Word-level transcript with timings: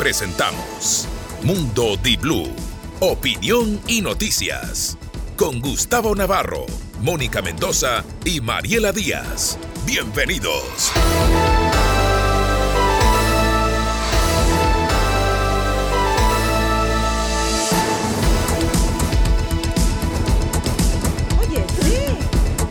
presentamos 0.00 1.06
Mundo 1.42 1.98
Di 2.02 2.16
Blue, 2.16 2.48
opinión 3.00 3.78
y 3.86 4.00
noticias. 4.00 4.96
Con 5.36 5.60
Gustavo 5.60 6.14
Navarro, 6.14 6.64
Mónica 7.02 7.42
Mendoza 7.42 8.02
y 8.24 8.40
Mariela 8.40 8.92
Díaz. 8.92 9.58
Bienvenidos. 9.84 10.90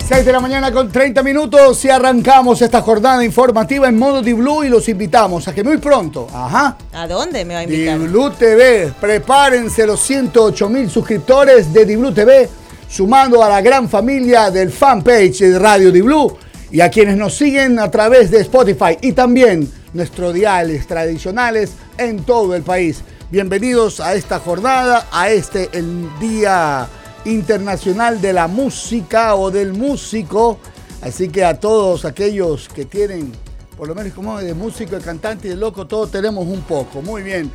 6 0.10 0.26
de 0.26 0.32
la 0.32 0.40
mañana 0.40 0.72
con 0.72 0.92
30 0.92 1.22
minutos 1.22 1.86
y 1.86 1.90
arrancamos 1.92 2.60
esta 2.64 2.82
jornada 2.82 3.24
informativa 3.24 3.88
en 3.88 4.00
modo 4.00 4.24
Blue 4.24 4.64
y 4.64 4.70
los 4.70 4.90
invitamos 4.90 5.48
a 5.48 5.54
que 5.54 5.64
muy 5.64 5.78
pronto, 5.78 6.28
ajá. 6.34 6.76
¿A 6.94 7.08
dónde 7.08 7.46
me 7.46 7.54
va 7.54 7.60
a 7.60 7.64
invitar? 7.64 8.00
Blue 8.00 8.32
TV, 8.32 8.92
prepárense 9.00 9.86
los 9.86 10.00
108 10.00 10.68
mil 10.68 10.90
suscriptores 10.90 11.72
de 11.72 11.96
Blue 11.96 12.12
TV, 12.12 12.50
sumando 12.90 13.44
a 13.44 13.50
la 13.50 13.62
gran 13.62 13.88
familia 13.88 14.50
del 14.50 14.72
fanpage 14.72 15.42
de 15.42 15.60
Radio 15.60 15.92
Blue 15.92 16.36
y 16.72 16.82
a 16.82 16.90
quienes 16.90 17.16
nos 17.16 17.36
siguen 17.36 17.78
a 17.78 17.92
través 17.92 18.32
de 18.32 18.40
Spotify 18.40 18.98
y 19.04 19.12
también 19.12 19.72
nuestros 19.94 20.34
diales 20.34 20.88
tradicionales 20.88 21.74
en 22.00 22.24
todo 22.24 22.56
el 22.56 22.64
país. 22.64 23.04
Bienvenidos 23.30 24.00
a 24.00 24.16
esta 24.16 24.40
jornada, 24.40 25.08
a 25.12 25.30
este 25.30 25.70
el 25.72 26.10
día 26.20 26.90
Internacional 27.26 28.22
de 28.22 28.34
la 28.34 28.48
Música 28.48 29.36
o 29.36 29.52
del 29.52 29.74
Músico. 29.74 30.58
Así 31.02 31.30
que 31.30 31.44
a 31.44 31.60
todos 31.60 32.06
aquellos 32.06 32.68
que 32.70 32.86
tienen, 32.86 33.32
por 33.78 33.88
lo 33.88 33.96
menos 33.96 34.14
como 34.14 34.38
de 34.38 34.54
músico, 34.54 34.96
de 34.96 35.02
cantante 35.02 35.48
y 35.48 35.52
de 35.52 35.56
loco, 35.56 35.88
todos 35.88 36.12
tenemos 36.12 36.46
un 36.46 36.62
poco. 36.62 37.02
Muy 37.02 37.24
bien. 37.24 37.52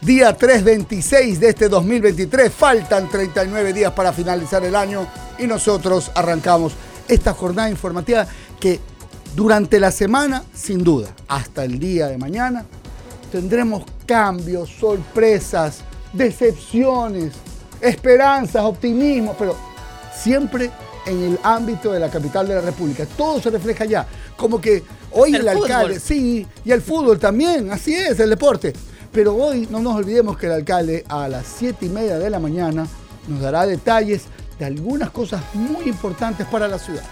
Día 0.00 0.36
326 0.36 1.40
de 1.40 1.48
este 1.48 1.68
2023. 1.68 2.52
Faltan 2.52 3.08
39 3.08 3.72
días 3.72 3.92
para 3.92 4.12
finalizar 4.12 4.64
el 4.64 4.76
año 4.76 5.06
y 5.38 5.46
nosotros 5.46 6.10
arrancamos 6.14 6.74
esta 7.08 7.34
jornada 7.34 7.70
informativa 7.70 8.26
que 8.60 8.80
durante 9.34 9.80
la 9.80 9.90
semana, 9.90 10.44
sin 10.54 10.84
duda, 10.84 11.08
hasta 11.26 11.64
el 11.64 11.78
día 11.78 12.06
de 12.06 12.18
mañana, 12.18 12.64
tendremos 13.32 13.82
cambios, 14.06 14.70
sorpresas, 14.70 15.80
decepciones, 16.12 17.32
esperanzas, 17.84 18.62
optimismo, 18.62 19.34
pero 19.38 19.56
siempre 20.14 20.70
en 21.06 21.22
el 21.22 21.38
ámbito 21.42 21.92
de 21.92 22.00
la 22.00 22.10
capital 22.10 22.48
de 22.48 22.54
la 22.54 22.60
República. 22.60 23.06
Todo 23.16 23.40
se 23.40 23.50
refleja 23.50 23.84
allá. 23.84 24.06
Como 24.36 24.60
que 24.60 24.82
hoy 25.12 25.34
el, 25.34 25.48
alcalde, 25.48 26.00
sí, 26.00 26.46
y 26.64 26.70
el 26.70 26.80
fútbol 26.80 27.18
también, 27.18 27.70
así 27.70 27.94
es, 27.94 28.18
el 28.20 28.30
deporte. 28.30 28.72
Pero 29.12 29.34
hoy 29.34 29.68
no 29.70 29.80
nos 29.80 29.94
olvidemos 29.94 30.36
que 30.36 30.46
el 30.46 30.52
alcalde 30.52 31.04
a 31.08 31.28
las 31.28 31.46
siete 31.46 31.86
y 31.86 31.88
media 31.88 32.18
de 32.18 32.30
la 32.30 32.40
mañana 32.40 32.86
nos 33.28 33.40
dará 33.40 33.66
detalles 33.66 34.24
de 34.58 34.64
algunas 34.64 35.10
cosas 35.10 35.42
muy 35.54 35.84
importantes 35.88 36.46
para 36.46 36.68
la 36.68 36.78
ciudad. 36.78 37.04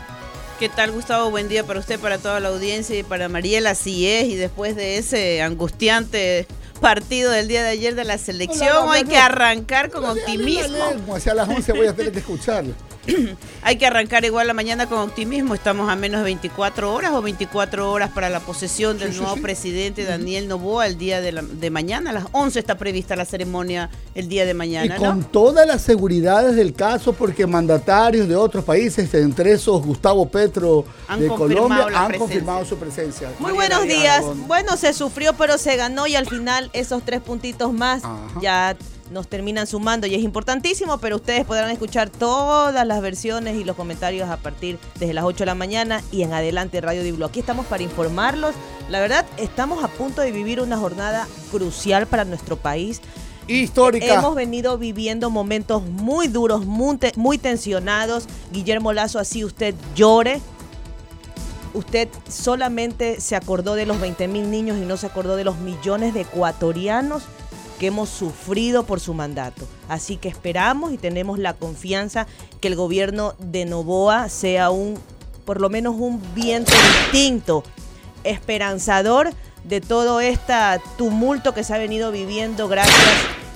¿Qué 0.58 0.68
tal, 0.68 0.92
Gustavo? 0.92 1.30
Buen 1.30 1.48
día 1.48 1.64
para 1.64 1.80
usted, 1.80 1.98
para 1.98 2.18
toda 2.18 2.38
la 2.38 2.48
audiencia 2.48 2.96
y 2.96 3.02
para 3.02 3.28
Mariela, 3.28 3.70
así 3.70 4.06
es. 4.06 4.28
Y 4.28 4.36
después 4.36 4.76
de 4.76 4.98
ese 4.98 5.42
angustiante 5.42 6.46
partido 6.82 7.30
del 7.30 7.48
día 7.48 7.62
de 7.62 7.70
ayer 7.70 7.94
de 7.94 8.04
la 8.04 8.18
selección, 8.18 8.90
hay 8.90 9.04
que 9.04 9.16
arrancar 9.16 9.90
con 9.90 10.04
optimismo. 10.04 10.76
Hacia 11.14 11.32
las 11.32 11.48
11 11.48 11.72
voy 11.72 11.86
a 11.86 11.94
tener 11.94 12.12
que 12.12 12.18
escucharlo. 12.18 12.74
Hay 13.62 13.76
que 13.76 13.86
arrancar 13.86 14.24
igual 14.24 14.46
la 14.46 14.54
mañana 14.54 14.88
con 14.88 14.98
optimismo. 14.98 15.54
Estamos 15.54 15.88
a 15.88 15.96
menos 15.96 16.20
de 16.20 16.24
24 16.24 16.92
horas 16.92 17.12
o 17.12 17.22
24 17.22 17.90
horas 17.90 18.10
para 18.10 18.28
la 18.28 18.40
posesión 18.40 18.98
del 18.98 19.16
nuevo 19.16 19.36
presidente 19.36 20.04
Daniel 20.04 20.48
Novoa 20.48 20.86
el 20.86 20.98
día 20.98 21.20
de, 21.20 21.70
mañana. 21.70 22.10
A 22.10 22.12
las 22.12 22.24
11 22.32 22.58
está 22.58 22.76
prevista 22.76 23.16
la 23.16 23.24
ceremonia 23.24 23.90
el 24.14 24.28
día 24.28 24.44
de 24.44 24.54
mañana. 24.54 24.96
Y 24.96 24.98
con 24.98 25.24
todas 25.24 25.66
las 25.66 25.82
seguridades 25.82 26.56
del 26.56 26.74
caso, 26.74 27.12
porque 27.12 27.46
mandatarios 27.46 28.28
de 28.28 28.36
otros 28.36 28.64
países, 28.64 29.12
entre 29.14 29.52
esos 29.52 29.84
Gustavo 29.84 30.28
Petro 30.28 30.84
de 31.18 31.28
Colombia, 31.28 31.86
han 31.94 32.18
confirmado 32.18 32.64
su 32.64 32.76
presencia. 32.76 33.30
Muy 33.38 33.52
buenos 33.52 33.82
días. 33.84 34.24
Bueno, 34.46 34.76
se 34.76 34.92
sufrió, 34.92 35.32
pero 35.34 35.58
se 35.58 35.76
ganó 35.76 36.06
y 36.06 36.14
al 36.14 36.26
final 36.26 36.70
esos 36.72 37.02
tres 37.04 37.20
puntitos 37.20 37.72
más 37.72 38.02
ya 38.40 38.76
nos 39.12 39.28
terminan 39.28 39.66
sumando 39.66 40.06
y 40.06 40.14
es 40.14 40.22
importantísimo, 40.22 40.98
pero 40.98 41.16
ustedes 41.16 41.44
podrán 41.44 41.70
escuchar 41.70 42.10
todas 42.10 42.86
las 42.86 43.00
versiones 43.00 43.56
y 43.56 43.64
los 43.64 43.76
comentarios 43.76 44.28
a 44.30 44.38
partir 44.38 44.78
desde 44.98 45.14
las 45.14 45.24
8 45.24 45.38
de 45.38 45.46
la 45.46 45.54
mañana 45.54 46.02
y 46.10 46.22
en 46.22 46.32
adelante 46.32 46.80
Radio 46.80 47.02
Diblo. 47.02 47.26
Aquí 47.26 47.40
estamos 47.40 47.66
para 47.66 47.82
informarlos. 47.82 48.54
La 48.88 49.00
verdad, 49.00 49.26
estamos 49.36 49.84
a 49.84 49.88
punto 49.88 50.22
de 50.22 50.32
vivir 50.32 50.60
una 50.60 50.76
jornada 50.76 51.28
crucial 51.50 52.06
para 52.06 52.24
nuestro 52.24 52.56
país. 52.56 53.00
Histórica. 53.46 54.14
Hemos 54.14 54.34
venido 54.34 54.78
viviendo 54.78 55.28
momentos 55.30 55.82
muy 55.82 56.28
duros, 56.28 56.64
muy, 56.64 56.98
muy 57.16 57.38
tensionados. 57.38 58.26
Guillermo 58.52 58.92
Lazo, 58.92 59.18
así 59.18 59.44
usted 59.44 59.74
llore, 59.94 60.40
usted 61.74 62.08
solamente 62.28 63.20
se 63.20 63.36
acordó 63.36 63.74
de 63.74 63.86
los 63.86 64.00
20 64.00 64.28
mil 64.28 64.50
niños 64.50 64.78
y 64.78 64.86
no 64.86 64.96
se 64.96 65.06
acordó 65.06 65.36
de 65.36 65.44
los 65.44 65.58
millones 65.58 66.14
de 66.14 66.22
ecuatorianos 66.22 67.24
que 67.82 67.88
hemos 67.88 68.10
sufrido 68.10 68.84
por 68.84 69.00
su 69.00 69.12
mandato. 69.12 69.66
Así 69.88 70.16
que 70.16 70.28
esperamos 70.28 70.92
y 70.92 70.98
tenemos 70.98 71.40
la 71.40 71.54
confianza 71.54 72.28
que 72.60 72.68
el 72.68 72.76
gobierno 72.76 73.34
de 73.40 73.64
Novoa 73.64 74.28
sea 74.28 74.70
un, 74.70 74.96
por 75.44 75.60
lo 75.60 75.68
menos 75.68 75.96
un 75.98 76.22
viento 76.32 76.70
distinto, 77.10 77.64
esperanzador 78.22 79.30
de 79.64 79.80
todo 79.80 80.20
este 80.20 80.52
tumulto 80.96 81.54
que 81.54 81.64
se 81.64 81.74
ha 81.74 81.78
venido 81.78 82.12
viviendo 82.12 82.68
gracias 82.68 82.94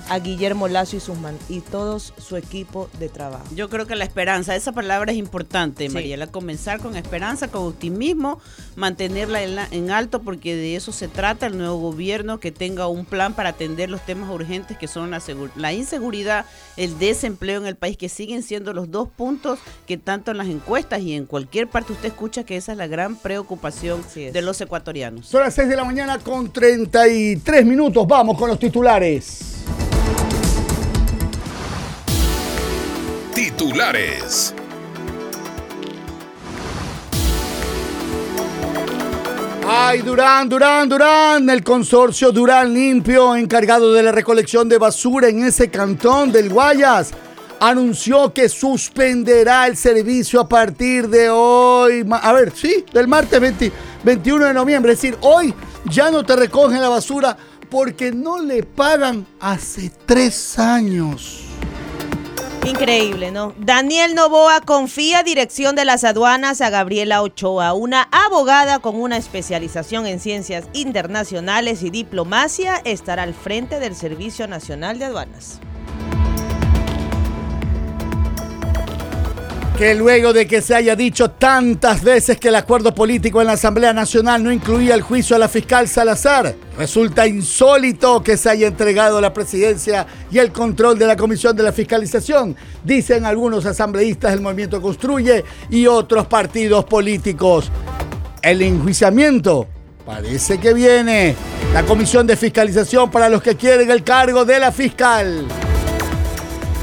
a 0.09 0.19
Guillermo 0.19 0.67
Lazo 0.67 0.95
y, 0.95 0.99
sus 0.99 1.17
y 1.49 1.61
todos 1.61 2.13
su 2.17 2.37
equipo 2.37 2.89
de 2.99 3.09
trabajo. 3.09 3.45
Yo 3.55 3.69
creo 3.69 3.85
que 3.85 3.95
la 3.95 4.03
esperanza, 4.03 4.55
esa 4.55 4.71
palabra 4.71 5.11
es 5.11 5.17
importante, 5.17 5.89
Mariela, 5.89 6.27
comenzar 6.27 6.79
con 6.79 6.95
esperanza, 6.95 7.49
con 7.49 7.63
optimismo, 7.67 8.39
mantenerla 8.75 9.41
en, 9.41 9.91
alto, 9.91 10.21
porque 10.21 10.55
de 10.55 10.75
eso 10.75 10.91
se 10.91 11.07
trata 11.07 11.47
el 11.47 11.57
nuevo 11.57 11.77
gobierno, 11.79 12.39
que 12.39 12.51
tenga 12.51 12.87
un 12.87 13.05
plan 13.05 13.33
para 13.33 13.49
atender 13.49 13.89
los 13.89 14.05
temas 14.05 14.29
urgentes 14.29 14.77
que 14.77 14.87
son 14.87 15.11
la, 15.11 15.21
la 15.55 15.73
inseguridad, 15.73 16.45
el 16.75 16.97
desempleo 16.99 17.59
en 17.59 17.67
el 17.67 17.75
país, 17.75 17.97
que 17.97 18.09
siguen 18.09 18.43
siendo 18.43 18.73
los 18.73 18.91
dos 18.91 19.09
puntos 19.09 19.59
que 19.85 19.97
tanto 19.97 20.31
en 20.31 20.37
las 20.37 20.47
encuestas 20.47 21.01
y 21.01 21.13
en 21.13 21.25
cualquier 21.25 21.67
parte 21.67 21.93
usted 21.93 22.09
escucha 22.09 22.43
que 22.43 22.57
esa 22.57 22.73
es 22.73 22.77
la 22.77 22.87
gran 22.87 23.15
preocupación 23.15 24.03
de 24.13 24.41
los 24.41 24.59
ecuatorianos. 24.61 25.27
Son 25.27 25.41
las 25.41 25.53
6 25.55 25.69
de 25.69 25.75
la 25.75 25.83
mañana 25.83 26.19
con 26.19 26.51
33 26.51 27.65
minutos, 27.65 28.07
vamos 28.07 28.37
con 28.37 28.49
los 28.49 28.59
titulares. 28.59 29.56
Titulares. 33.47 34.53
Ay, 39.65 40.01
Durán, 40.01 40.49
Durán, 40.49 40.89
Durán, 40.89 41.49
el 41.49 41.63
consorcio 41.63 42.33
Durán 42.33 42.73
Limpio, 42.73 43.37
encargado 43.37 43.93
de 43.93 44.03
la 44.03 44.11
recolección 44.11 44.67
de 44.67 44.77
basura 44.77 45.29
en 45.29 45.45
ese 45.45 45.69
cantón 45.69 46.29
del 46.33 46.49
Guayas, 46.49 47.11
anunció 47.61 48.33
que 48.33 48.49
suspenderá 48.49 49.67
el 49.67 49.77
servicio 49.77 50.41
a 50.41 50.49
partir 50.49 51.07
de 51.07 51.29
hoy. 51.29 52.05
A 52.11 52.33
ver, 52.33 52.51
sí, 52.53 52.83
del 52.91 53.07
martes 53.07 53.39
21 54.03 54.45
de 54.45 54.53
noviembre. 54.53 54.91
Es 54.91 55.01
decir, 55.01 55.17
hoy 55.21 55.53
ya 55.85 56.11
no 56.11 56.25
te 56.25 56.35
recogen 56.35 56.81
la 56.81 56.89
basura 56.89 57.37
porque 57.69 58.11
no 58.11 58.41
le 58.41 58.63
pagan 58.63 59.25
hace 59.39 59.89
tres 60.05 60.59
años. 60.59 61.46
Increíble, 62.67 63.31
¿no? 63.31 63.53
Daniel 63.57 64.13
Novoa 64.13 64.59
confía 64.59 65.23
dirección 65.23 65.75
de 65.75 65.85
las 65.85 66.03
aduanas 66.03 66.59
a 66.59 66.69
Gabriela 66.69 67.21
Ochoa, 67.21 67.73
una 67.73 68.09
abogada 68.11 68.79
con 68.79 68.99
una 68.99 69.15
especialización 69.15 70.05
en 70.05 70.19
ciencias 70.19 70.65
internacionales 70.73 71.81
y 71.81 71.89
diplomacia, 71.89 72.81
estará 72.83 73.23
al 73.23 73.33
frente 73.33 73.79
del 73.79 73.95
Servicio 73.95 74.47
Nacional 74.47 74.99
de 74.99 75.05
Aduanas. 75.05 75.61
Que 79.77 79.93
luego 79.93 80.33
de 80.33 80.47
que 80.47 80.59
se 80.63 80.73
haya 80.73 80.95
dicho 80.95 81.29
tantas 81.29 82.03
veces 82.03 82.39
que 82.39 82.47
el 82.47 82.55
acuerdo 82.55 82.95
político 82.95 83.41
en 83.41 83.47
la 83.47 83.53
Asamblea 83.53 83.93
Nacional 83.93 84.43
no 84.43 84.51
incluía 84.51 84.95
el 84.95 85.03
juicio 85.03 85.35
a 85.35 85.39
la 85.39 85.47
fiscal 85.47 85.87
Salazar, 85.87 86.55
resulta 86.75 87.27
insólito 87.27 88.23
que 88.23 88.37
se 88.37 88.49
haya 88.49 88.65
entregado 88.65 89.21
la 89.21 89.33
presidencia 89.33 90.07
y 90.31 90.39
el 90.39 90.51
control 90.51 90.97
de 90.97 91.05
la 91.05 91.15
Comisión 91.15 91.55
de 91.55 91.61
la 91.61 91.71
Fiscalización, 91.71 92.55
dicen 92.83 93.23
algunos 93.23 93.67
asambleístas 93.67 94.31
del 94.31 94.41
Movimiento 94.41 94.81
Construye 94.81 95.45
y 95.69 95.85
otros 95.85 96.25
partidos 96.25 96.85
políticos. 96.85 97.71
El 98.41 98.63
enjuiciamiento 98.63 99.67
parece 100.07 100.57
que 100.57 100.73
viene. 100.73 101.35
La 101.73 101.83
Comisión 101.83 102.25
de 102.25 102.35
Fiscalización 102.35 103.11
para 103.11 103.29
los 103.29 103.43
que 103.43 103.55
quieren 103.55 103.91
el 103.91 104.03
cargo 104.03 104.43
de 104.43 104.57
la 104.57 104.71
fiscal. 104.71 105.45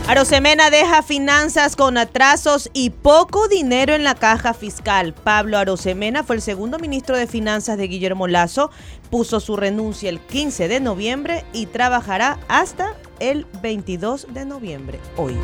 Arosemena 0.06 0.68
deja 0.68 1.02
finanzas 1.02 1.76
con 1.76 1.96
atrasos 1.96 2.68
y 2.74 2.90
poco 2.90 3.48
dinero 3.48 3.94
en 3.94 4.04
la 4.04 4.14
caja 4.14 4.52
fiscal. 4.52 5.14
Pablo 5.14 5.56
Arosemena 5.56 6.22
fue 6.22 6.36
el 6.36 6.42
segundo 6.42 6.78
ministro 6.78 7.16
de 7.16 7.26
Finanzas 7.26 7.78
de 7.78 7.88
Guillermo 7.88 8.28
Lazo, 8.28 8.70
puso 9.10 9.40
su 9.40 9.56
renuncia 9.56 10.10
el 10.10 10.20
15 10.20 10.68
de 10.68 10.80
noviembre 10.80 11.46
y 11.54 11.64
trabajará 11.66 12.38
hasta 12.48 12.94
el 13.18 13.46
22 13.62 14.26
de 14.34 14.44
noviembre, 14.44 15.00
hoy. 15.16 15.38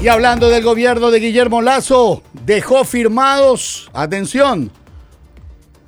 Y 0.00 0.06
hablando 0.06 0.48
del 0.48 0.62
gobierno 0.62 1.10
de 1.10 1.18
Guillermo 1.18 1.60
Lazo, 1.60 2.22
dejó 2.44 2.84
firmados, 2.84 3.90
atención, 3.92 4.70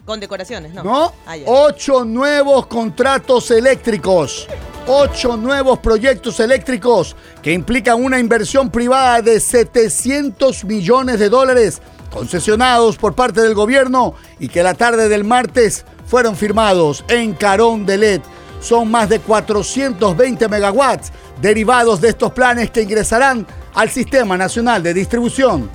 con 0.05 0.21
decoraciones, 0.21 0.75
¿no? 0.75 0.83
¿No? 0.83 1.13
Ah, 1.27 1.37
Ocho 1.47 2.05
nuevos 2.05 2.67
contratos 2.67 3.51
eléctricos. 3.51 4.47
Ocho 4.87 5.37
nuevos 5.37 5.79
proyectos 5.79 6.41
eléctricos 6.41 7.17
que 7.43 7.53
implican 7.53 8.03
una 8.05 8.19
inversión 8.19 8.71
privada 8.71 9.23
de 9.23 9.41
700 9.41 10.65
millones 10.65 11.19
de 11.19 11.31
dólares 11.31 11.81
concesionados 12.13 12.97
por 12.97 13.15
parte 13.15 13.41
del 13.41 13.55
gobierno 13.55 14.15
y 14.39 14.49
que 14.49 14.63
la 14.63 14.75
tarde 14.75 15.09
del 15.09 15.25
martes 15.25 15.87
fueron 16.07 16.37
firmados 16.37 17.03
en 17.09 17.33
Carón 17.33 17.87
de 17.87 17.97
LED. 17.97 18.21
Son 18.61 18.91
más 18.91 19.09
de 19.09 19.21
420 19.21 20.49
megawatts 20.49 21.13
derivados 21.41 22.01
de 22.01 22.11
estos 22.11 22.33
planes 22.33 22.71
que 22.71 22.83
ingresarán 22.83 23.47
al 23.75 23.91
Sistema 23.91 24.37
Nacional 24.37 24.83
de 24.83 24.95
Distribución. 24.95 25.71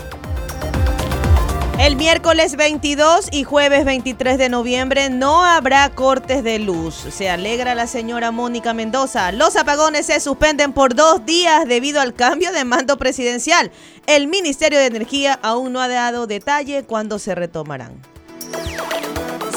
El 1.79 1.95
miércoles 1.95 2.57
22 2.57 3.29
y 3.31 3.45
jueves 3.45 3.85
23 3.85 4.37
de 4.37 4.49
noviembre 4.49 5.09
no 5.09 5.45
habrá 5.45 5.89
cortes 5.89 6.43
de 6.43 6.59
luz. 6.59 6.93
Se 7.09 7.29
alegra 7.29 7.73
la 7.73 7.87
señora 7.87 8.31
Mónica 8.31 8.73
Mendoza. 8.73 9.31
Los 9.31 9.55
apagones 9.55 10.07
se 10.07 10.19
suspenden 10.19 10.73
por 10.73 10.93
dos 10.93 11.25
días 11.25 11.65
debido 11.69 12.01
al 12.01 12.13
cambio 12.13 12.51
de 12.51 12.65
mando 12.65 12.97
presidencial. 12.97 13.71
El 14.07 14.27
Ministerio 14.27 14.77
de 14.77 14.87
Energía 14.87 15.39
aún 15.41 15.71
no 15.71 15.79
ha 15.79 15.87
dado 15.87 16.27
detalle 16.27 16.83
cuándo 16.83 17.17
se 17.17 17.33
retomarán. 17.33 17.93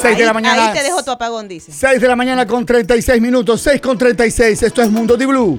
6 0.00 0.16
de 0.16 0.24
la 0.24 0.32
mañana. 0.32 0.68
Ahí 0.68 0.78
te 0.78 0.84
dejo 0.84 1.02
tu 1.02 1.10
apagón, 1.10 1.48
dice. 1.48 1.72
6 1.72 2.00
de 2.00 2.06
la 2.06 2.14
mañana 2.14 2.46
con 2.46 2.64
36 2.64 3.20
minutos. 3.20 3.60
6 3.62 3.80
con 3.80 3.98
36. 3.98 4.62
Esto 4.62 4.80
es 4.80 4.90
Mundo 4.90 5.16
de 5.16 5.26
Blue. 5.26 5.56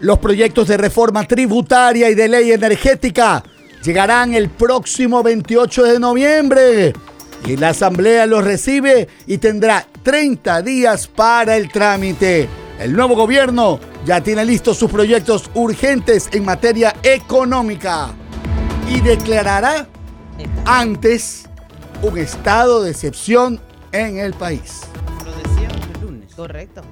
Los 0.00 0.18
proyectos 0.20 0.68
de 0.68 0.76
reforma 0.76 1.24
tributaria 1.24 2.08
y 2.08 2.14
de 2.14 2.28
ley 2.28 2.52
energética 2.52 3.42
llegarán 3.82 4.32
el 4.32 4.48
próximo 4.48 5.24
28 5.24 5.82
de 5.84 5.98
noviembre. 5.98 6.92
Y 7.44 7.56
la 7.56 7.70
Asamblea 7.70 8.26
los 8.26 8.44
recibe 8.44 9.08
y 9.26 9.38
tendrá 9.38 9.86
30 10.04 10.62
días 10.62 11.08
para 11.08 11.56
el 11.56 11.68
trámite. 11.70 12.48
El 12.78 12.92
nuevo 12.92 13.16
gobierno 13.16 13.80
ya 14.06 14.20
tiene 14.20 14.44
listos 14.44 14.76
sus 14.76 14.90
proyectos 14.90 15.50
urgentes 15.54 16.28
en 16.32 16.44
materia 16.44 16.94
económica 17.02 18.10
y 18.88 19.00
declarará 19.00 19.88
antes 20.64 21.46
un 22.02 22.18
estado 22.18 22.84
de 22.84 22.92
excepción 22.92 23.60
en 23.90 24.18
el 24.18 24.32
país. 24.34 24.82
El 25.96 26.00
lunes. 26.00 26.34
Correcto. 26.36 26.82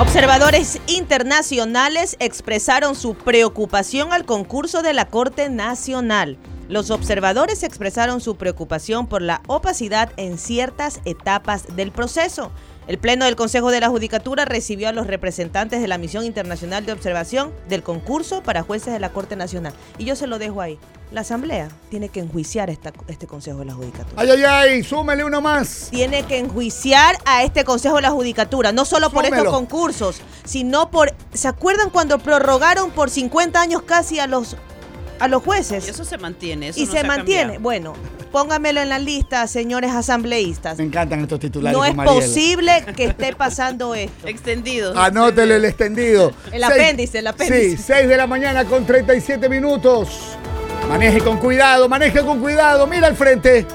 Observadores 0.00 0.80
internacionales 0.86 2.16
expresaron 2.20 2.94
su 2.94 3.16
preocupación 3.16 4.12
al 4.12 4.24
concurso 4.24 4.80
de 4.80 4.92
la 4.92 5.06
Corte 5.06 5.48
Nacional. 5.50 6.38
Los 6.68 6.92
observadores 6.92 7.64
expresaron 7.64 8.20
su 8.20 8.36
preocupación 8.36 9.08
por 9.08 9.22
la 9.22 9.42
opacidad 9.48 10.12
en 10.16 10.38
ciertas 10.38 11.00
etapas 11.04 11.74
del 11.74 11.90
proceso. 11.90 12.52
El 12.88 12.96
Pleno 12.96 13.26
del 13.26 13.36
Consejo 13.36 13.70
de 13.70 13.80
la 13.80 13.90
Judicatura 13.90 14.46
recibió 14.46 14.88
a 14.88 14.92
los 14.92 15.06
representantes 15.06 15.82
de 15.82 15.88
la 15.88 15.98
Misión 15.98 16.24
Internacional 16.24 16.86
de 16.86 16.92
Observación 16.92 17.52
del 17.68 17.82
concurso 17.82 18.42
para 18.42 18.62
jueces 18.62 18.94
de 18.94 18.98
la 18.98 19.10
Corte 19.10 19.36
Nacional. 19.36 19.74
Y 19.98 20.06
yo 20.06 20.16
se 20.16 20.26
lo 20.26 20.38
dejo 20.38 20.62
ahí. 20.62 20.78
La 21.12 21.20
Asamblea 21.20 21.68
tiene 21.90 22.08
que 22.08 22.20
enjuiciar 22.20 22.70
este 22.70 23.26
Consejo 23.26 23.58
de 23.58 23.66
la 23.66 23.74
Judicatura. 23.74 24.14
Ay, 24.16 24.30
ay, 24.30 24.42
ay, 24.42 24.82
súmele 24.82 25.22
uno 25.22 25.42
más. 25.42 25.88
Tiene 25.90 26.22
que 26.22 26.38
enjuiciar 26.38 27.18
a 27.26 27.42
este 27.42 27.62
Consejo 27.62 27.96
de 27.96 28.02
la 28.02 28.10
Judicatura, 28.10 28.72
no 28.72 28.86
solo 28.86 29.10
por 29.10 29.26
estos 29.26 29.48
concursos, 29.50 30.22
sino 30.46 30.90
por... 30.90 31.14
¿Se 31.34 31.46
acuerdan 31.46 31.90
cuando 31.90 32.18
prorrogaron 32.18 32.90
por 32.90 33.10
50 33.10 33.60
años 33.60 33.82
casi 33.82 34.18
a 34.18 34.26
los, 34.26 34.56
a 35.18 35.28
los 35.28 35.42
jueces? 35.42 35.86
Y 35.86 35.90
eso 35.90 36.04
se 36.04 36.18
mantiene. 36.18 36.70
y 36.74 36.86
se, 36.86 37.04
mantiene. 37.04 37.58
Bueno, 37.58 37.94
póngamelo 38.32 38.80
en 38.80 38.88
la 38.88 38.98
lista, 38.98 39.46
señores 39.46 39.90
asambleístas. 39.92 40.78
Me 40.78 40.84
encantan 40.84 41.20
estos 41.20 41.40
titulares. 41.40 41.76
No 41.76 41.84
es 41.84 41.94
posible 41.94 42.84
que 42.96 43.04
esté 43.04 43.34
pasando 43.34 43.94
esto. 43.94 44.28
Extendido. 44.28 44.98
Anótele 44.98 45.56
el 45.56 45.64
extendido. 45.64 46.32
El 46.52 46.64
apéndice, 46.64 47.18
el 47.18 47.26
apéndice. 47.26 47.76
Sí, 47.76 47.82
6 47.82 48.08
de 48.08 48.16
la 48.16 48.26
mañana 48.26 48.64
con 48.64 48.84
37 48.86 49.48
minutos. 49.48 50.08
Maneje 50.88 51.20
con 51.20 51.38
cuidado, 51.38 51.88
maneje 51.88 52.20
con 52.22 52.40
cuidado, 52.40 52.86
mira 52.86 53.08
al 53.08 53.16
frente. 53.16 53.66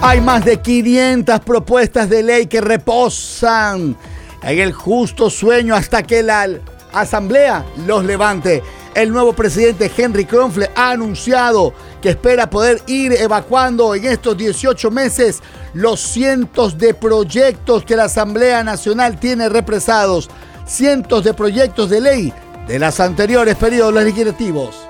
Hay 0.00 0.20
más 0.20 0.44
de 0.44 0.60
500 0.60 1.40
propuestas 1.40 2.08
de 2.08 2.22
ley 2.22 2.46
que 2.46 2.60
reposan 2.60 3.96
en 4.42 4.58
el 4.60 4.72
justo 4.72 5.28
sueño 5.28 5.74
hasta 5.74 6.04
que 6.04 6.22
la 6.22 6.48
Asamblea 6.92 7.64
los 7.86 8.04
levante. 8.04 8.62
El 8.94 9.12
nuevo 9.12 9.32
presidente 9.32 9.90
Henry 9.96 10.24
Kronfle 10.24 10.70
ha 10.74 10.90
anunciado 10.90 11.72
que 12.00 12.10
espera 12.10 12.50
poder 12.50 12.82
ir 12.86 13.12
evacuando 13.12 13.94
en 13.94 14.06
estos 14.06 14.36
18 14.36 14.90
meses 14.90 15.40
los 15.74 16.00
cientos 16.00 16.78
de 16.78 16.94
proyectos 16.94 17.84
que 17.84 17.96
la 17.96 18.04
Asamblea 18.04 18.64
Nacional 18.64 19.20
tiene 19.20 19.48
represados. 19.48 20.28
Cientos 20.66 21.24
de 21.24 21.34
proyectos 21.34 21.90
de 21.90 22.00
ley 22.00 22.32
de 22.66 22.78
los 22.78 22.98
anteriores 23.00 23.56
periodos 23.56 24.02
legislativos. 24.02 24.87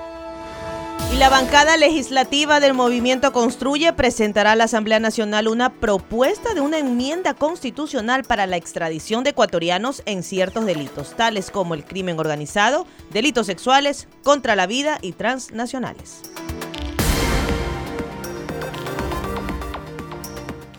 Y 1.11 1.17
la 1.17 1.29
bancada 1.29 1.75
legislativa 1.75 2.59
del 2.59 2.75
Movimiento 2.75 3.33
Construye 3.33 3.91
presentará 3.93 4.51
a 4.51 4.55
la 4.55 4.65
Asamblea 4.65 4.99
Nacional 4.99 5.47
una 5.47 5.71
propuesta 5.73 6.53
de 6.53 6.61
una 6.61 6.77
enmienda 6.77 7.33
constitucional 7.33 8.23
para 8.23 8.45
la 8.45 8.57
extradición 8.57 9.23
de 9.23 9.31
ecuatorianos 9.31 10.03
en 10.05 10.21
ciertos 10.21 10.65
delitos, 10.65 11.15
tales 11.15 11.49
como 11.49 11.73
el 11.73 11.83
crimen 11.83 12.19
organizado, 12.19 12.85
delitos 13.11 13.47
sexuales, 13.47 14.07
contra 14.23 14.55
la 14.55 14.67
vida 14.67 14.99
y 15.01 15.13
transnacionales. 15.13 16.21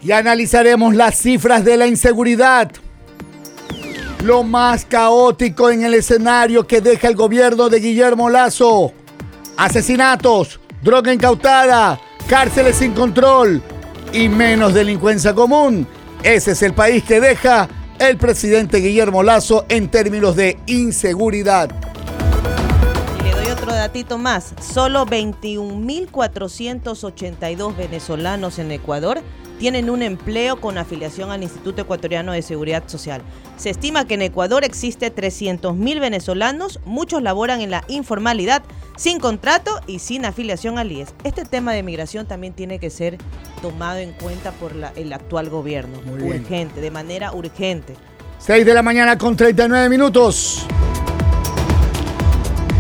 Y 0.03 0.13
analizaremos 0.13 0.95
las 0.95 1.19
cifras 1.19 1.65
de 1.65 1.77
la 1.77 1.87
inseguridad 1.89 2.71
lo 4.23 4.43
más 4.43 4.85
caótico 4.85 5.71
en 5.71 5.83
el 5.83 5.95
escenario 5.95 6.67
que 6.67 6.81
deja 6.81 7.09
el 7.09 7.17
gobierno 7.17 7.71
de 7.71 7.81
Guillermo 7.81 8.29
Lazo. 8.29 8.93
Asesinatos, 9.61 10.59
droga 10.83 11.13
incautada, 11.13 12.01
cárceles 12.27 12.77
sin 12.77 12.95
control 12.95 13.61
y 14.11 14.31
menos 14.31 14.73
delincuencia 14.73 15.35
común. 15.35 15.87
Ese 16.23 16.53
es 16.53 16.63
el 16.63 16.73
país 16.73 17.05
que 17.05 17.21
deja 17.21 17.69
el 17.99 18.17
presidente 18.17 18.79
Guillermo 18.79 19.23
Lazo 19.23 19.67
en 19.69 19.91
términos 19.91 20.35
de 20.35 20.59
inseguridad. 20.65 21.69
Le 23.23 23.33
doy 23.33 23.49
otro 23.49 23.75
datito 23.75 24.17
más. 24.17 24.55
Solo 24.63 25.05
21.482 25.05 27.77
venezolanos 27.77 28.59
en 28.59 28.73
Ecuador 28.73 29.21
tienen 29.61 29.91
un 29.91 30.01
empleo 30.01 30.59
con 30.59 30.79
afiliación 30.79 31.31
al 31.31 31.43
Instituto 31.43 31.83
Ecuatoriano 31.83 32.33
de 32.33 32.41
Seguridad 32.41 32.85
Social. 32.87 33.21
Se 33.59 33.69
estima 33.69 34.07
que 34.07 34.15
en 34.15 34.23
Ecuador 34.23 34.65
existe 34.65 35.15
300.000 35.15 36.01
venezolanos, 36.01 36.81
muchos 36.87 37.23
laboran 37.23 37.61
en 37.61 37.71
la 37.71 37.85
informalidad, 37.89 38.63
sin 38.97 39.21
contrato 39.21 39.79
y 39.87 39.99
sin 39.99 40.25
afiliación 40.25 40.79
al 40.79 40.91
IES. 40.91 41.13
Este 41.25 41.45
tema 41.45 41.75
de 41.75 41.83
migración 41.83 42.27
también 42.27 42.55
tiene 42.55 42.79
que 42.79 42.89
ser 42.89 43.19
tomado 43.61 43.99
en 43.99 44.13
cuenta 44.13 44.51
por 44.53 44.73
el 44.97 45.13
actual 45.13 45.51
gobierno. 45.51 46.01
urgente, 46.11 46.81
de 46.81 46.91
manera 46.91 47.33
urgente. 47.33 47.97
6 48.39 48.65
de 48.65 48.73
la 48.73 48.83
mañana 48.83 49.19
con 49.19 49.37
39 49.37 49.91
minutos. 49.91 50.67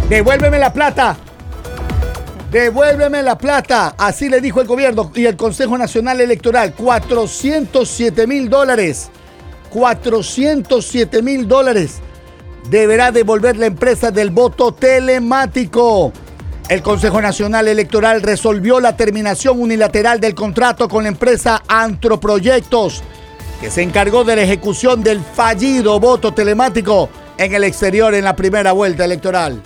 Devuélveme 0.09 0.59
la 0.59 0.73
plata. 0.73 1.19
Devuélveme 2.51 3.23
la 3.23 3.39
plata. 3.39 3.95
Así 3.97 4.29
le 4.29 4.41
dijo 4.41 4.61
el 4.61 4.67
gobierno 4.67 5.13
y 5.15 5.27
el 5.27 5.37
Consejo 5.37 5.79
Nacional 5.79 6.21
Electoral. 6.21 6.75
407 6.75 8.27
mil 8.27 8.51
dólares. 8.51 9.09
407 9.71 11.23
mil 11.23 11.47
dólares. 11.47 12.01
Deberá 12.69 13.13
devolver 13.13 13.57
la 13.57 13.67
empresa 13.67 14.11
del 14.11 14.31
voto 14.31 14.73
telemático. 14.73 16.13
El 16.69 16.83
Consejo 16.83 17.23
Nacional 17.23 17.69
Electoral 17.69 18.21
resolvió 18.21 18.81
la 18.81 18.97
terminación 18.97 19.61
unilateral 19.61 20.19
del 20.19 20.35
contrato 20.35 20.89
con 20.89 21.05
la 21.05 21.09
empresa 21.09 21.63
Antroproyectos, 21.69 23.03
que 23.61 23.71
se 23.71 23.83
encargó 23.83 24.25
de 24.25 24.37
la 24.37 24.43
ejecución 24.43 25.03
del 25.03 25.21
fallido 25.21 25.99
voto 25.99 26.33
telemático 26.33 27.09
en 27.39 27.55
el 27.55 27.65
exterior 27.65 28.15
en 28.15 28.25
la 28.25 28.37
primera 28.37 28.73
vuelta 28.73 29.05
electoral. 29.05 29.63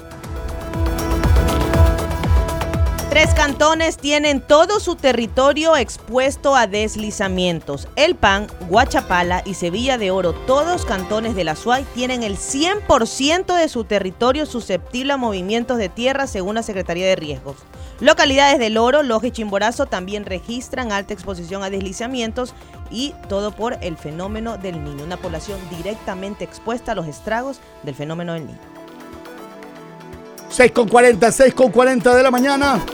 Cantones 3.33 3.97
tienen 3.97 4.41
todo 4.41 4.81
su 4.81 4.97
territorio 4.97 5.77
expuesto 5.77 6.55
a 6.57 6.67
deslizamientos. 6.67 7.89
El 7.97 8.17
PAN, 8.17 8.49
Guachapala 8.69 9.43
y 9.47 9.55
Sevilla 9.55 9.97
de 9.97 10.11
Oro, 10.11 10.33
todos 10.33 10.85
cantones 10.85 11.35
de 11.35 11.45
la 11.45 11.57
SUAY, 11.57 11.85
tienen 11.95 12.23
el 12.23 12.37
100% 12.37 13.57
de 13.57 13.69
su 13.69 13.85
territorio 13.85 14.45
susceptible 14.45 15.15
a 15.15 15.17
movimientos 15.17 15.79
de 15.79 15.89
tierra 15.89 16.27
según 16.27 16.57
la 16.57 16.63
Secretaría 16.63 17.07
de 17.07 17.17
Riesgos. 17.17 17.57
Localidades 18.01 18.59
del 18.59 18.77
Oro, 18.77 19.03
Loja 19.03 19.29
y 19.29 19.31
Chimborazo 19.31 19.87
también 19.87 20.27
registran 20.27 20.93
alta 20.93 21.15
exposición 21.15 21.63
a 21.63 21.71
deslizamientos 21.71 22.55
y 22.91 23.15
todo 23.29 23.53
por 23.53 23.79
el 23.81 23.97
fenómeno 23.97 24.59
del 24.59 24.85
niño, 24.85 25.05
una 25.05 25.17
población 25.17 25.59
directamente 25.71 26.45
expuesta 26.45 26.93
a 26.93 26.95
los 26.95 27.07
estragos 27.07 27.61
del 27.85 27.95
fenómeno 27.95 28.35
del 28.35 28.47
niño. 28.47 28.59
6 30.51 30.73
con 30.73 30.89
40, 30.89 31.33
6 31.33 31.55
con 31.55 31.71
40 31.71 32.15
de 32.15 32.23
la 32.23 32.31
mañana. 32.31 32.85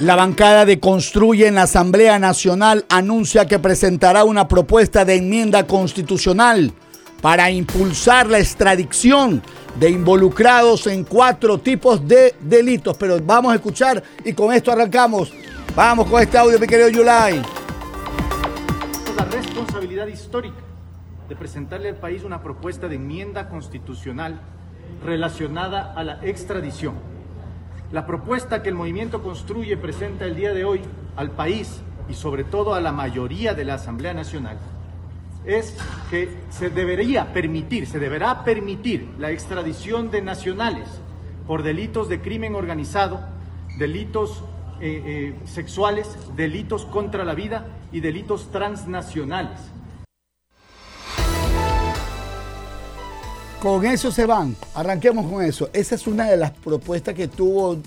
La 0.00 0.16
bancada 0.16 0.64
de 0.64 0.80
Construye 0.80 1.46
en 1.46 1.56
la 1.56 1.64
Asamblea 1.64 2.18
Nacional 2.18 2.86
anuncia 2.88 3.46
que 3.46 3.58
presentará 3.58 4.24
una 4.24 4.48
propuesta 4.48 5.04
de 5.04 5.16
enmienda 5.16 5.66
constitucional 5.66 6.72
para 7.20 7.50
impulsar 7.50 8.26
la 8.26 8.38
extradición 8.38 9.42
de 9.78 9.90
involucrados 9.90 10.86
en 10.86 11.04
cuatro 11.04 11.58
tipos 11.58 12.08
de 12.08 12.34
delitos. 12.40 12.96
Pero 12.96 13.20
vamos 13.22 13.52
a 13.52 13.56
escuchar 13.56 14.02
y 14.24 14.32
con 14.32 14.54
esto 14.54 14.72
arrancamos. 14.72 15.34
Vamos 15.76 16.08
con 16.08 16.22
este 16.22 16.38
audio, 16.38 16.58
mi 16.58 16.66
querido 16.66 16.88
Yulai. 16.88 17.42
La 19.18 19.26
responsabilidad 19.26 20.06
histórica 20.06 20.62
de 21.28 21.36
presentarle 21.36 21.90
al 21.90 21.96
país 21.96 22.24
una 22.24 22.42
propuesta 22.42 22.88
de 22.88 22.96
enmienda 22.96 23.50
constitucional 23.50 24.40
relacionada 25.04 25.92
a 25.94 26.02
la 26.04 26.20
extradición 26.22 27.19
la 27.92 28.06
propuesta 28.06 28.62
que 28.62 28.68
el 28.68 28.74
movimiento 28.74 29.22
Construye 29.22 29.76
presenta 29.76 30.24
el 30.24 30.36
día 30.36 30.52
de 30.52 30.64
hoy 30.64 30.80
al 31.16 31.30
país 31.32 31.80
y 32.08 32.14
sobre 32.14 32.44
todo 32.44 32.74
a 32.74 32.80
la 32.80 32.92
mayoría 32.92 33.54
de 33.54 33.64
la 33.64 33.74
Asamblea 33.74 34.14
Nacional 34.14 34.58
es 35.44 35.76
que 36.10 36.28
se 36.50 36.70
debería 36.70 37.32
permitir, 37.32 37.86
se 37.86 37.98
deberá 37.98 38.44
permitir 38.44 39.08
la 39.18 39.30
extradición 39.30 40.10
de 40.10 40.22
nacionales 40.22 40.88
por 41.46 41.62
delitos 41.62 42.08
de 42.08 42.20
crimen 42.20 42.54
organizado, 42.54 43.20
delitos 43.78 44.44
eh, 44.80 45.02
eh, 45.04 45.46
sexuales, 45.46 46.16
delitos 46.36 46.84
contra 46.84 47.24
la 47.24 47.34
vida 47.34 47.66
y 47.90 48.00
delitos 48.00 48.50
transnacionales. 48.52 49.69
Con 53.60 53.84
eso 53.84 54.10
se 54.10 54.24
van. 54.24 54.56
Arranquemos 54.74 55.30
con 55.30 55.44
eso. 55.44 55.68
Esa 55.74 55.94
es 55.94 56.06
una 56.06 56.24
de 56.24 56.38
las 56.38 56.50
propuestas 56.50 57.14
que 57.14 57.28
tuvo 57.28 57.78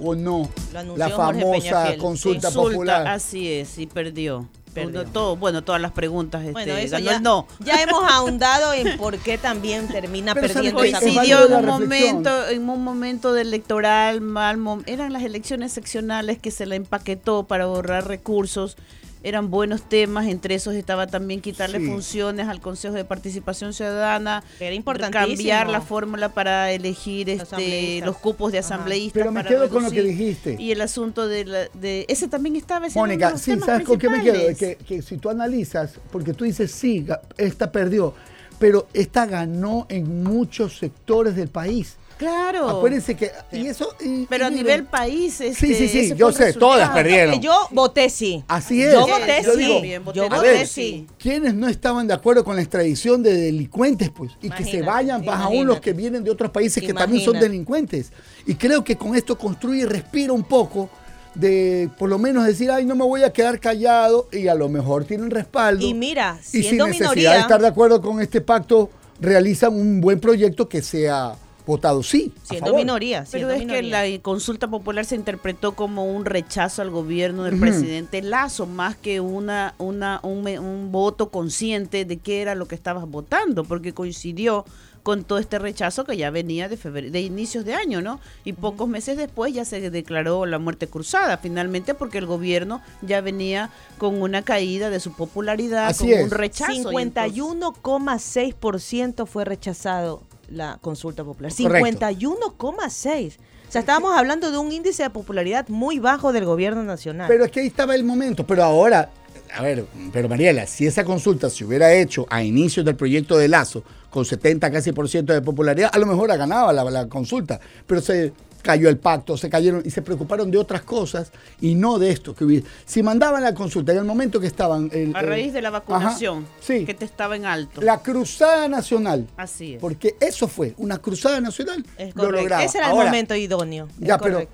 o 0.00 0.14
no 0.14 0.48
la 0.96 1.08
famosa 1.10 1.96
consulta, 1.98 2.50
popular. 2.50 3.06
Así 3.06 3.52
es, 3.52 3.78
y 3.78 3.86
perdió. 3.86 4.48
Perdió. 4.74 5.04
Todo, 5.04 5.36
bueno, 5.36 5.62
todas 5.62 5.80
las 5.80 5.92
preguntas. 5.92 6.42
Bueno, 6.52 6.74
este, 6.76 7.02
ya, 7.02 7.20
no. 7.20 7.46
ya 7.60 7.82
hemos 7.82 8.02
ahondado 8.10 8.72
en 8.72 8.96
por 8.96 9.18
qué 9.18 9.36
también 9.36 9.88
termina 9.88 10.34
perdiendo 10.34 10.78
coincidió 10.78 11.46
en 11.46 11.54
un 11.54 11.66
momento, 11.66 12.48
en 12.48 12.68
un 12.68 12.82
momento 12.82 13.32
de 13.32 13.42
electoral 13.42 14.20
mal, 14.20 14.58
eran 14.86 15.12
las 15.12 15.22
elecciones 15.22 15.72
seccionales 15.72 16.38
que 16.38 16.50
se 16.50 16.66
la 16.66 16.76
empaquetó 16.76 17.44
para 17.44 17.64
ahorrar 17.64 18.06
recursos 18.06 18.76
eran 19.22 19.50
buenos 19.50 19.88
temas, 19.88 20.26
entre 20.26 20.54
esos 20.54 20.74
estaba 20.74 21.06
también 21.06 21.40
quitarle 21.40 21.80
funciones 21.80 22.48
al 22.48 22.60
Consejo 22.60 22.94
de 22.94 23.04
Participación 23.04 23.72
Ciudadana, 23.72 24.42
Era 24.58 25.10
cambiar 25.10 25.68
la 25.68 25.80
fórmula 25.80 26.30
para 26.30 26.72
elegir 26.72 27.28
este, 27.28 28.00
los 28.04 28.16
cupos 28.16 28.52
de 28.52 28.58
asambleístas. 28.58 29.20
Pero 29.20 29.32
me 29.32 29.44
quedo 29.44 29.68
con 29.68 29.82
lo 29.82 29.90
que 29.90 30.02
dijiste. 30.02 30.56
Y 30.58 30.72
el 30.72 30.80
asunto 30.80 31.28
de, 31.28 31.70
de 31.74 32.06
ese 32.08 32.28
también 32.28 32.56
estaba. 32.56 32.86
Mónica, 32.94 33.36
sí, 33.36 33.58
¿sabes 33.64 33.86
con 33.86 33.98
qué 33.98 34.08
me 34.08 34.22
quedo? 34.22 34.56
Que, 34.56 34.76
que 34.76 35.02
si 35.02 35.18
tú 35.18 35.28
analizas, 35.28 35.94
porque 36.10 36.32
tú 36.32 36.44
dices, 36.44 36.70
sí, 36.70 37.06
esta 37.36 37.70
perdió, 37.70 38.14
pero 38.58 38.88
esta 38.94 39.26
ganó 39.26 39.86
en 39.88 40.22
muchos 40.22 40.78
sectores 40.78 41.36
del 41.36 41.48
país. 41.48 41.96
Claro. 42.20 42.68
Acuérdense 42.68 43.16
que. 43.16 43.32
Y 43.50 43.66
eso, 43.66 43.96
Pero 44.28 44.44
a 44.44 44.50
nivel 44.50 44.84
país. 44.84 45.40
Este, 45.40 45.66
sí, 45.68 45.74
sí, 45.74 45.88
sí. 45.88 46.14
Yo 46.14 46.30
sé, 46.32 46.52
todas 46.52 46.90
perdieron. 46.90 47.40
Yo 47.40 47.66
voté 47.70 48.10
sí. 48.10 48.44
Así 48.46 48.82
es. 48.82 48.92
Yo 48.92 49.06
voté 49.06 49.42
sí. 49.42 49.98
Yo 50.12 50.28
voté 50.28 50.66
sí. 50.66 51.06
¿Quiénes 51.18 51.54
no 51.54 51.66
estaban 51.66 52.06
de 52.06 52.12
acuerdo 52.12 52.44
con 52.44 52.56
la 52.56 52.60
extradición 52.60 53.22
de 53.22 53.34
delincuentes, 53.34 54.10
pues? 54.10 54.32
Y 54.42 54.50
que 54.50 54.64
se 54.64 54.82
vayan, 54.82 55.24
más 55.24 55.40
aún 55.40 55.66
los 55.66 55.80
que 55.80 55.94
vienen 55.94 56.22
de 56.22 56.30
otros 56.30 56.50
países 56.50 56.82
que 56.82 56.92
también 56.92 57.24
son 57.24 57.40
delincuentes. 57.40 58.12
Y 58.46 58.54
creo 58.54 58.84
que 58.84 58.96
con 58.96 59.16
esto 59.16 59.38
construye 59.38 59.80
y 59.80 59.86
respira 59.86 60.34
un 60.34 60.44
poco 60.44 60.90
de 61.34 61.88
por 61.98 62.10
lo 62.10 62.18
menos 62.18 62.44
decir, 62.44 62.70
ay, 62.70 62.84
no 62.84 62.94
me 62.94 63.04
voy 63.04 63.22
a 63.22 63.32
quedar 63.32 63.60
callado 63.60 64.28
y 64.30 64.48
a 64.48 64.54
lo 64.54 64.68
mejor 64.68 65.04
tienen 65.04 65.30
respaldo. 65.30 65.86
Y 65.86 65.94
mira, 65.94 66.38
y 66.52 66.64
sin 66.64 66.78
necesidad 66.78 67.34
de 67.34 67.40
estar 67.40 67.62
de 67.62 67.68
acuerdo 67.68 68.02
con 68.02 68.20
este 68.20 68.42
pacto, 68.42 68.90
realizan 69.20 69.72
un 69.72 70.02
buen 70.02 70.20
proyecto 70.20 70.68
que 70.68 70.82
sea 70.82 71.34
votado 71.66 72.02
sí. 72.02 72.32
Siendo 72.42 72.74
minoría. 72.74 73.24
Pero 73.30 73.50
es 73.50 73.66
que 73.66 73.82
la 73.82 74.04
consulta 74.22 74.68
popular 74.68 75.04
se 75.04 75.16
interpretó 75.16 75.72
como 75.72 76.06
un 76.06 76.24
rechazo 76.24 76.80
al 76.82 76.90
gobierno 76.90 77.44
del 77.44 77.58
presidente 77.58 78.22
Lazo, 78.22 78.66
más 78.66 78.96
que 78.96 79.20
una, 79.20 79.74
una, 79.78 80.20
un, 80.22 80.92
voto 80.92 81.30
consciente 81.30 82.04
de 82.04 82.18
qué 82.18 82.42
era 82.42 82.54
lo 82.54 82.66
que 82.66 82.74
estabas 82.74 83.08
votando, 83.08 83.64
porque 83.64 83.92
coincidió 83.92 84.64
con 85.02 85.24
todo 85.24 85.38
este 85.38 85.58
rechazo 85.58 86.04
que 86.04 86.16
ya 86.16 86.30
venía 86.30 86.68
de 86.68 86.76
febrero, 86.76 87.10
de 87.10 87.22
inicios 87.22 87.64
de 87.64 87.74
año, 87.74 88.02
¿no? 88.02 88.20
Y 88.44 88.52
pocos 88.52 88.86
meses 88.88 89.16
después 89.16 89.54
ya 89.54 89.64
se 89.64 89.90
declaró 89.90 90.44
la 90.44 90.58
muerte 90.58 90.88
cruzada, 90.88 91.38
finalmente 91.38 91.94
porque 91.94 92.18
el 92.18 92.26
gobierno 92.26 92.82
ya 93.00 93.22
venía 93.22 93.70
con 93.96 94.20
una 94.20 94.42
caída 94.42 94.90
de 94.90 95.00
su 95.00 95.14
popularidad, 95.14 95.96
con 95.96 96.12
un 96.12 96.30
rechazo. 96.30 96.90
51,6% 96.90 99.26
fue 99.26 99.46
rechazado 99.46 100.22
la 100.50 100.78
consulta 100.80 101.24
popular. 101.24 101.52
51,6. 101.52 103.36
O 103.68 103.72
sea, 103.72 103.80
estábamos 103.80 104.18
hablando 104.18 104.50
de 104.50 104.58
un 104.58 104.72
índice 104.72 105.04
de 105.04 105.10
popularidad 105.10 105.68
muy 105.68 105.98
bajo 105.98 106.32
del 106.32 106.44
gobierno 106.44 106.82
nacional. 106.82 107.28
Pero 107.28 107.44
es 107.44 107.50
que 107.52 107.60
ahí 107.60 107.68
estaba 107.68 107.94
el 107.94 108.02
momento. 108.02 108.44
Pero 108.44 108.64
ahora, 108.64 109.10
a 109.56 109.62
ver, 109.62 109.84
pero 110.12 110.28
Mariela, 110.28 110.66
si 110.66 110.86
esa 110.86 111.04
consulta 111.04 111.48
se 111.48 111.64
hubiera 111.64 111.92
hecho 111.92 112.26
a 112.30 112.42
inicios 112.42 112.84
del 112.84 112.96
proyecto 112.96 113.38
de 113.38 113.48
Lazo, 113.48 113.84
con 114.10 114.24
70 114.24 114.70
casi 114.72 114.90
por 114.92 115.08
ciento 115.08 115.32
de 115.32 115.40
popularidad, 115.40 115.90
a 115.92 115.98
lo 115.98 116.06
mejor 116.06 116.32
ha 116.32 116.36
ganado 116.36 116.72
la, 116.72 116.82
la 116.84 117.08
consulta. 117.08 117.60
Pero 117.86 118.00
se 118.00 118.32
cayó 118.62 118.88
el 118.88 118.98
pacto, 118.98 119.36
se 119.36 119.48
cayeron 119.48 119.82
y 119.84 119.90
se 119.90 120.02
preocuparon 120.02 120.50
de 120.50 120.58
otras 120.58 120.82
cosas 120.82 121.32
y 121.60 121.74
no 121.74 121.98
de 121.98 122.10
esto. 122.10 122.34
Que 122.34 122.62
si 122.84 123.02
mandaban 123.02 123.42
la 123.42 123.54
consulta 123.54 123.92
en 123.92 123.98
el 123.98 124.04
momento 124.04 124.40
que 124.40 124.46
estaban... 124.46 124.90
a 125.14 125.22
raíz 125.22 125.52
de 125.52 125.62
la 125.62 125.70
vacunación, 125.70 126.46
que 126.66 126.94
te 126.94 127.04
estaba 127.04 127.36
en 127.36 127.46
alto. 127.46 127.80
La 127.80 128.02
cruzada 128.02 128.68
nacional. 128.68 129.26
Así 129.36 129.74
es. 129.74 129.80
Porque 129.80 130.16
eso 130.20 130.48
fue, 130.48 130.74
una 130.78 130.98
cruzada 130.98 131.40
nacional. 131.40 131.84
lo 132.14 132.30
lograba. 132.30 132.64
Ese 132.64 132.78
era 132.78 132.90
el 132.90 132.96
momento 132.96 133.34
idóneo. 133.34 133.88
Ya, 133.98 134.18
pero... 134.18 134.46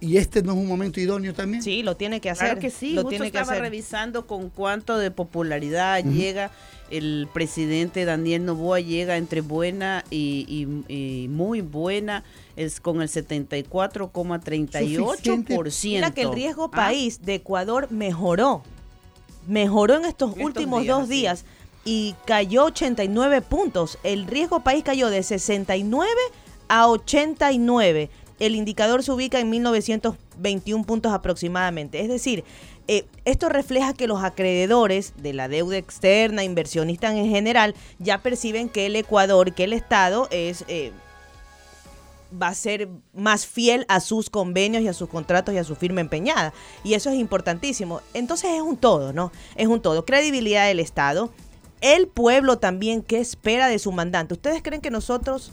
¿Y 0.00 0.16
este 0.16 0.42
no 0.42 0.52
es 0.52 0.58
un 0.58 0.68
momento 0.68 1.00
idóneo 1.00 1.34
también? 1.34 1.60
Sí, 1.60 1.82
lo 1.82 1.96
tiene 1.96 2.20
que 2.20 2.30
hacer. 2.30 2.46
Claro 2.46 2.60
que 2.60 2.70
sí, 2.70 2.92
lo 2.92 3.04
tiene 3.04 3.32
que 3.32 3.38
hacer. 3.38 3.60
revisando 3.60 4.28
con 4.28 4.48
cuánto 4.48 4.96
de 4.96 5.10
popularidad 5.10 6.04
llega 6.04 6.52
el 6.90 7.28
presidente 7.32 8.04
Daniel 8.04 8.44
Novoa 8.44 8.80
llega 8.80 9.16
entre 9.16 9.40
buena 9.40 10.04
y 10.10 10.66
muy 11.28 11.60
buena 11.60 12.24
es 12.58 12.80
con 12.80 13.00
el 13.00 13.08
74,38%. 13.08 15.84
Mira 15.84 16.10
que 16.10 16.22
el 16.22 16.32
riesgo 16.32 16.64
ah. 16.64 16.70
país 16.70 17.24
de 17.24 17.36
Ecuador 17.36 17.86
mejoró. 17.90 18.64
Mejoró 19.46 19.94
en 19.96 20.04
estos, 20.04 20.36
últimos 20.36 20.84
dos 20.86 21.08
días 21.08 21.46
y 21.84 22.16
cayó 22.26 22.64
89 22.64 23.40
puntos. 23.42 23.98
El 24.02 24.26
riesgo 24.26 24.58
país 24.60 24.82
cayó 24.84 25.08
de 25.08 25.22
69 25.22 26.10
a 26.68 26.88
89. 26.88 28.10
El 28.40 28.56
indicador 28.56 29.04
se 29.04 29.12
ubica 29.12 29.38
en 29.40 29.48
1921 30.38 30.84
puntos 30.84 31.12
aproximadamente. 31.12 32.00
Es 32.00 32.08
decir, 32.08 32.44
eh, 32.86 33.06
esto 33.24 33.48
refleja 33.48 33.92
que 33.92 34.06
los 34.06 34.22
acreedores 34.22 35.12
de 35.16 35.32
la 35.34 35.48
deuda 35.48 35.76
externa, 35.76 36.44
inversionistas 36.44 37.14
en 37.14 37.28
general, 37.28 37.74
ya 37.98 38.22
perciben 38.22 38.68
que 38.68 38.86
el 38.86 38.96
Ecuador, 38.96 39.54
que 39.54 39.64
el 39.64 39.72
Estado 39.72 40.28
es 40.30 40.64
eh, 40.68 40.92
va 42.30 42.48
a 42.48 42.54
ser 42.54 42.88
más 43.14 43.46
fiel 43.46 43.84
a 43.88 44.00
sus 44.00 44.30
convenios 44.30 44.82
y 44.82 44.88
a 44.88 44.92
sus 44.92 45.08
contratos 45.08 45.54
y 45.54 45.58
a 45.58 45.64
su 45.64 45.74
firma 45.76 46.00
empeñada. 46.00 46.52
Y 46.84 46.94
eso 46.94 47.10
es 47.10 47.16
importantísimo. 47.16 48.00
Entonces 48.14 48.50
es 48.54 48.62
un 48.62 48.76
todo, 48.76 49.12
¿no? 49.12 49.32
Es 49.56 49.66
un 49.68 49.80
todo. 49.80 50.04
Credibilidad 50.04 50.66
del 50.66 50.80
Estado. 50.80 51.30
El 51.80 52.08
pueblo 52.08 52.58
también, 52.58 53.02
¿qué 53.02 53.20
espera 53.20 53.68
de 53.68 53.78
su 53.78 53.92
mandante? 53.92 54.34
¿Ustedes 54.34 54.62
creen 54.62 54.80
que 54.80 54.90
nosotros, 54.90 55.52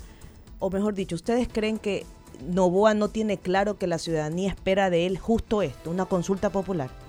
o 0.60 0.70
mejor 0.70 0.96
dicho, 0.96 1.16
ustedes 1.16 1.48
creen 1.48 1.78
que 1.78 2.06
Novoa 2.42 2.94
no 2.94 3.10
tiene 3.10 3.38
claro 3.38 3.78
que 3.78 3.88
la 3.88 3.98
ciudadanía 3.98 4.50
espera 4.50 4.90
de 4.90 5.06
él 5.06 5.18
justo 5.18 5.62
esto, 5.62 5.90
una 5.90 6.06
consulta 6.06 6.50
popular? 6.50 7.05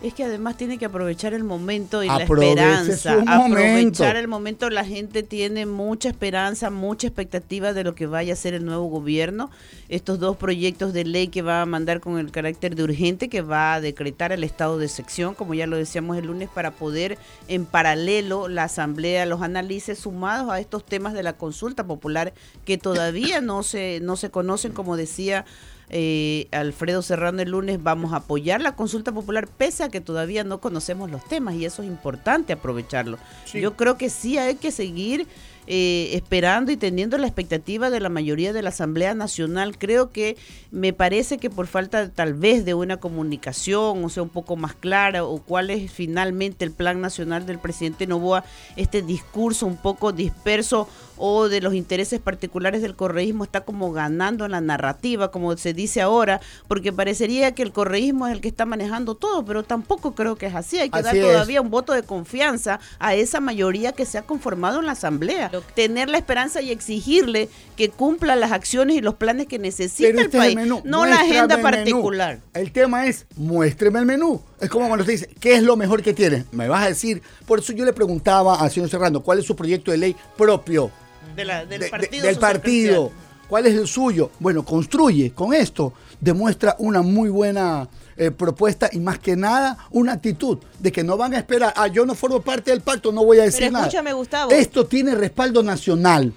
Es 0.00 0.14
que 0.14 0.22
además 0.22 0.56
tiene 0.56 0.78
que 0.78 0.84
aprovechar 0.84 1.34
el 1.34 1.42
momento 1.42 2.04
y 2.04 2.06
la 2.06 2.18
esperanza. 2.18 3.20
Aprovechar 3.26 4.16
el 4.16 4.28
momento. 4.28 4.70
La 4.70 4.84
gente 4.84 5.24
tiene 5.24 5.66
mucha 5.66 6.08
esperanza, 6.08 6.70
mucha 6.70 7.08
expectativa 7.08 7.72
de 7.72 7.82
lo 7.82 7.96
que 7.96 8.06
vaya 8.06 8.34
a 8.34 8.36
ser 8.36 8.54
el 8.54 8.64
nuevo 8.64 8.86
gobierno. 8.86 9.50
Estos 9.88 10.20
dos 10.20 10.36
proyectos 10.36 10.92
de 10.92 11.04
ley 11.04 11.28
que 11.28 11.42
va 11.42 11.62
a 11.62 11.66
mandar 11.66 11.98
con 11.98 12.18
el 12.18 12.30
carácter 12.30 12.76
de 12.76 12.84
urgente, 12.84 13.28
que 13.28 13.42
va 13.42 13.74
a 13.74 13.80
decretar 13.80 14.30
el 14.30 14.44
estado 14.44 14.78
de 14.78 14.88
sección, 14.88 15.34
como 15.34 15.54
ya 15.54 15.66
lo 15.66 15.76
decíamos 15.76 16.16
el 16.16 16.26
lunes, 16.26 16.48
para 16.48 16.70
poder 16.70 17.18
en 17.48 17.66
paralelo 17.66 18.46
la 18.48 18.64
Asamblea 18.64 19.26
los 19.26 19.42
analice 19.42 19.96
sumados 19.96 20.50
a 20.50 20.60
estos 20.60 20.84
temas 20.84 21.12
de 21.14 21.22
la 21.22 21.32
consulta 21.32 21.86
popular 21.86 22.32
que 22.64 22.78
todavía 22.78 23.40
no 23.40 23.62
se, 23.62 23.98
no 24.00 24.16
se 24.16 24.30
conocen, 24.30 24.72
como 24.72 24.96
decía 24.96 25.44
eh, 25.90 26.48
Alfredo 26.52 27.02
Serrano 27.02 27.42
el 27.42 27.50
lunes, 27.50 27.82
vamos 27.82 28.12
a 28.12 28.16
apoyar 28.16 28.60
la 28.60 28.76
consulta 28.76 29.12
popular 29.12 29.48
pese 29.48 29.84
a 29.84 29.88
que 29.88 30.00
todavía 30.00 30.44
no 30.44 30.60
conocemos 30.60 31.10
los 31.10 31.24
temas 31.24 31.54
y 31.54 31.64
eso 31.64 31.82
es 31.82 31.88
importante 31.88 32.52
aprovecharlo. 32.52 33.18
Yo 33.52 33.76
creo 33.76 33.96
que 33.96 34.10
sí 34.10 34.38
hay 34.38 34.56
que 34.56 34.70
seguir 34.70 35.26
eh, 35.70 36.16
esperando 36.16 36.72
y 36.72 36.78
teniendo 36.78 37.18
la 37.18 37.26
expectativa 37.26 37.90
de 37.90 38.00
la 38.00 38.08
mayoría 38.08 38.54
de 38.54 38.62
la 38.62 38.70
Asamblea 38.70 39.12
Nacional. 39.12 39.76
Creo 39.76 40.10
que 40.10 40.38
me 40.70 40.94
parece 40.94 41.36
que 41.36 41.50
por 41.50 41.66
falta 41.66 42.08
tal 42.08 42.32
vez 42.32 42.64
de 42.64 42.72
una 42.72 42.96
comunicación, 42.96 44.02
o 44.02 44.08
sea, 44.08 44.22
un 44.22 44.30
poco 44.30 44.56
más 44.56 44.74
clara, 44.74 45.24
o 45.24 45.42
cuál 45.42 45.68
es 45.68 45.92
finalmente 45.92 46.64
el 46.64 46.72
plan 46.72 47.02
nacional 47.02 47.44
del 47.44 47.58
presidente 47.58 48.06
Novoa, 48.06 48.44
este 48.76 49.02
discurso 49.02 49.66
un 49.66 49.76
poco 49.76 50.12
disperso 50.12 50.88
o 51.18 51.48
de 51.48 51.60
los 51.60 51.74
intereses 51.74 52.20
particulares 52.20 52.82
del 52.82 52.94
correísmo 52.94 53.44
está 53.44 53.62
como 53.62 53.92
ganando 53.92 54.44
en 54.44 54.52
la 54.52 54.60
narrativa, 54.60 55.30
como 55.30 55.56
se 55.56 55.74
dice 55.74 56.00
ahora, 56.00 56.40
porque 56.66 56.92
parecería 56.92 57.54
que 57.54 57.62
el 57.62 57.72
correísmo 57.72 58.26
es 58.26 58.32
el 58.32 58.40
que 58.40 58.48
está 58.48 58.64
manejando 58.64 59.14
todo, 59.14 59.44
pero 59.44 59.62
tampoco 59.62 60.14
creo 60.14 60.36
que 60.36 60.46
es 60.46 60.54
así. 60.54 60.78
Hay 60.78 60.90
que 60.90 61.02
dar 61.02 61.16
es. 61.16 61.24
todavía 61.24 61.60
un 61.60 61.70
voto 61.70 61.92
de 61.92 62.02
confianza 62.02 62.80
a 62.98 63.14
esa 63.14 63.40
mayoría 63.40 63.92
que 63.92 64.06
se 64.06 64.18
ha 64.18 64.22
conformado 64.22 64.80
en 64.80 64.86
la 64.86 64.92
Asamblea. 64.92 65.50
Tener 65.74 66.08
la 66.08 66.18
esperanza 66.18 66.60
y 66.62 66.70
exigirle 66.70 67.48
que 67.76 67.90
cumpla 67.90 68.36
las 68.36 68.52
acciones 68.52 68.96
y 68.96 69.00
los 69.00 69.14
planes 69.14 69.46
que 69.46 69.58
necesita 69.58 70.08
Pero 70.08 70.20
el 70.20 70.24
este 70.26 70.38
país, 70.38 70.54
menú. 70.54 70.80
no 70.84 71.06
la 71.06 71.20
agenda 71.20 71.60
particular. 71.60 72.40
El 72.54 72.72
tema 72.72 73.06
es, 73.06 73.26
muéstreme 73.36 74.00
el 74.00 74.06
menú. 74.06 74.42
Es 74.60 74.68
como 74.68 74.88
cuando 74.88 75.02
usted 75.02 75.12
dice, 75.12 75.28
¿qué 75.40 75.54
es 75.54 75.62
lo 75.62 75.76
mejor 75.76 76.02
que 76.02 76.12
tiene? 76.12 76.44
Me 76.52 76.68
vas 76.68 76.84
a 76.84 76.88
decir. 76.88 77.22
Por 77.46 77.60
eso 77.60 77.72
yo 77.72 77.84
le 77.84 77.92
preguntaba 77.92 78.56
al 78.56 78.70
señor 78.70 78.90
Serrano, 78.90 79.20
¿cuál 79.22 79.38
es 79.38 79.46
su 79.46 79.54
proyecto 79.54 79.90
de 79.90 79.98
ley 79.98 80.16
propio? 80.36 80.90
De 81.38 81.44
la- 81.44 81.64
del 81.64 81.80
de- 81.80 81.86
de- 81.86 81.90
partido 82.36 83.04
del. 83.04 83.12
¿Cuál 83.48 83.64
es 83.66 83.74
el 83.74 83.86
suyo? 83.88 84.30
Bueno, 84.40 84.62
construye 84.64 85.30
con 85.32 85.54
esto, 85.54 85.94
demuestra 86.20 86.76
una 86.78 87.00
muy 87.00 87.30
buena 87.30 87.88
eh, 88.20 88.30
propuesta 88.32 88.90
y 88.92 88.98
más 88.98 89.20
que 89.20 89.36
nada 89.36 89.78
una 89.90 90.12
actitud 90.14 90.58
de 90.80 90.90
que 90.92 91.04
no 91.04 91.16
van 91.16 91.32
a 91.34 91.38
esperar, 91.38 91.72
ah, 91.76 91.86
yo 91.86 92.04
no 92.04 92.14
formo 92.16 92.40
parte 92.42 92.72
del 92.72 92.80
pacto, 92.80 93.12
no 93.12 93.24
voy 93.24 93.38
a 93.38 93.44
decir 93.44 93.60
Pero 93.60 93.72
nada. 93.72 93.86
escúchame, 93.86 94.12
Gustavo. 94.12 94.50
Esto 94.50 94.86
tiene 94.86 95.14
respaldo 95.14 95.62
nacional. 95.62 96.32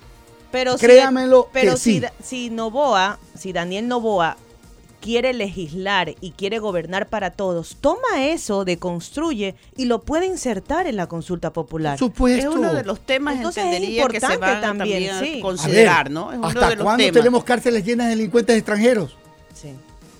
Pero 0.52 0.78
si- 0.78 0.86
Créamelo 0.86 1.50
pero 1.52 1.72
que 1.74 1.78
si, 1.80 1.94
sí. 1.94 2.00
Da- 2.02 2.14
si 2.24 2.50
Novoa, 2.52 3.18
si 3.38 3.52
Daniel 3.52 3.88
Novoa 3.88 4.38
quiere 5.02 5.34
legislar 5.34 6.16
y 6.22 6.32
quiere 6.32 6.60
gobernar 6.60 7.10
para 7.10 7.32
todos, 7.32 7.76
toma 7.82 8.26
eso 8.28 8.64
de 8.64 8.78
construye 8.78 9.56
y 9.76 9.86
lo 9.86 10.02
puede 10.02 10.28
insertar 10.28 10.88
en 10.88 10.96
la 10.96 11.08
consulta 11.08 11.52
popular. 11.52 11.98
Por 11.98 12.08
supuesto. 12.08 12.50
Es 12.52 12.56
uno 12.56 12.74
de 12.74 12.84
los 12.86 13.02
temas, 13.02 13.36
Entonces 13.36 13.64
es 13.64 13.70
entendería 13.74 14.08
que 14.08 14.20
se 14.20 14.26
importante 14.26 14.46
van 14.46 14.62
también, 14.62 15.10
también, 15.10 15.36
sí. 15.36 15.42
Considerar, 15.42 16.06
ver, 16.06 16.14
¿no? 16.14 16.32
Es 16.32 16.38
uno 16.38 16.48
¿Hasta 16.48 16.70
de 16.70 16.76
los 16.76 16.84
cuándo 16.84 17.04
temas. 17.04 17.20
tenemos 17.20 17.44
cárceles 17.44 17.84
llenas 17.84 18.08
de 18.08 18.16
delincuentes 18.16 18.56
extranjeros? 18.56 19.18
Sí. 19.54 19.70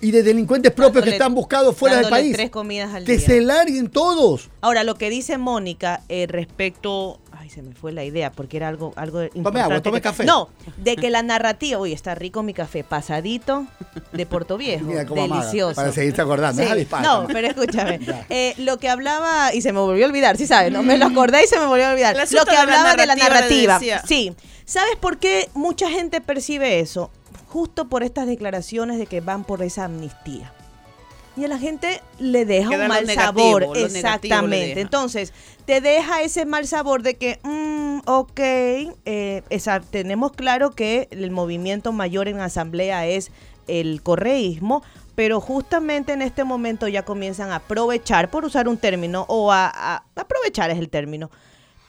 Y 0.00 0.10
de 0.10 0.24
delincuentes 0.24 0.72
propios 0.72 1.04
que 1.04 1.10
están 1.10 1.32
buscados 1.32 1.76
fuera 1.76 1.98
del 1.98 2.08
país. 2.10 2.34
tres 2.34 2.50
comidas 2.50 2.92
al 2.92 3.04
que 3.04 3.16
día. 3.18 3.26
se 3.26 3.40
larguen 3.40 3.88
todos. 3.88 4.50
Ahora, 4.60 4.82
lo 4.82 4.96
que 4.96 5.08
dice 5.08 5.38
Mónica 5.38 6.02
eh, 6.08 6.26
respecto. 6.28 7.20
Se 7.52 7.60
me 7.60 7.74
fue 7.74 7.92
la 7.92 8.02
idea 8.02 8.32
porque 8.32 8.56
era 8.56 8.68
algo, 8.68 8.94
algo 8.96 9.22
importante. 9.24 9.60
agua, 9.60 9.82
tome 9.82 10.00
café. 10.00 10.24
No, 10.24 10.48
de 10.78 10.96
que 10.96 11.10
la 11.10 11.22
narrativa. 11.22 11.78
Uy, 11.78 11.92
está 11.92 12.14
rico 12.14 12.42
mi 12.42 12.54
café. 12.54 12.82
Pasadito 12.82 13.66
de 14.12 14.24
Puerto 14.24 14.56
Viejo. 14.56 14.86
Mira 14.86 15.04
cómo 15.04 15.24
amaga, 15.24 15.42
Delicioso. 15.42 15.74
para 15.76 15.92
seguirse 15.92 16.22
acordando. 16.22 16.62
Sí, 16.62 16.86
No, 17.02 17.26
pero 17.26 17.48
escúchame. 17.48 18.00
Eh, 18.30 18.54
lo 18.58 18.78
que 18.78 18.88
hablaba, 18.88 19.52
y 19.52 19.60
se 19.60 19.72
me 19.72 19.80
volvió 19.80 20.06
a 20.06 20.08
olvidar, 20.08 20.36
sí 20.38 20.46
sabes, 20.46 20.72
no 20.72 20.82
me 20.82 20.96
lo 20.96 21.06
acordé 21.06 21.44
y 21.44 21.46
se 21.46 21.58
me 21.58 21.66
volvió 21.66 21.88
a 21.88 21.90
olvidar. 21.90 22.16
Lo 22.16 22.44
que 22.44 22.50
de 22.50 22.56
la 22.56 22.62
hablaba 22.62 22.94
de 22.96 23.06
la 23.06 23.16
narrativa. 23.16 23.78
Sí. 24.06 24.34
¿Sabes 24.64 24.96
por 24.96 25.18
qué 25.18 25.50
mucha 25.54 25.90
gente 25.90 26.20
percibe 26.20 26.80
eso? 26.80 27.10
Justo 27.48 27.88
por 27.88 28.02
estas 28.02 28.26
declaraciones 28.26 28.98
de 28.98 29.06
que 29.06 29.20
van 29.20 29.44
por 29.44 29.62
esa 29.62 29.84
amnistía. 29.84 30.52
Y 31.36 31.44
a 31.44 31.48
la 31.48 31.58
gente 31.58 32.02
le 32.18 32.44
deja 32.44 32.68
Queda 32.70 32.82
un 32.82 32.88
lo 32.88 32.94
mal 32.94 33.06
negativo, 33.06 33.60
sabor. 33.60 33.62
lo 33.62 33.68
negativo 33.68 33.88
le 33.88 33.98
Exactamente. 33.98 34.66
deja. 34.68 34.80
Entonces, 34.80 35.32
te 35.64 35.80
deja 35.80 36.20
ese 36.22 36.44
mal 36.44 36.66
sabor 36.66 37.02
de 37.02 37.14
que, 37.14 37.38
mm, 37.42 38.00
ok, 38.04 38.38
eh, 38.40 39.42
esa- 39.48 39.80
tenemos 39.80 40.32
claro 40.32 40.72
que 40.72 41.08
el 41.10 41.30
movimiento 41.30 41.92
mayor 41.92 42.28
en 42.28 42.40
asamblea 42.40 43.06
es 43.06 43.30
el 43.66 44.02
correísmo, 44.02 44.82
pero 45.14 45.40
justamente 45.40 46.12
en 46.12 46.20
este 46.20 46.44
momento 46.44 46.86
ya 46.88 47.02
comienzan 47.04 47.50
a 47.50 47.56
aprovechar, 47.56 48.30
por 48.30 48.44
usar 48.44 48.68
un 48.68 48.76
término, 48.76 49.24
o 49.28 49.52
a, 49.52 49.70
a- 49.74 50.04
aprovechar 50.16 50.70
es 50.70 50.78
el 50.78 50.90
término, 50.90 51.30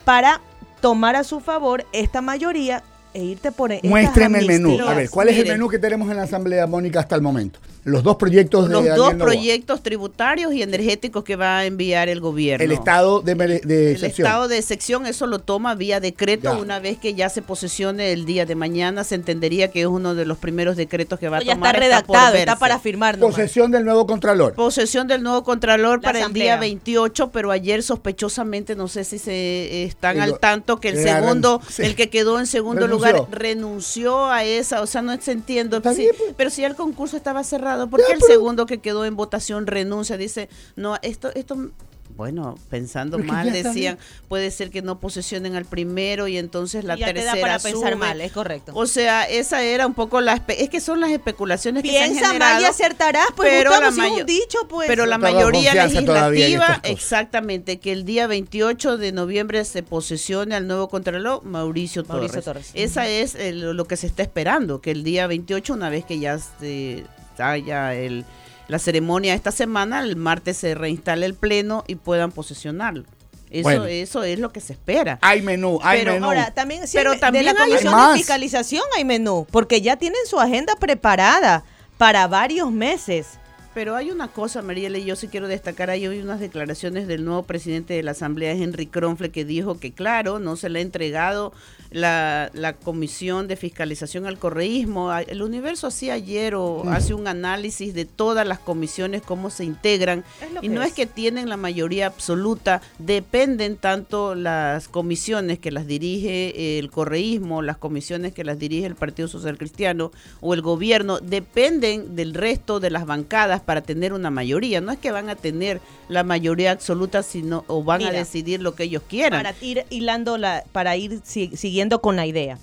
para 0.06 0.40
tomar 0.82 1.16
a 1.18 1.24
su 1.26 1.40
favor 1.42 1.86
esta 1.92 2.22
mayoría 2.22 2.84
e 3.14 3.24
irte 3.24 3.52
por 3.52 3.72
estas 3.74 3.90
Muéstreme 3.90 4.40
el 4.40 4.48
menú. 4.48 4.78
A 4.88 4.94
ver, 4.94 5.10
¿cuál 5.10 5.30
es 5.30 5.38
el 5.38 5.48
menú 5.48 5.68
que 5.68 5.80
tenemos 5.80 6.10
en 6.10 6.18
la 6.18 6.24
Asamblea, 6.24 6.66
Mónica, 6.68 7.00
hasta 7.02 7.16
el 7.16 7.22
momento? 7.22 7.60
Los 7.86 8.04
dos 8.04 8.16
proyectos 8.16 8.68
de 8.68 8.74
Los 8.74 8.84
Daniel 8.86 8.96
dos 8.98 9.14
proyectos 9.16 9.84
tributarios 9.84 10.54
y 10.54 10.62
energéticos 10.62 11.24
que 11.24 11.36
va 11.36 11.60
a 11.60 11.66
enviar 11.66 12.08
el 12.10 12.20
gobierno. 12.22 12.64
El 12.64 12.72
estado 12.72 13.22
de, 13.22 13.36
mere- 13.36 13.60
de 13.62 13.88
El 13.88 13.92
excepción. 13.94 14.26
estado 14.28 14.48
de 14.48 14.62
sección, 14.62 15.06
eso 15.06 15.28
lo 15.28 15.40
toma 15.40 15.76
vía 15.76 16.00
decreto. 16.00 16.54
Ya. 16.54 16.58
Una 16.60 16.80
vez 16.80 16.98
que 16.98 17.14
ya 17.14 17.30
se 17.30 17.42
posesione 17.42 18.12
el 18.14 18.26
día 18.26 18.46
de 18.46 18.56
mañana, 18.56 19.04
se 19.04 19.16
entendería 19.16 19.70
que 19.72 19.82
es 19.82 19.88
uno 19.88 20.16
de 20.16 20.26
los 20.26 20.38
primeros 20.38 20.78
decretos 20.78 21.20
que 21.20 21.28
va 21.30 21.38
a 21.38 21.42
ya 21.42 21.54
tomar. 21.56 21.76
está 21.76 21.86
está 21.86 21.96
redactado, 21.96 22.36
está 22.38 22.56
para 22.58 22.80
firmar. 22.80 23.18
nomás. 23.18 23.36
Posesión 23.36 23.72
del 23.72 23.84
nuevo 23.86 24.06
Contralor. 24.08 24.54
Posesión 24.54 25.08
del 25.08 25.22
nuevo 25.24 25.44
Contralor 25.44 25.98
La 25.98 26.02
para 26.04 26.20
asamblea. 26.20 26.54
el 26.56 26.60
día 26.60 26.60
28, 26.62 27.32
pero 27.32 27.52
ayer 27.52 27.84
sospechosamente, 27.84 28.76
no 28.76 28.88
sé 28.88 29.04
si 29.04 29.18
se 29.20 29.32
eh, 29.34 29.84
están 29.84 30.20
al 30.20 30.40
tanto 30.40 30.80
que 30.80 30.90
el 30.90 30.98
segundo, 31.04 31.62
sí. 31.70 31.82
el 31.84 31.96
que 31.96 32.10
quedó 32.10 32.40
en 32.40 32.48
segundo 32.48 32.88
Renunció. 32.88 33.12
lugar, 33.14 33.28
renunció 33.32 34.28
a 34.30 34.44
esa, 34.44 34.82
o 34.82 34.88
sea, 34.88 35.02
no 35.02 35.20
se 35.20 35.32
entiende. 35.32 35.78
Está 35.78 35.94
sí, 35.94 36.02
bien, 36.02 36.16
pues. 36.18 36.34
Pero 36.38 36.50
si 36.50 36.62
ya 36.62 36.68
el 36.68 36.76
concurso 36.76 37.18
estaba 37.18 37.44
cerrado, 37.44 37.73
¿por 37.90 38.00
qué 38.02 38.06
Ya, 38.10 38.14
el 38.16 38.20
pero- 38.22 38.34
segundo 38.34 38.66
que 38.66 38.80
quedó 38.80 39.06
en 39.06 39.16
votación 39.16 39.68
renuncia? 39.68 40.18
Dice, 40.18 40.50
no, 40.76 40.98
esto, 41.02 41.32
esto 41.36 41.72
bueno, 42.16 42.60
pensando 42.70 43.18
Pero 43.18 43.34
es 43.34 43.40
que 43.40 43.44
mal, 43.46 43.52
decían, 43.64 43.98
puede 44.28 44.52
ser 44.52 44.70
que 44.70 44.84
no 44.84 45.00
posesionen 45.00 45.56
al 45.56 45.66
primero 45.66 46.28
y 46.28 46.38
entonces 46.38 46.84
la 46.84 46.96
Y 46.96 47.00
ya 47.00 47.08
te 47.08 47.14
tercera 47.14 47.36
da 47.36 47.42
para 47.42 47.58
pensar 47.58 47.96
mal, 47.96 48.22
es 48.22 48.32
correcto. 48.32 48.72
O 48.76 48.86
sea, 48.86 49.24
esa 49.24 49.64
era 49.64 49.88
un 49.88 49.96
poco 49.96 50.22
la... 50.22 50.40
Es 50.50 50.70
que 50.70 50.80
son 50.80 51.00
las 51.00 51.10
especulaciones 51.10 51.82
que 51.82 51.90
se 51.90 51.98
han 52.04 52.12
Piensa 52.12 52.28
generado. 52.28 52.54
mal 52.54 52.62
y 52.62 52.66
acertarás, 52.66 53.26
pues 53.36 53.50
pero 53.50 53.72
Gustavo, 53.72 53.82
la 53.90 53.92
si 53.96 54.00
es 54.02 54.10
mayo- 54.12 54.22
un 54.22 54.26
dicho, 54.28 54.60
pues. 54.70 54.88
Pero 54.88 55.08
la 55.08 55.18
mayoría 55.18 55.74
legislativa, 55.74 56.82
exactamente, 56.84 57.80
que 57.80 57.92
el 57.92 58.06
día 58.06 58.28
28 58.28 58.98
de 58.98 59.12
noviembre 59.12 59.66
se 59.66 59.82
posesione 59.82 60.54
al 60.54 60.68
nuevo 60.68 60.90
Contralor 60.90 61.44
Mauricio 61.44 62.04
Torres. 62.04 62.32
Mauricio 62.32 62.42
Torres. 62.44 62.70
Esa 62.76 63.08
es 63.08 63.34
el- 63.34 63.72
lo 63.76 63.86
que 63.86 63.98
se 63.98 64.06
está 64.06 64.22
esperando, 64.22 64.82
que 64.82 64.92
el 64.92 65.04
día 65.04 65.26
28, 65.26 65.74
una 65.74 65.90
vez 65.90 66.06
que 66.06 66.20
ya 66.20 66.38
se 66.38 67.06
haya 67.40 67.94
el, 67.96 68.26
la 68.68 68.80
ceremonia 68.80 69.34
esta 69.34 69.52
semana, 69.52 70.00
el 70.02 70.16
martes 70.16 70.58
se 70.58 70.76
reinstale 70.76 71.26
el 71.26 71.34
pleno 71.34 71.84
y 71.88 71.96
puedan 71.96 72.32
posesionarlo. 72.32 73.04
Eso, 73.50 73.64
Bueno. 73.64 73.86
eso 73.86 74.24
es 74.24 74.40
lo 74.40 74.52
que 74.52 74.60
se 74.62 74.74
espera. 74.74 75.20
Hay 75.22 75.44
menú, 75.44 75.80
hay 75.84 76.00
Pero 76.00 76.14
menú. 76.14 76.26
Ahora, 76.26 76.52
también, 76.56 76.88
sí, 76.88 76.98
Pero 76.98 77.12
de 77.12 77.20
también 77.20 77.46
la 77.46 77.52
hay- 77.52 77.58
Comisión 77.58 77.94
Hay 77.94 78.12
de. 78.14 78.18
Fiscalización 78.18 78.84
hay 78.98 79.06
menú, 79.06 79.46
porque 79.52 79.80
ya 79.82 79.96
tienen 79.98 80.20
su 80.28 80.40
agenda 80.40 80.76
preparada 80.80 81.64
para 82.00 82.28
varios 82.28 82.72
meses. 82.72 83.28
Pero 83.74 83.96
hay 83.96 84.12
una 84.12 84.28
cosa, 84.28 84.62
Mariela, 84.62 84.98
y 85.00 85.06
yo 85.06 85.16
sí 85.16 85.28
quiero 85.28 85.48
destacar, 85.48 85.90
hay 85.90 86.06
hoy 86.08 86.20
unas 86.20 86.40
declaraciones 86.40 87.08
del 87.08 87.26
nuevo 87.26 87.44
presidente 87.44 87.96
de 87.96 88.04
la 88.04 88.12
Asamblea, 88.12 88.52
Henry 88.52 88.86
Kronfle, 88.86 89.32
que 89.32 89.46
dijo 89.46 89.80
que, 89.80 89.94
claro, 89.94 90.40
no 90.40 90.56
se 90.56 90.70
le 90.70 90.80
ha 90.80 90.82
entregado 90.84 91.54
la, 91.90 92.50
la 92.54 92.74
comisión 92.74 93.48
de 93.48 93.56
fiscalización 93.56 94.26
al 94.26 94.38
correísmo. 94.38 95.12
El 95.14 95.42
universo 95.42 95.88
hacía 95.88 96.14
ayer 96.14 96.56
o 96.56 96.90
hace 96.90 97.14
un 97.14 97.28
análisis 97.28 97.94
de 97.94 98.06
todas 98.06 98.46
las 98.46 98.60
comisiones, 98.60 99.22
cómo 99.22 99.50
se 99.50 99.64
integran, 99.64 100.24
y 100.62 100.70
no 100.70 100.82
es. 100.82 100.90
es. 100.90 100.94
que 100.94 101.06
tienen 101.08 101.50
la 101.50 101.58
mayoría 101.58 102.08
absoluta, 102.08 102.82
dependen 103.00 103.78
tanto 103.78 104.36
las 104.36 104.88
comisiones 104.88 105.58
que 105.60 105.72
las 105.72 105.88
dirige 105.88 106.78
el 106.78 106.92
correísmo, 106.92 107.62
las 107.62 107.78
comisiones 107.78 108.34
que 108.34 108.44
las 108.44 108.60
dirige 108.60 108.86
el 108.86 108.96
Partido 108.96 109.28
Social 109.28 109.58
Cristiano 109.58 110.12
o 110.42 110.54
el 110.54 110.62
gobierno, 110.62 111.20
dependen 111.20 112.16
del 112.16 112.36
resto 112.36 112.80
de 112.80 112.92
las 112.92 113.06
bancadas 113.06 113.63
para 113.64 113.82
tener 113.82 114.14
una 114.14 114.30
mayoría. 114.30 114.82
No 114.82 114.92
es 114.92 115.00
que 115.00 115.12
van 115.12 115.30
a 115.30 115.36
tener 115.36 115.82
la 116.10 116.24
mayoría 116.24 116.72
absoluta, 116.72 117.24
sino 117.24 117.64
o 117.68 117.84
van 117.84 118.04
a 118.04 118.12
decidir 118.12 118.62
lo 118.62 118.76
que 118.76 118.84
ellos 118.84 119.04
quieran. 119.08 119.44
Para 119.44 119.56
ir 119.62 119.86
hilando 119.90 120.38
la, 120.38 120.64
para 120.72 120.96
ir 120.98 121.22
si- 121.24 121.56
siguiendo 121.56 122.02
con 122.02 122.16
la 122.16 122.26
idea. 122.26 122.58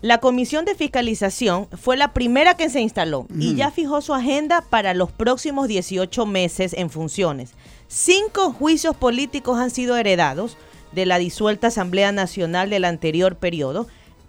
La 0.00 0.18
comisión 0.18 0.64
de 0.64 0.74
fiscalización 0.74 1.68
fue 1.80 1.96
la 1.96 2.12
primera 2.12 2.56
que 2.56 2.68
se 2.68 2.80
instaló 2.80 3.26
y 3.38 3.54
ya 3.54 3.70
fijó 3.70 4.00
su 4.00 4.12
agenda 4.14 4.64
para 4.68 4.94
los 4.94 5.12
próximos 5.12 5.68
18 5.68 6.26
meses 6.26 6.72
en 6.72 6.90
funciones. 6.90 7.50
Cinco 7.86 8.52
juicios 8.52 8.96
políticos 8.96 9.58
han 9.58 9.70
sido 9.70 9.96
heredados 9.96 10.56
de 10.90 11.06
la 11.06 11.18
disuelta 11.18 11.68
Asamblea 11.68 12.10
Nacional 12.10 12.68
del 12.70 12.84
anterior 12.84 13.36
periodo. 13.36 13.86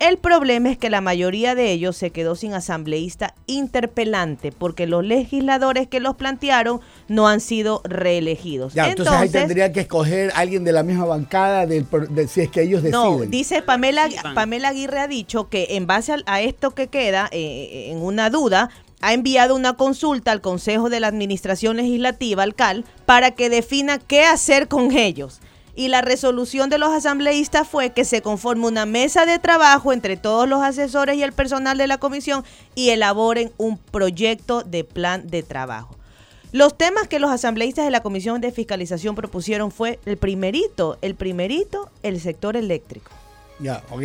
El 0.07 0.17
problema 0.17 0.69
es 0.69 0.77
que 0.77 0.89
la 0.89 0.99
mayoría 1.01 1.55
de 1.55 1.71
ellos 1.71 1.95
se 1.95 2.09
quedó 2.11 2.35
sin 2.35 2.53
asambleísta 2.53 3.35
interpelante 3.47 4.51
porque 4.51 4.85
los 4.85 5.03
legisladores 5.05 5.87
que 5.87 5.99
los 5.99 6.15
plantearon 6.15 6.81
no 7.07 7.27
han 7.27 7.39
sido 7.39 7.81
reelegidos. 7.85 8.73
Ya, 8.73 8.89
entonces, 8.89 9.13
ahí 9.15 9.29
tendría 9.29 9.71
que 9.71 9.79
escoger 9.81 10.31
a 10.31 10.39
alguien 10.39 10.63
de 10.63 10.71
la 10.73 10.83
misma 10.83 11.05
bancada 11.05 11.65
del- 11.65 11.87
de- 12.09 12.27
si 12.27 12.41
es 12.41 12.49
que 12.49 12.63
ellos 12.63 12.83
deciden. 12.83 13.01
No, 13.01 13.19
dice 13.19 13.61
Pamela. 13.61 14.09
Pamela 14.35 14.69
Aguirre 14.69 14.99
ha 14.99 15.07
dicho 15.07 15.47
que 15.49 15.67
en 15.71 15.87
base 15.87 16.11
al- 16.11 16.23
a, 16.27 16.41
esto 16.41 16.71
que 16.71 16.87
queda 16.87 17.29
eh, 17.31 17.87
en 17.91 18.01
una 18.01 18.29
duda, 18.29 18.69
ha 19.01 19.13
enviado 19.13 19.55
una 19.55 19.73
consulta 19.73 20.31
al 20.31 20.41
Consejo 20.41 20.89
de 20.89 20.99
la 20.99 21.07
Administración 21.07 21.77
Legislativa, 21.77 22.43
al 22.43 22.55
CAL, 22.55 22.85
para 23.05 23.31
que 23.31 23.49
defina 23.49 23.99
qué 23.99 24.23
hacer 24.25 24.67
con 24.67 24.91
ellos. 24.97 25.39
Y 25.75 25.87
la 25.87 26.01
resolución 26.01 26.69
de 26.69 26.77
los 26.77 26.91
asambleístas 26.91 27.67
fue 27.67 27.91
que 27.91 28.05
se 28.05 28.21
conforme 28.21 28.67
una 28.67 28.85
mesa 28.85 29.25
de 29.25 29.39
trabajo 29.39 29.91
entre 29.91 30.17
todos 30.17 30.47
los 30.47 30.61
asesores 30.61 31.15
y 31.17 31.23
el 31.23 31.33
personal 31.33 31.77
de 31.79 31.87
la 31.87 31.97
comisión 31.97 32.43
y 32.75 32.89
elaboren 32.89 33.51
un 33.57 33.77
proyecto 33.79 34.61
de 34.61 34.83
plan 34.83 35.27
de 35.27 35.41
trabajo. 35.41 35.95
Los 36.51 36.77
temas 36.77 37.07
que 37.07 37.17
los 37.17 37.31
asambleístas 37.31 37.85
de 37.85 37.89
la 37.91 38.03
Comisión 38.03 38.39
de 38.39 38.51
Fiscalización 38.51 39.15
propusieron 39.15 39.71
fue 39.71 39.99
el 40.05 40.17
primerito, 40.17 40.99
el 41.01 41.15
primerito, 41.15 41.89
el 42.03 42.21
sector 42.21 42.55
eléctrico. 42.55 43.09
Ya, 43.59 43.81
ok. 43.89 44.03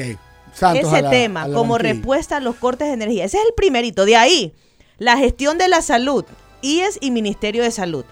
Santos 0.55 0.91
Ese 0.91 1.03
la- 1.03 1.11
tema, 1.11 1.47
como 1.53 1.77
respuesta 1.77 2.39
a 2.39 2.41
los 2.41 2.57
cortes 2.57 2.89
de 2.89 2.95
energía. 2.95 3.27
Ese 3.27 3.37
es 3.37 3.45
el 3.47 3.53
primerito. 3.55 4.07
De 4.07 4.17
ahí, 4.17 4.55
la 4.97 5.19
gestión 5.19 5.59
de 5.59 5.69
la 5.69 5.83
salud, 5.83 6.25
IES 6.63 6.97
y 7.03 7.11
Ministerio 7.11 7.63
de 7.63 7.71
Salud. 7.71 8.07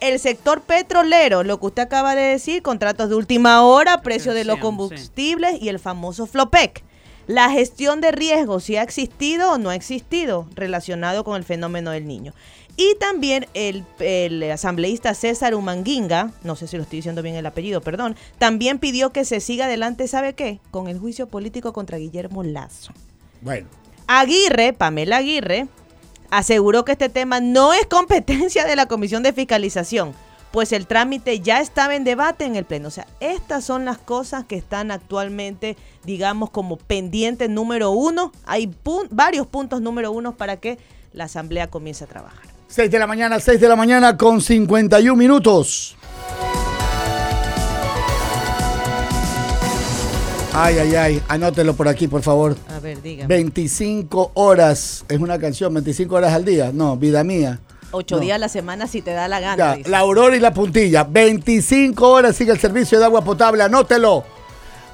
El 0.00 0.18
sector 0.18 0.62
petrolero, 0.62 1.42
lo 1.42 1.58
que 1.58 1.66
usted 1.66 1.82
acaba 1.82 2.14
de 2.14 2.22
decir, 2.22 2.62
contratos 2.62 3.08
de 3.08 3.14
última 3.14 3.62
hora, 3.62 4.02
precio 4.02 4.34
de 4.34 4.44
los 4.44 4.58
combustibles 4.58 5.60
y 5.60 5.68
el 5.68 5.78
famoso 5.78 6.26
FLOPEC. 6.26 6.82
La 7.26 7.50
gestión 7.50 8.00
de 8.00 8.10
riesgos, 8.10 8.64
si 8.64 8.76
ha 8.76 8.82
existido 8.82 9.52
o 9.52 9.58
no 9.58 9.68
ha 9.70 9.74
existido, 9.74 10.46
relacionado 10.54 11.24
con 11.24 11.36
el 11.36 11.44
fenómeno 11.44 11.90
del 11.90 12.06
niño. 12.06 12.32
Y 12.76 12.94
también 12.94 13.46
el, 13.54 13.84
el 13.98 14.50
asambleísta 14.50 15.12
César 15.12 15.54
Humanguinga, 15.54 16.30
no 16.44 16.54
sé 16.54 16.68
si 16.68 16.76
lo 16.76 16.84
estoy 16.84 17.00
diciendo 17.00 17.22
bien 17.22 17.34
el 17.34 17.44
apellido, 17.44 17.80
perdón, 17.80 18.16
también 18.38 18.78
pidió 18.78 19.10
que 19.12 19.24
se 19.24 19.40
siga 19.40 19.64
adelante, 19.64 20.06
¿sabe 20.06 20.34
qué? 20.34 20.60
Con 20.70 20.86
el 20.86 20.98
juicio 20.98 21.26
político 21.26 21.72
contra 21.72 21.98
Guillermo 21.98 22.44
Lazo. 22.44 22.92
Bueno, 23.42 23.66
Aguirre, 24.06 24.72
Pamela 24.72 25.18
Aguirre, 25.18 25.68
aseguró 26.30 26.84
que 26.84 26.92
este 26.92 27.08
tema 27.08 27.40
no 27.40 27.72
es 27.72 27.86
competencia 27.86 28.64
de 28.64 28.76
la 28.76 28.86
Comisión 28.86 29.22
de 29.22 29.32
Fiscalización, 29.32 30.14
pues 30.50 30.72
el 30.72 30.86
trámite 30.86 31.40
ya 31.40 31.60
estaba 31.60 31.94
en 31.94 32.04
debate 32.04 32.44
en 32.44 32.56
el 32.56 32.64
Pleno. 32.64 32.88
O 32.88 32.90
sea, 32.90 33.06
estas 33.20 33.64
son 33.64 33.84
las 33.84 33.98
cosas 33.98 34.44
que 34.44 34.56
están 34.56 34.90
actualmente, 34.90 35.76
digamos, 36.04 36.50
como 36.50 36.76
pendientes 36.76 37.50
número 37.50 37.90
uno. 37.90 38.32
Hay 38.46 38.74
varios 39.10 39.46
puntos 39.46 39.80
número 39.80 40.10
uno 40.10 40.36
para 40.36 40.56
que 40.56 40.78
la 41.12 41.24
Asamblea 41.24 41.68
comience 41.68 42.04
a 42.04 42.06
trabajar. 42.06 42.48
6 42.68 42.90
de 42.90 42.98
la 42.98 43.06
mañana, 43.06 43.40
6 43.40 43.60
de 43.60 43.68
la 43.68 43.76
mañana 43.76 44.16
con 44.16 44.40
51 44.40 45.16
minutos. 45.16 45.97
Ay, 50.54 50.78
ay, 50.78 50.94
ay, 50.96 51.22
anótelo 51.28 51.74
por 51.74 51.88
aquí, 51.88 52.08
por 52.08 52.22
favor. 52.22 52.56
A 52.74 52.80
ver, 52.80 53.00
dígame. 53.02 53.28
25 53.28 54.32
horas, 54.34 55.04
es 55.08 55.18
una 55.20 55.38
canción, 55.38 55.72
25 55.74 56.14
horas 56.14 56.32
al 56.32 56.44
día. 56.44 56.70
No, 56.72 56.96
vida 56.96 57.22
mía. 57.22 57.60
Ocho 57.90 58.16
No. 58.16 58.22
días 58.22 58.36
a 58.36 58.38
la 58.38 58.48
semana 58.48 58.86
si 58.86 59.00
te 59.02 59.12
da 59.12 59.28
la 59.28 59.40
gana. 59.40 59.56
Ya, 59.56 59.76
dice. 59.76 59.90
la 59.90 59.98
aurora 60.00 60.36
y 60.36 60.40
la 60.40 60.52
puntilla. 60.52 61.04
25 61.04 62.08
horas 62.08 62.36
sigue 62.36 62.52
el 62.52 62.58
servicio 62.58 62.98
de 62.98 63.04
agua 63.04 63.22
potable. 63.22 63.62
Anótelo. 63.62 64.24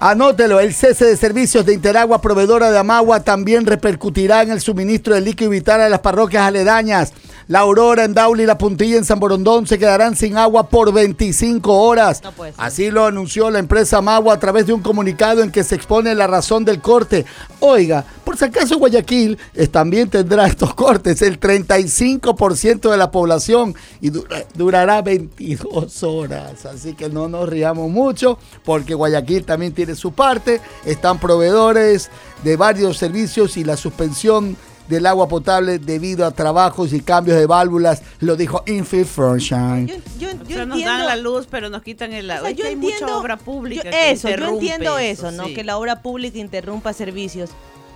Anótelo. 0.01 0.61
El 0.61 0.75
cese 0.75 1.07
de 1.07 1.17
servicios 1.17 1.65
de 1.65 1.73
Interagua, 1.73 2.21
proveedora 2.21 2.71
de 2.71 2.79
Amagua, 2.79 3.21
también 3.21 3.65
repercutirá 3.65 4.43
en 4.43 4.51
el 4.51 4.61
suministro 4.61 5.15
de 5.15 5.23
líquido 5.23 5.51
vital 5.51 5.81
a 5.81 5.89
las 5.89 6.01
parroquias 6.01 6.43
aledañas. 6.45 7.13
La 7.49 7.61
Aurora 7.61 8.05
en 8.05 8.15
Dauli 8.15 8.45
y 8.45 8.47
la 8.47 8.57
Puntilla 8.57 8.97
en 8.97 9.05
San 9.05 9.21
Borondón 9.21 9.67
se 9.67 9.79
quedarán 9.79 10.17
sin 10.17 10.39
agua 10.39 10.69
por 10.69 10.93
25 10.93 11.73
horas. 11.73 12.23
No. 12.23 12.33
Así 12.57 12.91
lo 12.91 13.05
anunció 13.05 13.51
la 13.51 13.59
empresa 13.59 13.99
Amagua 13.99 14.35
a 14.35 14.39
través 14.41 14.67
de 14.67 14.73
un 14.73 14.81
comunicado 14.81 15.43
en 15.43 15.51
que 15.53 15.63
se 15.63 15.75
expone 15.75 16.15
la 16.15 16.27
razón 16.27 16.65
del 16.65 16.81
corte. 16.81 17.27
Oiga, 17.61 18.05
por 18.25 18.39
si 18.39 18.47
acaso 18.47 18.79
Guayaquil 18.79 19.37
eh, 19.55 19.67
también 19.67 20.09
tendrá 20.09 20.47
estos 20.49 20.75
cortes, 20.75 21.21
el 21.21 21.39
35% 21.39 22.91
de 22.91 22.97
la 22.97 23.11
población 23.11 23.75
y 24.01 24.11
dura- 24.11 24.45
durará 24.55 25.03
22 25.03 26.03
horas. 26.03 26.65
Así 26.67 26.95
que 26.95 27.09
no 27.09 27.29
nos 27.29 27.49
riamos 27.49 27.91
mucho 27.91 28.39
porque 28.65 28.95
Guayaquil 28.95 29.45
también 29.45 29.73
tiene 29.75 29.95
su 29.95 30.13
parte. 30.13 30.61
Están 30.85 31.19
proveedores 31.19 32.11
de 32.43 32.57
varios 32.57 32.97
servicios 32.97 33.57
y 33.57 33.65
la 33.65 33.77
suspensión 33.77 34.57
del 34.89 35.07
agua 35.07 35.29
potable 35.29 35.79
debido 35.79 36.27
a 36.27 36.31
trabajos 36.31 36.93
y 36.93 37.01
cambios 37.01 37.39
de 37.39 37.47
válvulas, 37.47 38.03
lo 38.21 38.37
dijo 38.37 38.63
Infield 38.67 39.07
Sunshine. 39.09 39.87
Yo, 39.87 39.95
yo- 40.19 40.29
O 40.29 40.45
yo 40.45 40.57
sea, 40.57 40.67
nos 40.67 40.77
entiendo. 40.79 40.85
dan 40.99 41.07
la 41.07 41.17
luz, 41.17 41.47
pero 41.51 41.71
nos 41.71 41.83
quitan 41.83 42.13
el 42.13 42.31
O 42.31 42.35
agua. 42.35 42.49
sea, 42.49 42.57
yo 42.57 42.67
hay 42.67 42.73
entiendo 42.75 43.07
mucha 43.07 43.19
obra 43.19 43.37
pública. 43.39 43.85
yo- 43.85 43.91
que 43.91 44.11
eso, 44.11 44.29
yo 44.29 44.49
entiendo 44.49 44.99
eso, 44.99 45.31
¿no? 45.33 45.47
sí. 45.47 45.55
Que 45.55 45.65
la 45.65 45.79
obra 45.79 46.03
pública 46.03 46.39
interrumpa 46.39 46.93
servicios. 46.93 47.51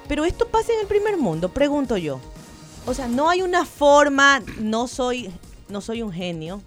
Pero 0.08 0.24
esto 0.24 0.46
pasa 0.48 0.72
en 0.72 0.80
el 0.80 0.86
primer 0.86 1.18
mundo, 1.18 1.50
pregunto 1.50 1.96
yo. 1.98 2.20
O 2.86 2.94
sea, 2.94 3.06
no 3.08 3.28
hay 3.28 3.42
una 3.42 3.66
forma, 3.66 4.40
no 4.58 4.88
soy, 4.88 5.30
no 5.68 5.82
soy 5.82 6.00
un 6.00 6.10
genio, 6.12 6.62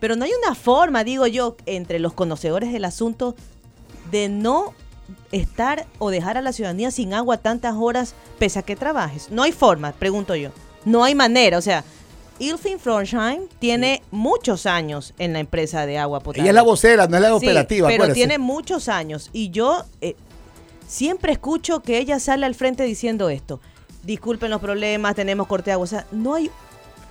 pero 0.00 0.16
no 0.16 0.24
hay 0.24 0.32
una 0.44 0.56
forma, 0.56 1.04
digo 1.04 1.28
yo, 1.28 1.56
entre 1.66 2.00
los 2.00 2.12
conocedores 2.12 2.72
del 2.72 2.84
asunto 2.84 3.36
de 4.10 4.28
no 4.28 4.74
estar 5.32 5.86
o 5.98 6.10
dejar 6.10 6.36
a 6.36 6.42
la 6.42 6.52
ciudadanía 6.52 6.90
sin 6.90 7.14
agua 7.14 7.36
tantas 7.38 7.74
horas 7.78 8.14
pese 8.38 8.58
a 8.58 8.62
que 8.62 8.76
trabajes. 8.76 9.30
No 9.30 9.42
hay 9.42 9.52
forma, 9.52 9.92
pregunto 9.92 10.34
yo. 10.36 10.50
No 10.84 11.04
hay 11.04 11.14
manera, 11.14 11.58
o 11.58 11.62
sea, 11.62 11.84
Ilfin 12.38 12.78
Frontheim 12.80 13.42
tiene 13.58 14.02
muchos 14.10 14.64
años 14.64 15.12
en 15.18 15.34
la 15.34 15.40
empresa 15.40 15.84
de 15.84 15.98
agua 15.98 16.20
potable. 16.20 16.42
Ella 16.42 16.50
es 16.52 16.54
la 16.54 16.62
vocera, 16.62 17.06
no 17.06 17.16
es 17.16 17.22
la 17.22 17.28
Sí, 17.28 17.34
operativa. 17.46 17.86
pero 17.88 18.04
acuérdese. 18.04 18.14
tiene 18.18 18.38
muchos 18.38 18.88
años 18.88 19.28
y 19.34 19.50
yo 19.50 19.84
eh, 20.00 20.16
siempre 20.88 21.32
escucho 21.32 21.80
que 21.80 21.98
ella 21.98 22.18
sale 22.18 22.46
al 22.46 22.54
frente 22.54 22.82
diciendo 22.84 23.28
esto. 23.28 23.60
Disculpen 24.04 24.50
los 24.50 24.60
problemas, 24.62 25.14
tenemos 25.14 25.46
corte 25.46 25.66
de 25.66 25.72
agua. 25.72 25.84
O 25.84 25.86
sea, 25.86 26.06
no 26.12 26.34
hay, 26.34 26.50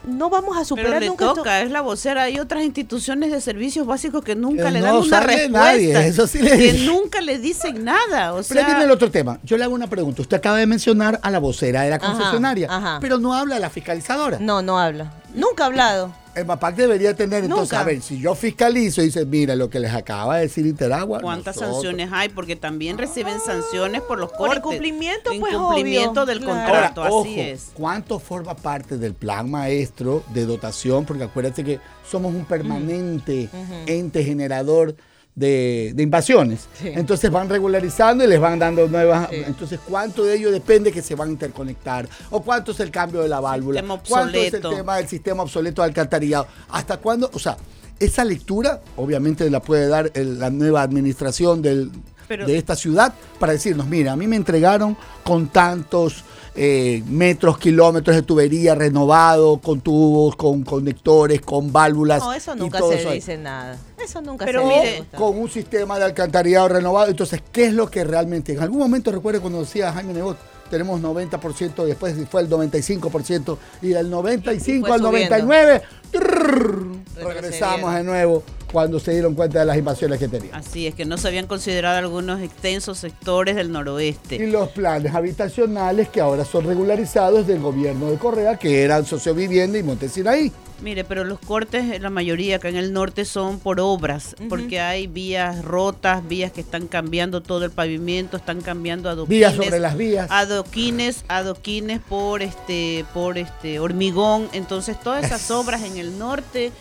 no 0.10 0.30
vamos 0.30 0.52
a 0.56 0.60
Pero 0.60 0.65
superar 0.65 1.02
le 1.02 1.08
nunca 1.08 1.26
esto. 1.26 1.36
toca, 1.36 1.62
es 1.62 1.72
la 1.72 1.82
vocera. 1.82 2.24
Hay 2.24 2.39
otras 2.39 2.63
instituciones 2.63 3.32
de 3.32 3.39
servicios 3.41 3.86
básicos 3.88 4.24
que 4.24 4.36
nunca 4.36 4.65
Que 4.65 4.72
le 4.72 4.80
no 4.82 4.86
dan 4.88 4.95
una 4.98 5.19
respuesta. 5.22 5.50
nadie, 5.60 6.08
eso 6.08 6.28
sí 6.28 6.39
le 6.39 6.58
que 6.58 6.74
nunca 6.86 7.22
le 7.22 7.38
dicen 7.39 7.84
nada. 7.86 8.34
O 8.34 8.38
Pero 8.38 8.43
sea, 8.43 8.60
ahí 8.62 8.65
viene 8.65 8.84
el 8.86 8.91
otro 8.91 9.10
tema. 9.12 9.39
Yo 9.43 9.58
le 9.58 9.63
hago 9.63 9.74
una 9.74 9.88
pregunta. 9.88 10.22
Usted 10.22 10.38
acaba 10.38 10.58
de 10.58 10.65
mencionar 10.67 11.19
a 11.24 11.32
la 11.32 11.39
vocera 11.39 11.82
de 11.84 11.89
la 11.91 12.00
concesionaria, 12.00 12.67
ajá. 12.69 12.98
pero 13.00 13.17
no 13.19 13.34
habla 13.34 13.56
de 13.56 13.62
la 13.62 13.69
fiscalizadora. 13.69 14.38
No, 14.39 14.62
no 14.62 14.80
habla. 14.80 15.13
Nunca 15.34 15.63
ha 15.63 15.67
hablado. 15.67 16.12
El 16.36 16.46
MAPAC 16.46 16.76
debería 16.76 17.15
tener, 17.15 17.44
entonces, 17.44 17.78
a 17.78 17.84
ver, 17.84 18.02
si 18.02 18.20
yo 18.20 18.36
fiscalizo 18.36 19.02
y 19.02 19.06
dice, 19.06 19.26
mira 19.26 19.56
lo 19.56 19.70
que 19.70 19.80
les 19.80 19.94
acaba 19.94 20.36
de 20.38 20.44
decir 20.44 20.65
Interagua. 20.65 21.20
¿Cuántas 21.20 21.56
nosotros- 21.56 21.76
sanciones 21.78 22.10
hay? 22.13 22.30
Porque 22.30 22.56
también 22.56 22.98
reciben 22.98 23.39
sanciones 23.39 24.02
por 24.04 24.20
los 24.20 24.30
Por 24.30 24.38
cortes. 24.48 24.58
incumplimiento, 24.60 25.32
pues, 25.39 25.54
Incumplimiento 25.54 26.12
obvio, 26.22 26.26
del 26.26 26.39
contrato, 26.46 27.02
Ahora, 27.04 27.20
así 27.22 27.32
ojo, 27.34 27.42
es. 27.42 27.72
¿cuánto 27.74 28.20
forma 28.20 28.56
parte 28.56 28.98
del 28.98 29.15
plan 29.15 29.50
maestro 29.50 30.24
de 30.34 30.46
dotación? 30.46 31.04
Porque 31.06 31.24
acuérdate 31.24 31.63
que 31.63 31.80
somos 32.10 32.34
un 32.34 32.46
permanente 32.46 33.50
ente 33.88 34.24
generador 34.24 34.96
de, 35.36 35.92
de 35.96 36.04
invasiones. 36.04 36.68
Sí. 36.82 36.89
Entonces 36.94 37.32
van 37.32 37.48
regularizando 37.50 38.24
y 38.24 38.28
les 38.28 38.39
van 38.39 38.60
dando 38.60 38.88
nuevas. 38.88 39.30
Sí. 39.30 39.38
Entonces, 39.46 39.80
¿cuánto 39.88 40.24
de 40.26 40.36
ello 40.36 40.52
depende 40.52 40.92
que 40.92 41.02
se 41.02 41.15
van 41.15 41.30
a 41.30 41.32
interconectar? 41.32 42.08
¿O 42.30 42.42
cuánto 42.42 42.72
es 42.72 42.80
el 42.82 42.92
cambio 42.92 43.22
de 43.22 43.30
la 43.30 43.39
válvula? 43.39 43.82
¿Cuánto 44.08 44.38
es 44.38 44.54
el 44.54 44.62
tema 44.62 44.98
del 44.98 45.08
sistema 45.08 45.44
obsoleto 45.44 45.82
de 45.82 45.88
alcantarillado? 45.88 46.48
¿Hasta 46.70 46.98
cuándo? 46.98 47.30
O 47.34 47.39
sea, 47.39 47.58
esa 48.00 48.24
lectura 48.26 48.82
obviamente 48.98 49.50
la 49.50 49.62
puede 49.62 49.88
dar 49.88 50.12
el- 50.13 50.39
la 50.39 50.50
nueva 50.50 50.82
administración 50.82 51.62
del, 51.62 51.92
Pero- 52.28 52.46
de 52.46 52.58
esta 52.58 52.76
ciudad 52.76 53.13
para 53.39 53.54
decirnos, 53.54 53.88
mira, 53.88 54.12
a 54.13 54.15
mí 54.15 54.28
me 54.28 54.36
entregaron 54.36 54.96
con 55.24 55.48
tantos 55.48 56.24
eh, 56.62 57.02
metros, 57.08 57.58
kilómetros 57.58 58.17
de 58.17 58.22
tubería 58.22 58.76
renovado, 58.76 59.60
con 59.60 59.80
tubos, 59.80 60.36
con 60.36 60.63
conectores, 60.63 61.39
con 61.39 61.72
válvulas. 61.72 62.22
No, 62.22 62.34
eso 62.34 62.54
y 62.54 62.60
nunca 62.60 62.80
todo 62.80 62.91
se 62.91 63.00
eso 63.00 63.10
ahí. 63.10 63.15
dice 63.15 63.38
nada. 63.38 63.78
Eso 63.98 64.22
nunca 64.22 64.43
Pero 64.43 64.63
se 64.63 64.67
mire, 64.67 65.04
con 65.17 65.39
un 65.39 65.50
sistema 65.50 65.98
de 65.98 66.04
alcantarillado 66.04 66.67
renovado. 66.67 67.08
Entonces, 67.08 67.41
¿qué 67.54 67.67
es 67.67 67.74
lo 67.74 67.89
que 67.89 68.04
realmente? 68.04 68.52
En 68.52 68.60
algún 68.60 68.80
momento 68.80 69.10
recuerdo 69.10 69.39
cuando 69.39 69.62
decía 69.62 69.93
Jaime 69.93 70.12
Nebot, 70.12 70.38
tenemos 70.69 71.00
90%, 71.00 71.86
después 71.86 72.13
fue 72.30 72.41
el 72.41 72.50
95%, 72.50 73.58
y 73.82 73.88
del 73.88 74.10
95 74.10 74.86
fue 74.86 74.95
al 74.98 75.02
subiendo. 75.02 75.38
99, 75.38 75.82
trrr, 76.12 76.88
regresamos 77.24 77.93
de 77.95 78.04
nuevo 78.04 78.43
cuando 78.72 79.00
se 79.00 79.12
dieron 79.12 79.36
cuenta 79.36 79.60
de 79.60 79.66
las 79.66 79.78
invasiones 79.78 80.20
que 80.20 80.28
tenían. 80.28 80.54
Así 80.56 80.88
es, 80.88 80.96
que 80.96 81.06
no 81.06 81.18
se 81.18 81.28
habían 81.28 81.48
considerado 81.48 81.98
algunos 81.98 82.42
extensos 82.42 82.98
sectores 83.00 83.56
del 83.56 83.68
Y 83.68 83.72
noroeste. 83.72 84.48
los 84.48 84.70
planes 84.70 85.14
habitacionales 85.16 86.10
que 86.10 86.22
ahora 86.22 86.46
son 86.46 86.66
regularizados 86.66 87.48
del 87.48 87.60
gobierno 87.60 88.10
de 88.12 88.18
Correa, 88.18 88.58
que 88.58 88.84
eran 88.84 89.06
Sociovivienda 89.06 89.78
y 89.78 89.84
Montesinaí. 89.84 90.52
Mire, 90.82 91.04
pero 91.04 91.26
los 91.26 91.40
cortes, 91.40 91.84
eh, 91.92 92.00
la 92.00 92.10
mayoría 92.10 92.56
acá 92.56 92.70
en 92.70 92.78
el 92.78 92.94
norte 92.94 93.26
son 93.26 93.60
por 93.60 93.82
obras, 93.82 94.34
porque 94.48 94.80
hay 94.80 95.08
vías 95.08 95.66
rotas, 95.66 96.26
vías 96.26 96.54
que 96.54 96.62
están 96.62 96.88
cambiando 96.88 97.42
todo 97.42 97.66
el 97.66 97.72
pavimento, 97.72 98.38
están 98.38 98.62
cambiando 98.62 99.10
adoquines. 99.10 99.40
Vías 99.40 99.56
sobre 99.56 99.80
las 99.80 99.98
vías. 99.98 100.28
Adoquines, 100.32 101.26
adoquines 101.28 102.00
por 102.00 102.42
este, 102.42 103.04
por 103.14 103.38
este 103.38 103.80
hormigón. 103.80 104.48
Entonces 104.54 104.98
todas 105.02 105.26
esas 105.26 105.42
Es- 105.44 105.52
obras 105.52 105.84
en 105.84 105.98
el 105.98 106.18
norte 106.18 106.72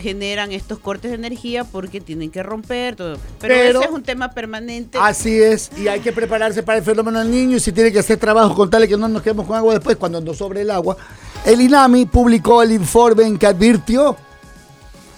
generan 0.00 0.52
estos 0.52 0.78
cortes 0.78 1.10
de 1.10 1.16
energía 1.16 1.64
porque 1.64 2.00
tienen 2.00 2.30
que 2.30 2.42
romper 2.42 2.96
todo. 2.96 3.16
Pero, 3.40 3.54
Pero- 3.54 3.80
ese 3.80 3.88
es 3.88 3.94
un 3.94 4.02
tema 4.02 4.32
permanente. 4.32 4.98
Así 5.00 5.40
es, 5.40 5.70
y 5.76 5.88
hay 5.88 6.00
que 6.00 6.12
prepararse 6.12 6.62
para 6.62 6.78
el 6.78 6.84
fenómeno 6.84 7.18
del 7.18 7.30
niño 7.30 7.56
y 7.56 7.60
si 7.60 7.72
tiene 7.72 7.92
que 7.92 7.98
hacer 7.98 8.18
trabajo, 8.18 8.54
contarle 8.54 8.88
que 8.88 8.96
no 8.96 9.08
nos 9.08 9.22
quedemos 9.22 9.46
con 9.46 9.56
agua 9.56 9.74
después 9.74 9.96
cuando 9.96 10.20
nos 10.20 10.36
sobre 10.36 10.62
el 10.62 10.70
agua. 10.70 10.96
El 11.44 11.60
INAMI 11.60 12.06
publicó 12.06 12.62
el 12.62 12.72
informe 12.72 13.24
en 13.24 13.38
que 13.38 13.46
advirtió, 13.46 14.16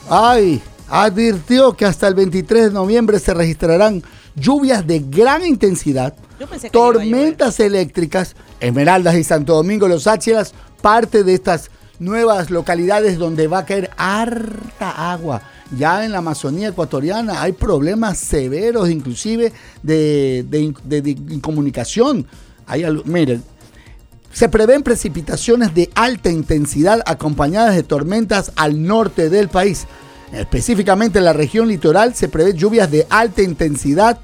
ay, 0.09 0.61
advirtió 0.89 1.73
que 1.75 1.85
hasta 1.85 2.09
el 2.09 2.15
23 2.15 2.65
de 2.65 2.71
noviembre 2.71 3.19
se 3.19 3.35
registrarán 3.35 4.03
lluvias 4.35 4.87
de 4.87 5.01
gran 5.01 5.45
intensidad, 5.45 6.15
tormentas 6.71 7.59
eléctricas, 7.61 8.37
Esmeraldas 8.61 9.15
y 9.17 9.25
Santo 9.25 9.55
Domingo, 9.55 9.89
Los 9.89 10.07
Áchilas, 10.07 10.53
parte 10.83 11.25
de 11.25 11.35
estas 11.35 11.71
nuevas 11.99 12.51
localidades 12.51 13.19
donde 13.19 13.47
va 13.47 13.59
a 13.59 13.67
caer 13.67 13.91
harta 13.97 15.13
agua. 15.13 15.43
Ya 15.77 16.05
en 16.05 16.13
la 16.13 16.19
Amazonía 16.19 16.69
ecuatoriana 16.69 17.43
hay 17.43 17.53
problemas 17.53 18.19
severos, 18.19 18.89
inclusive 18.89 19.53
de, 19.83 20.45
de 20.49 20.61
in- 20.61 20.77
de- 20.85 21.03
de 21.03 21.11
incomunicación. 21.11 22.27
Hay, 22.67 22.85
miren, 23.05 23.43
se 24.33 24.49
prevén 24.49 24.83
precipitaciones 24.83 25.75
de 25.75 25.91
alta 25.95 26.31
intensidad 26.31 27.01
acompañadas 27.07 27.75
de 27.75 27.83
tormentas 27.83 28.53
al 28.55 28.83
norte 28.83 29.29
del 29.31 29.49
país. 29.49 29.87
Específicamente 30.33 31.19
en 31.19 31.25
la 31.25 31.33
región 31.33 31.69
litoral 31.69 32.15
se 32.15 32.29
prevé 32.29 32.53
lluvias 32.55 32.91
de 32.91 33.07
alta 33.09 33.43
intensidad 33.43 34.19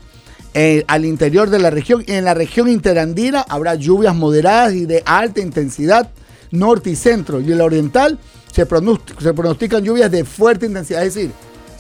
eh, 0.55 0.85
al 0.87 1.05
interior 1.05 1.49
de 1.49 1.59
la 1.59 1.71
región. 1.71 2.05
En 2.07 2.25
la 2.25 2.35
región 2.35 2.69
interandina 2.69 3.41
habrá 3.49 3.75
lluvias 3.75 4.15
moderadas 4.15 4.75
y 4.75 4.85
de 4.85 5.03
alta 5.07 5.41
intensidad 5.41 6.11
norte 6.53 6.91
y 6.91 6.97
centro. 6.97 7.41
Y 7.41 7.51
en 7.53 7.59
la 7.59 7.65
oriental 7.65 8.19
se, 8.53 8.63
se 8.65 9.33
pronostican 9.35 9.83
lluvias 9.85 10.11
de 10.11 10.25
fuerte 10.25 10.67
intensidad. 10.67 11.05
Es 11.05 11.15
decir, 11.15 11.31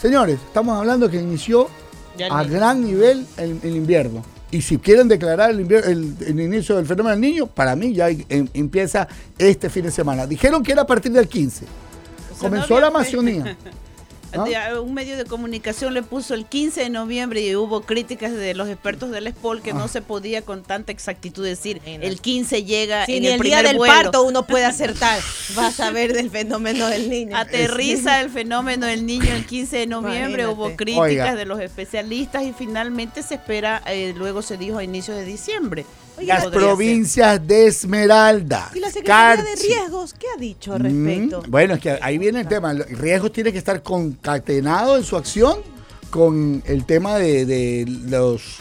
señores, 0.01 0.39
estamos 0.47 0.77
hablando 0.79 1.09
que 1.09 1.19
inició 1.21 1.69
el 2.19 2.33
a 2.33 2.45
gran 2.45 2.85
nivel 2.85 3.27
el, 3.37 3.59
el 3.63 3.77
invierno. 3.77 4.25
Y 4.51 4.61
si 4.61 4.77
quieren 4.77 5.09
declarar 5.09 5.51
el, 5.51 5.61
el- 5.73 6.15
el 6.27 6.41
inicio 6.41 6.77
del 6.77 6.85
fenómeno 6.87 7.11
del 7.13 7.21
niño, 7.21 7.47
para 7.47 7.75
mí 7.75 7.95
ya 7.95 8.11
em- 8.11 8.49
empieza 8.53 9.09
este 9.39 9.71
fin 9.71 9.85
de 9.85 9.91
semana. 9.91 10.27
Dijeron 10.27 10.63
que 10.63 10.73
era 10.73 10.83
a 10.83 10.87
partir 10.87 11.11
del 11.13 11.27
15. 11.27 11.65
O 11.65 11.69
sea, 12.39 12.49
Comenzó 12.51 12.75
no 12.75 12.81
la 12.81 12.87
Amazonía. 12.89 13.57
¿no? 14.35 14.45
De- 14.45 14.57
a- 14.57 14.81
Un 14.81 14.95
medio 14.95 15.16
de 15.16 15.25
comunicación 15.25 15.95
le 15.95 16.03
puso 16.03 16.35
el 16.35 16.47
15 16.47 16.81
de 16.83 16.90
noviembre 16.90 17.40
y 17.40 17.55
hubo 17.57 17.83
críticas 17.83 18.33
de 18.33 18.55
los 18.55 18.68
expertos 18.68 19.11
del 19.11 19.29
SPOL 19.29 19.62
que 19.62 19.71
Ah. 19.71 19.75
no 19.75 19.88
se 19.88 20.03
podía 20.03 20.42
con 20.42 20.62
tanta 20.62 20.92
exactitud 20.92 21.45
decir 21.45 21.81
Sí, 21.85 21.99
el 22.01 22.21
15 22.21 22.64
llega 22.64 23.07
Si 23.07 23.16
en 23.16 23.25
el 23.25 23.33
el 23.33 23.40
día 23.40 23.57
primer 23.59 23.66
del 23.68 23.77
vuelo. 23.77 23.95
parto 23.95 24.23
uno 24.23 24.47
puede 24.47 24.64
acertar. 24.64 25.21
Vas 25.55 25.79
a 25.81 25.90
ver 25.90 26.12
del 26.12 26.31
fenómeno 26.31 26.88
del 26.88 27.09
niño. 27.11 27.37
Aterriza 27.37 28.21
el 28.21 28.31
fenómeno 28.31 28.87
del 28.87 29.07
niño 29.07 29.33
el 29.35 29.47
15 29.47 29.77
de 29.79 29.87
noviembre, 29.87 30.42
Imagínate. 30.45 30.47
hubo 30.71 30.77
críticas 30.77 31.03
Oiga. 31.03 31.35
de 31.35 31.45
los 31.47 31.61
especialistas 31.61 32.42
y 32.45 32.53
finalmente 32.53 33.23
se 33.23 33.35
espera, 33.35 33.83
eh, 33.87 34.14
luego 34.16 34.42
se 34.42 34.57
dijo 34.57 34.79
a 34.79 34.85
inicios 34.85 35.16
de 35.16 35.25
diciembre. 35.25 35.85
Las 36.27 36.47
provincias 36.47 37.47
de 37.47 37.67
Esmeralda. 37.67 38.71
¿Y 38.75 38.81
la 38.81 38.91
Secretaría 38.91 39.45
de. 39.45 39.57
Riesgos 39.57 40.15
qué 40.15 40.27
ha 40.35 40.39
dicho 40.41 40.73
al 40.75 40.81
respecto? 40.81 41.43
Mm, 41.47 41.51
bueno, 41.51 41.75
es 41.75 41.81
que 41.81 41.99
ahí 42.01 42.19
viene 42.19 42.41
el 42.41 42.49
tema. 42.49 42.71
El 42.73 42.85
riesgo 42.99 43.31
tiene 43.31 43.53
que 43.53 43.59
estar 43.59 43.83
concatenado 43.83 44.97
en 44.97 45.05
su 45.05 45.17
acción 45.17 45.59
con 46.11 46.63
el 46.67 46.85
tema 46.85 47.17
de, 47.17 47.47
de 47.47 47.85
los, 48.09 48.59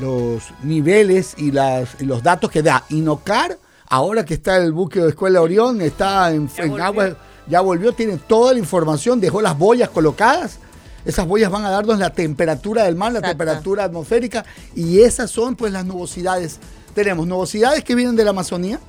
los 0.00 0.42
niveles 0.62 1.34
y, 1.36 1.50
las, 1.50 1.96
y 2.00 2.04
los 2.04 2.22
datos 2.22 2.50
que 2.50 2.62
da. 2.62 2.84
Inocar, 2.90 3.58
ahora 3.88 4.24
que 4.24 4.34
está 4.34 4.56
el 4.56 4.72
buque 4.72 5.00
de 5.00 5.08
Escuela 5.08 5.40
Orión, 5.42 5.80
está 5.80 6.30
en, 6.32 6.48
Ya 6.48 6.62
en 6.62 6.70
volvió. 6.70 6.84
agua, 6.84 7.16
ya 7.48 7.60
volvió, 7.60 7.92
tiene 7.92 8.16
toda 8.16 8.52
la 8.52 8.58
información, 8.58 9.20
dejó 9.20 9.40
las 9.42 9.58
boyas 9.58 9.88
colocadas. 9.90 10.58
Esas 11.04 11.26
boyas 11.26 11.50
van 11.50 11.66
a 11.66 11.70
darnos 11.70 11.98
la 11.98 12.10
temperatura 12.10 12.84
del 12.84 12.94
mar, 12.96 13.12
la 13.12 13.18
Exacto. 13.18 13.36
temperatura 13.36 13.84
atmosférica, 13.84 14.44
y 14.74 15.00
esas 15.02 15.30
son 15.30 15.54
pues 15.54 15.70
las 15.72 15.84
nubosidades. 15.84 16.58
Tenemos 16.94 17.26
nubosidades 17.26 17.84
que 17.84 17.94
vienen 17.94 18.16
de 18.16 18.24
la 18.24 18.30
Amazonía, 18.30 18.80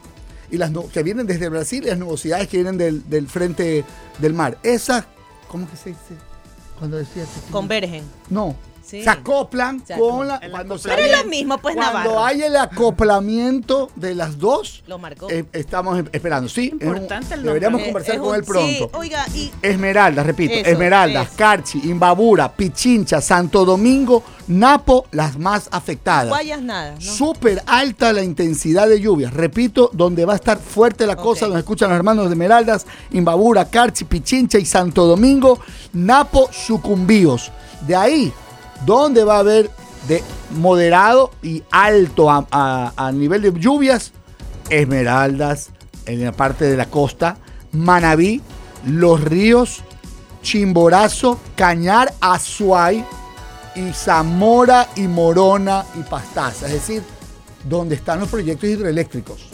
y 0.52 0.58
las 0.58 0.72
que 0.94 1.04
vienen 1.04 1.28
desde 1.28 1.50
Brasil 1.50 1.84
y 1.84 1.88
las 1.88 1.98
nubosidades 1.98 2.48
que 2.48 2.58
vienen 2.58 2.78
del, 2.78 3.10
del 3.10 3.28
frente 3.28 3.84
del 4.20 4.34
mar. 4.34 4.58
Esas, 4.64 5.06
¿cómo 5.48 5.70
que 5.70 5.76
se 5.76 5.90
dice? 5.90 6.16
Cuando 6.78 6.98
decía 6.98 7.26
Convergen. 7.52 8.04
No. 8.30 8.56
Sí. 8.86 9.02
Se 9.04 9.10
acoplan 9.10 9.84
Se 9.86 9.98
con 9.98 10.28
la. 10.28 10.36
El 10.38 10.52
Cuando, 10.52 10.78
se 10.78 10.90
Pero 10.90 11.02
es 11.02 11.18
lo 11.24 11.26
mismo, 11.30 11.58
pues, 11.58 11.76
Cuando 11.76 12.00
Navarro. 12.00 12.24
hay 12.24 12.44
el 12.44 12.56
acoplamiento 12.56 13.90
de 13.96 14.14
las 14.16 14.38
dos, 14.38 14.84
Lo 14.88 14.98
marcó. 15.00 15.30
eh, 15.30 15.46
estamos 15.54 15.98
em- 16.00 16.10
esperando. 16.12 16.48
Sí, 16.50 16.68
es 16.80 16.88
un- 16.88 16.96
Importante 16.98 17.34
el 17.34 17.44
deberíamos 17.44 17.82
conversar 17.82 18.16
Es 18.16 18.22
con 18.22 18.30
un- 18.30 18.36
él 18.36 18.44
pronto. 18.44 18.68
Sí, 18.70 18.90
oiga, 18.94 19.26
y 19.34 19.52
Esmeraldas, 19.62 20.26
repito, 20.26 20.54
Eso, 20.54 20.70
Esmeraldas, 20.70 21.28
eso. 21.28 21.36
Carchi, 21.38 21.80
Imbabura, 21.90 22.52
Pichincha, 22.52 23.22
Santo 23.22 23.66
Domingo, 23.66 24.24
Napo, 24.48 25.08
las 25.12 25.38
más 25.40 25.68
afectadas. 25.72 26.30
Guayas 26.30 26.62
nada. 26.62 26.92
¿no? 26.94 27.02
Súper 27.02 27.64
alta 27.66 28.14
la 28.14 28.22
intensidad 28.24 28.88
de 28.88 29.02
lluvias. 29.02 29.34
Repito, 29.34 29.90
donde 29.94 30.26
va 30.26 30.34
a 30.34 30.36
estar 30.36 30.60
fuerte 30.60 31.08
la 31.08 31.16
cosa, 31.16 31.48
nos 31.48 31.58
escuchan 31.58 31.90
los 31.90 31.96
hermanos 31.98 32.26
de 32.26 32.34
Esmeraldas, 32.34 32.86
Imbabura, 33.12 33.66
Carchi, 33.70 34.06
Pichincha 34.06 34.60
y 34.60 34.66
Santo 34.66 35.06
Domingo, 35.06 35.60
Napo, 35.94 36.50
Sucumbíos. 36.52 37.52
De 37.88 37.96
ahí, 37.96 38.32
donde 38.86 39.24
va 39.24 39.38
a 39.38 39.40
haber 39.40 39.70
de 40.08 40.24
moderado 40.52 41.32
y 41.42 41.64
alto 41.72 42.30
a, 42.30 43.12
nivel 43.14 43.42
de 43.42 43.54
lluvias, 43.60 44.12
Esmeraldas, 44.70 45.70
en 46.06 46.24
la 46.24 46.32
parte 46.32 46.66
de 46.66 46.78
la 46.78 46.88
costa, 46.88 47.38
Manabí, 47.72 48.42
Los 48.86 49.22
Ríos, 49.22 49.84
Chimborazo, 50.42 51.40
Cañar, 51.56 52.14
Azuay 52.20 53.04
y 53.76 53.92
Zamora 53.94 54.90
y 54.96 55.08
Morona 55.08 55.86
y 55.96 56.04
Pastaza, 56.04 56.68
es 56.68 56.74
decir, 56.74 57.04
donde 57.68 57.96
están 57.96 58.20
los 58.20 58.30
proyectos 58.30 58.70
hidroeléctricos. 58.70 59.50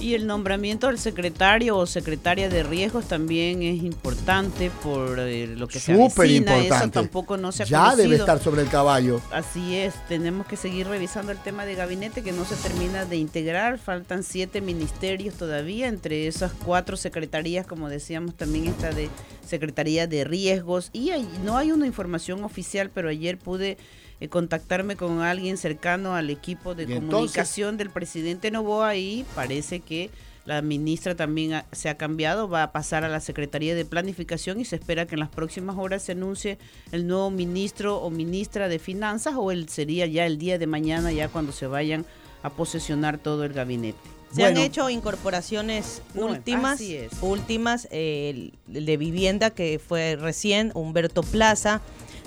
Y 0.00 0.14
el 0.14 0.26
nombramiento 0.26 0.86
del 0.86 0.98
secretario 0.98 1.76
o 1.76 1.84
secretaria 1.84 2.48
de 2.48 2.62
riesgos 2.62 3.04
también 3.06 3.62
es 3.62 3.82
importante 3.82 4.70
por 4.82 5.18
eh, 5.20 5.46
lo 5.46 5.68
que 5.68 5.78
se 5.78 5.92
Súper 5.94 6.24
avecina. 6.24 6.52
Eso 6.54 6.62
importante. 6.62 6.94
tampoco 6.94 7.36
no 7.36 7.52
se 7.52 7.64
ha 7.64 7.66
ya 7.66 7.94
debe 7.94 8.16
estar 8.16 8.42
sobre 8.42 8.62
el 8.62 8.68
caballo. 8.68 9.20
Así 9.30 9.76
es, 9.76 9.92
tenemos 10.08 10.46
que 10.46 10.56
seguir 10.56 10.86
revisando 10.88 11.32
el 11.32 11.38
tema 11.38 11.66
de 11.66 11.74
gabinete 11.74 12.22
que 12.22 12.32
no 12.32 12.46
se 12.46 12.56
termina 12.56 13.04
de 13.04 13.16
integrar. 13.18 13.78
Faltan 13.78 14.22
siete 14.22 14.62
ministerios 14.62 15.34
todavía, 15.34 15.88
entre 15.88 16.26
esas 16.26 16.52
cuatro 16.64 16.96
secretarías, 16.96 17.66
como 17.66 17.90
decíamos 17.90 18.34
también 18.34 18.68
esta 18.68 18.92
de 18.92 19.10
Secretaría 19.46 20.06
de 20.06 20.24
Riesgos. 20.24 20.88
Y 20.94 21.10
hay- 21.10 21.28
no 21.44 21.58
hay 21.58 21.72
una 21.72 21.86
información 21.86 22.42
oficial, 22.44 22.90
pero 22.94 23.10
ayer 23.10 23.36
pude 23.36 23.76
eh, 24.20 24.28
contactarme 24.28 24.96
con 24.96 25.20
alguien 25.20 25.56
cercano 25.56 26.14
al 26.14 26.30
equipo 26.30 26.74
de 26.74 26.84
entonces- 26.84 27.10
comunicación 27.10 27.76
del 27.76 27.90
presidente 27.90 28.50
Novoa 28.50 28.94
y 28.96 29.24
parece 29.34 29.80
que 29.80 30.10
la 30.46 30.62
ministra 30.62 31.14
también 31.14 31.52
ha- 31.52 31.66
se 31.70 31.88
ha 31.88 31.96
cambiado, 31.96 32.48
va 32.48 32.62
a 32.64 32.72
pasar 32.72 33.04
a 33.04 33.08
la 33.08 33.20
Secretaría 33.20 33.74
de 33.74 33.84
Planificación 33.84 34.58
y 34.60 34.64
se 34.64 34.76
espera 34.76 35.06
que 35.06 35.14
en 35.14 35.20
las 35.20 35.28
próximas 35.28 35.76
horas 35.78 36.02
se 36.02 36.12
anuncie 36.12 36.58
el 36.92 37.06
nuevo 37.06 37.30
ministro 37.30 37.98
o 37.98 38.10
ministra 38.10 38.68
de 38.68 38.78
Finanzas 38.78 39.34
o 39.36 39.50
el 39.52 39.68
sería 39.68 40.06
ya 40.06 40.26
el 40.26 40.38
día 40.38 40.58
de 40.58 40.66
mañana 40.66 41.12
ya 41.12 41.28
cuando 41.28 41.52
se 41.52 41.66
vayan 41.66 42.04
a 42.42 42.50
posesionar 42.50 43.18
todo 43.18 43.44
el 43.44 43.52
gabinete. 43.52 43.98
Se 44.32 44.42
Bueno. 44.42 44.60
han 44.60 44.66
hecho 44.66 44.88
incorporaciones 44.90 46.02
últimas, 46.14 46.80
últimas 47.20 47.88
eh, 47.90 48.50
el 48.72 48.86
de 48.86 48.96
vivienda 48.96 49.50
que 49.50 49.78
fue 49.78 50.16
recién, 50.16 50.70
Humberto 50.74 51.22
Plaza, 51.22 51.80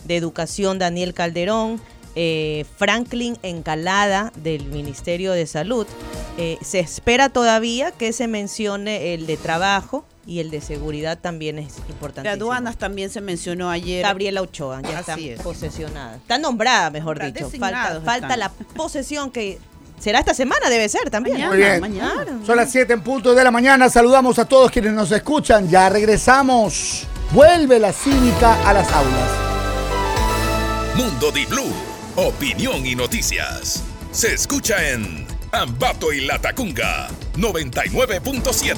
de 0.05 0.17
educación 0.17 0.79
Daniel 0.79 1.13
Calderón, 1.13 1.81
eh, 2.15 2.65
Franklin 2.77 3.37
Encalada 3.43 4.31
del 4.35 4.65
Ministerio 4.65 5.31
de 5.31 5.47
Salud. 5.47 5.87
Eh, 6.37 6.57
se 6.61 6.79
espera 6.79 7.29
todavía 7.29 7.91
que 7.91 8.13
se 8.13 8.27
mencione 8.27 9.13
el 9.13 9.25
de 9.27 9.37
trabajo 9.37 10.05
y 10.25 10.39
el 10.39 10.49
de 10.51 10.61
seguridad 10.61 11.17
también 11.19 11.59
es 11.59 11.77
importante. 11.89 12.27
De 12.27 12.33
aduanas 12.33 12.77
también 12.77 13.09
se 13.09 13.21
mencionó 13.21 13.69
ayer. 13.69 14.03
Gabriela 14.03 14.41
Ochoa 14.41 14.81
ya 14.81 14.99
Así 14.99 15.29
está 15.29 15.33
es. 15.35 15.41
posesionada. 15.41 16.15
Está 16.15 16.37
nombrada, 16.37 16.89
mejor 16.91 17.21
Está 17.21 17.45
dicho. 17.45 17.57
Falta, 18.03 18.37
la 18.37 18.49
posesión 18.75 19.31
que 19.31 19.59
será 19.99 20.19
esta 20.19 20.33
semana, 20.33 20.69
debe 20.69 20.87
ser 20.89 21.09
también. 21.09 21.35
Mañana, 21.35 21.51
Muy 21.51 21.57
bien. 21.63 21.79
mañana. 21.81 22.39
Son 22.45 22.55
las 22.57 22.71
7 22.71 22.93
en 22.93 23.01
punto 23.01 23.33
de 23.33 23.43
la 23.43 23.51
mañana. 23.51 23.89
Saludamos 23.89 24.39
a 24.39 24.45
todos 24.45 24.71
quienes 24.71 24.93
nos 24.93 25.11
escuchan. 25.11 25.69
Ya 25.69 25.89
regresamos. 25.89 27.05
Vuelve 27.31 27.79
la 27.79 27.91
cívica 27.91 28.67
a 28.67 28.73
las 28.73 28.91
aulas. 28.91 29.29
Mundo 30.95 31.31
Di 31.31 31.45
Blue, 31.47 31.73
opinión 32.15 32.85
y 32.85 32.93
noticias. 32.93 33.83
Se 34.11 34.31
escucha 34.35 34.91
en 34.91 35.25
Ambato 35.51 36.13
y 36.13 36.21
Latacunga 36.21 37.09
99.7. 37.35 38.77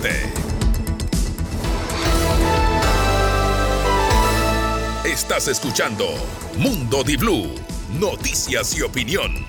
Estás 5.03 5.49
escuchando 5.49 6.05
Mundo 6.57 7.03
Di 7.03 7.17
Blue, 7.17 7.53
noticias 7.99 8.77
y 8.77 8.81
opinión. 8.81 9.45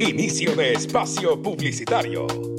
Inicio 0.00 0.56
de 0.56 0.72
espacio 0.72 1.42
publicitario. 1.42 2.55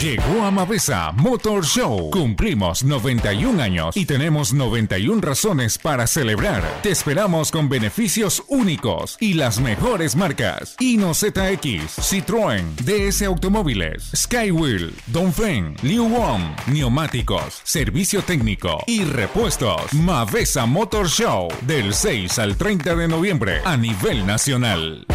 Llegó 0.00 0.44
a 0.46 0.50
Mavesa 0.50 1.12
Motor 1.12 1.62
Show. 1.62 2.10
Cumplimos 2.10 2.82
91 2.82 3.62
años 3.62 3.94
y 3.98 4.06
tenemos 4.06 4.54
91 4.54 5.20
razones 5.20 5.76
para 5.76 6.06
celebrar. 6.06 6.62
Te 6.82 6.90
esperamos 6.90 7.50
con 7.50 7.68
beneficios 7.68 8.42
únicos 8.48 9.18
y 9.20 9.34
las 9.34 9.60
mejores 9.60 10.16
marcas. 10.16 10.74
Hino 10.78 11.12
ZX, 11.12 11.98
Citroën, 11.98 12.76
DS 12.76 13.20
Automóviles, 13.26 14.10
Skywheel, 14.16 14.94
Dongfeng, 15.08 15.76
Liu 15.82 16.08
Wong, 16.08 16.44
neumáticos, 16.68 17.60
servicio 17.64 18.22
técnico 18.22 18.82
y 18.86 19.04
repuestos. 19.04 19.92
Mavesa 19.92 20.64
Motor 20.64 21.10
Show 21.10 21.48
del 21.66 21.92
6 21.92 22.38
al 22.38 22.56
30 22.56 22.94
de 22.94 23.06
noviembre 23.06 23.60
a 23.66 23.76
nivel 23.76 24.26
nacional. 24.26 25.06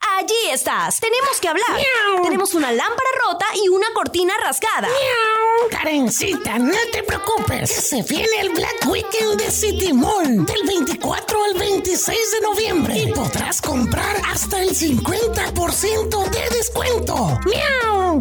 Allí 0.00 0.50
estás. 0.52 1.00
Tenemos 1.00 1.40
que 1.40 1.48
hablar. 1.48 1.80
Tenemos 2.22 2.54
una 2.54 2.72
lámpara 2.72 3.08
rota 3.26 3.46
y 3.54 3.68
una 3.68 3.86
cortina 3.94 4.34
rasgada. 4.42 4.88
Karencita, 5.70 6.58
no 6.58 6.76
te 6.92 7.02
preocupes. 7.02 7.70
Que 7.70 7.80
se 7.80 8.02
viene 8.02 8.40
el 8.40 8.50
Black 8.50 8.86
Weekend 8.86 9.40
de 9.40 9.50
City 9.50 9.92
Mall 9.92 10.44
del 10.44 10.66
24 10.66 11.44
al 11.44 11.54
26 11.58 12.18
de 12.32 12.40
noviembre 12.40 12.98
y 12.98 13.12
podrás 13.12 13.60
comprar 13.60 14.16
hasta 14.30 14.62
el 14.62 14.70
50% 14.70 16.30
de 16.30 16.56
descuento. 16.56 17.38
¡Miau! 17.44 18.18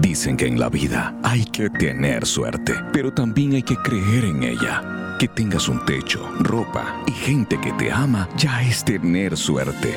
Dicen 0.00 0.36
que 0.36 0.46
en 0.46 0.58
la 0.58 0.68
vida 0.68 1.14
hay 1.22 1.44
que 1.44 1.68
tener 1.70 2.26
suerte, 2.26 2.74
pero 2.92 3.12
también 3.12 3.54
hay 3.54 3.62
que 3.62 3.76
creer 3.76 4.24
en 4.24 4.42
ella. 4.42 5.05
Que 5.18 5.28
tengas 5.28 5.70
un 5.70 5.82
techo, 5.86 6.28
ropa 6.40 7.02
y 7.06 7.12
gente 7.12 7.58
que 7.58 7.72
te 7.72 7.90
ama 7.90 8.28
ya 8.36 8.62
es 8.62 8.84
tener 8.84 9.34
suerte. 9.38 9.96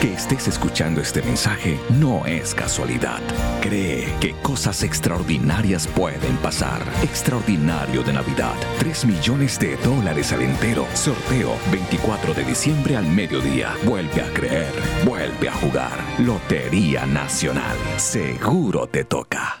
Que 0.00 0.14
estés 0.14 0.48
escuchando 0.48 1.02
este 1.02 1.20
mensaje 1.20 1.78
no 2.00 2.24
es 2.24 2.54
casualidad. 2.54 3.20
Cree 3.60 4.10
que 4.20 4.32
cosas 4.40 4.82
extraordinarias 4.82 5.86
pueden 5.86 6.36
pasar. 6.38 6.80
Extraordinario 7.02 8.02
de 8.02 8.14
Navidad. 8.14 8.54
3 8.78 9.04
millones 9.04 9.58
de 9.58 9.76
dólares 9.76 10.32
al 10.32 10.40
entero. 10.40 10.86
Sorteo 10.94 11.58
24 11.70 12.32
de 12.32 12.44
diciembre 12.44 12.96
al 12.96 13.06
mediodía. 13.06 13.74
Vuelve 13.84 14.22
a 14.22 14.32
creer. 14.32 14.72
Vuelve 15.04 15.50
a 15.50 15.52
jugar. 15.56 15.98
Lotería 16.18 17.04
Nacional. 17.04 17.76
Seguro 17.98 18.86
te 18.86 19.04
toca. 19.04 19.60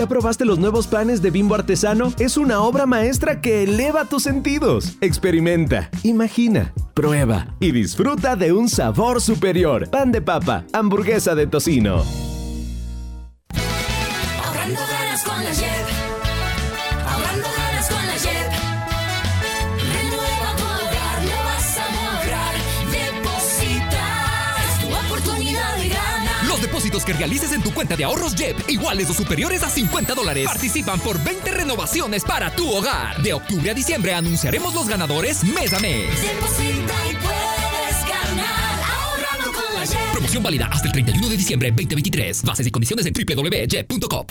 ¿Ya 0.00 0.06
probaste 0.06 0.46
los 0.46 0.58
nuevos 0.58 0.86
panes 0.86 1.20
de 1.20 1.30
Bimbo 1.30 1.54
Artesano? 1.54 2.14
Es 2.18 2.38
una 2.38 2.62
obra 2.62 2.86
maestra 2.86 3.42
que 3.42 3.64
eleva 3.64 4.06
tus 4.06 4.22
sentidos. 4.22 4.96
Experimenta, 5.02 5.90
imagina, 6.04 6.72
prueba 6.94 7.54
y 7.60 7.70
disfruta 7.70 8.34
de 8.34 8.54
un 8.54 8.70
sabor 8.70 9.20
superior. 9.20 9.90
Pan 9.90 10.10
de 10.10 10.22
papa, 10.22 10.64
hamburguesa 10.72 11.34
de 11.34 11.46
tocino. 11.46 12.29
Que 27.04 27.12
realices 27.14 27.52
en 27.52 27.62
tu 27.62 27.72
cuenta 27.72 27.96
de 27.96 28.04
ahorros 28.04 28.34
JEP, 28.34 28.68
iguales 28.68 29.08
o 29.10 29.14
superiores 29.14 29.62
a 29.62 29.70
50 29.70 30.14
dólares, 30.14 30.44
participan 30.44 31.00
por 31.00 31.22
20 31.22 31.50
renovaciones 31.50 32.24
para 32.24 32.54
tu 32.54 32.70
hogar. 32.70 33.22
De 33.22 33.32
octubre 33.32 33.70
a 33.70 33.74
diciembre 33.74 34.14
anunciaremos 34.14 34.74
los 34.74 34.88
ganadores 34.88 35.42
mes 35.44 35.72
a 35.72 35.80
mes. 35.80 36.08
Deposita 36.20 36.94
y 37.10 37.14
puedes 37.14 38.04
ganar. 38.08 38.80
Ahorrando 38.84 39.52
con 39.52 39.74
la 39.74 39.84
Jeep. 39.84 40.12
Promoción 40.12 40.42
válida 40.42 40.68
hasta 40.70 40.86
el 40.88 40.92
31 40.92 41.28
de 41.28 41.36
diciembre 41.36 41.70
2023. 41.70 42.42
Bases 42.44 42.66
y 42.66 42.70
condiciones 42.70 43.06
en 43.06 43.14
www.jet.com. 43.14 44.26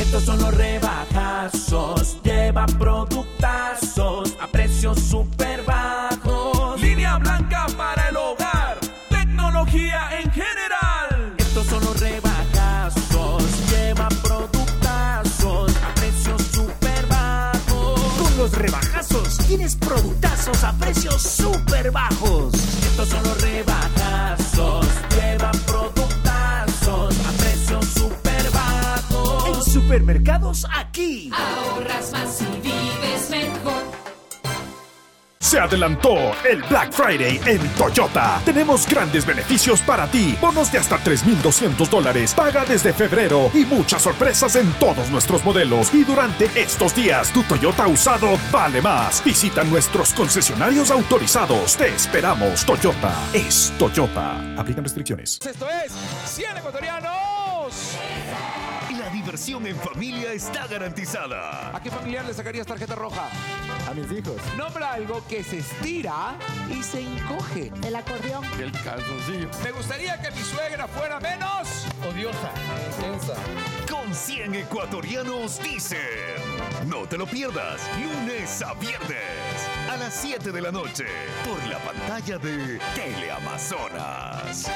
Estos 0.00 0.24
son 0.24 0.38
los 0.38 0.54
rebajazos, 0.54 2.22
lleva 2.22 2.64
productazos 2.66 3.37
10 19.68 19.76
productazos 19.76 20.64
a 20.64 20.72
precios 20.78 21.20
súper 21.20 21.90
bajos. 21.90 22.54
Estos 22.54 23.06
son 23.06 23.22
los 23.22 23.42
rebatazos. 23.42 24.86
Lleva 25.14 25.50
productazos 25.66 27.14
a 27.26 27.32
precios 27.32 27.84
súper 27.84 28.50
bajos. 28.50 29.66
En 29.66 29.72
supermercados 29.72 30.66
aquí. 30.74 31.30
Ahorras 31.34 32.12
más 32.12 32.40
se 35.48 35.58
adelantó 35.58 36.14
el 36.46 36.62
Black 36.64 36.92
Friday 36.92 37.40
en 37.46 37.66
Toyota. 37.70 38.38
Tenemos 38.44 38.86
grandes 38.86 39.24
beneficios 39.24 39.80
para 39.80 40.06
ti. 40.06 40.36
Bonos 40.38 40.70
de 40.70 40.76
hasta 40.76 40.98
3,200 40.98 41.88
dólares. 41.88 42.34
Paga 42.34 42.66
desde 42.66 42.92
febrero 42.92 43.50
y 43.54 43.64
muchas 43.64 44.02
sorpresas 44.02 44.56
en 44.56 44.70
todos 44.74 45.08
nuestros 45.08 45.42
modelos. 45.46 45.94
Y 45.94 46.04
durante 46.04 46.50
estos 46.54 46.94
días, 46.94 47.32
tu 47.32 47.42
Toyota 47.44 47.86
usado 47.86 48.38
vale 48.52 48.82
más. 48.82 49.24
Visita 49.24 49.64
nuestros 49.64 50.12
concesionarios 50.12 50.90
autorizados. 50.90 51.78
Te 51.78 51.94
esperamos. 51.94 52.66
Toyota 52.66 53.14
es 53.32 53.72
Toyota. 53.78 54.54
Aplican 54.54 54.84
restricciones. 54.84 55.38
Esto 55.42 55.66
es 55.82 55.92
100 56.26 56.58
ecuatorianos. 56.58 57.96
La 58.98 59.08
diversión 59.08 59.66
en 59.66 59.76
familia 59.76 60.30
está 60.32 60.66
garantizada. 60.66 61.74
¿A 61.74 61.82
qué 61.82 61.90
familiar 61.90 62.26
le 62.26 62.34
sacarías 62.34 62.66
tarjeta 62.66 62.94
roja? 62.94 63.30
A 63.88 63.94
mis 63.94 64.12
hijos. 64.12 64.36
Nombra 64.58 64.92
algo 64.92 65.22
que 65.30 65.42
se 65.42 65.58
estira 65.60 66.36
y 66.70 66.82
se 66.82 67.00
encoge. 67.00 67.72
El 67.82 67.96
acordeón. 67.96 68.44
El 68.60 68.70
calzoncillo. 68.70 69.48
Me 69.64 69.72
gustaría 69.72 70.20
que 70.20 70.30
mi 70.30 70.42
suegra 70.42 70.86
fuera 70.86 71.18
menos 71.18 71.86
odiosa, 72.06 72.52
intensa. 72.98 73.32
Con 73.90 74.14
100 74.14 74.56
ecuatorianos 74.56 75.58
dicen. 75.62 76.47
No 76.86 77.06
te 77.08 77.18
lo 77.18 77.26
pierdas, 77.26 77.80
lunes 78.00 78.62
a 78.62 78.72
viernes, 78.74 79.18
a 79.90 79.96
las 79.96 80.14
7 80.14 80.52
de 80.52 80.60
la 80.60 80.70
noche, 80.70 81.06
por 81.44 81.62
la 81.66 81.78
pantalla 81.78 82.38
de 82.38 82.78
Teleamazonas. 82.94 84.70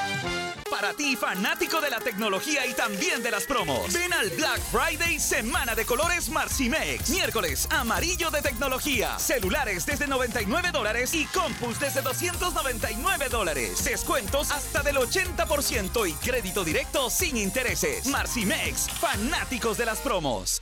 Para 0.69 0.93
ti, 0.93 1.15
fanático 1.15 1.79
de 1.79 1.89
la 1.89 1.99
tecnología 1.99 2.65
y 2.67 2.73
también 2.73 3.23
de 3.23 3.31
las 3.31 3.45
promos. 3.45 3.93
Ven 3.93 4.11
al 4.11 4.29
Black 4.31 4.59
Friday 4.71 5.17
Semana 5.17 5.75
de 5.75 5.85
Colores 5.85 6.29
Marcimex. 6.29 7.09
Miércoles, 7.09 7.67
amarillo 7.71 8.29
de 8.31 8.41
tecnología. 8.41 9.17
Celulares 9.17 9.85
desde 9.85 10.07
99 10.07 10.71
dólares 10.71 11.13
y 11.13 11.25
compus 11.25 11.79
desde 11.79 12.01
299 12.01 13.29
dólares. 13.29 13.83
Descuentos 13.85 14.51
hasta 14.51 14.83
del 14.83 14.97
80% 14.97 16.09
y 16.09 16.13
crédito 16.13 16.65
directo 16.65 17.09
sin 17.09 17.37
intereses. 17.37 18.07
Marcimex, 18.07 18.89
fanáticos 18.89 19.77
de 19.77 19.85
las 19.85 19.99
promos. 19.99 20.61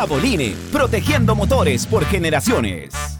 Caboline, 0.00 0.56
protegiendo 0.72 1.36
motores 1.36 1.84
por 1.86 2.06
generaciones. 2.06 3.19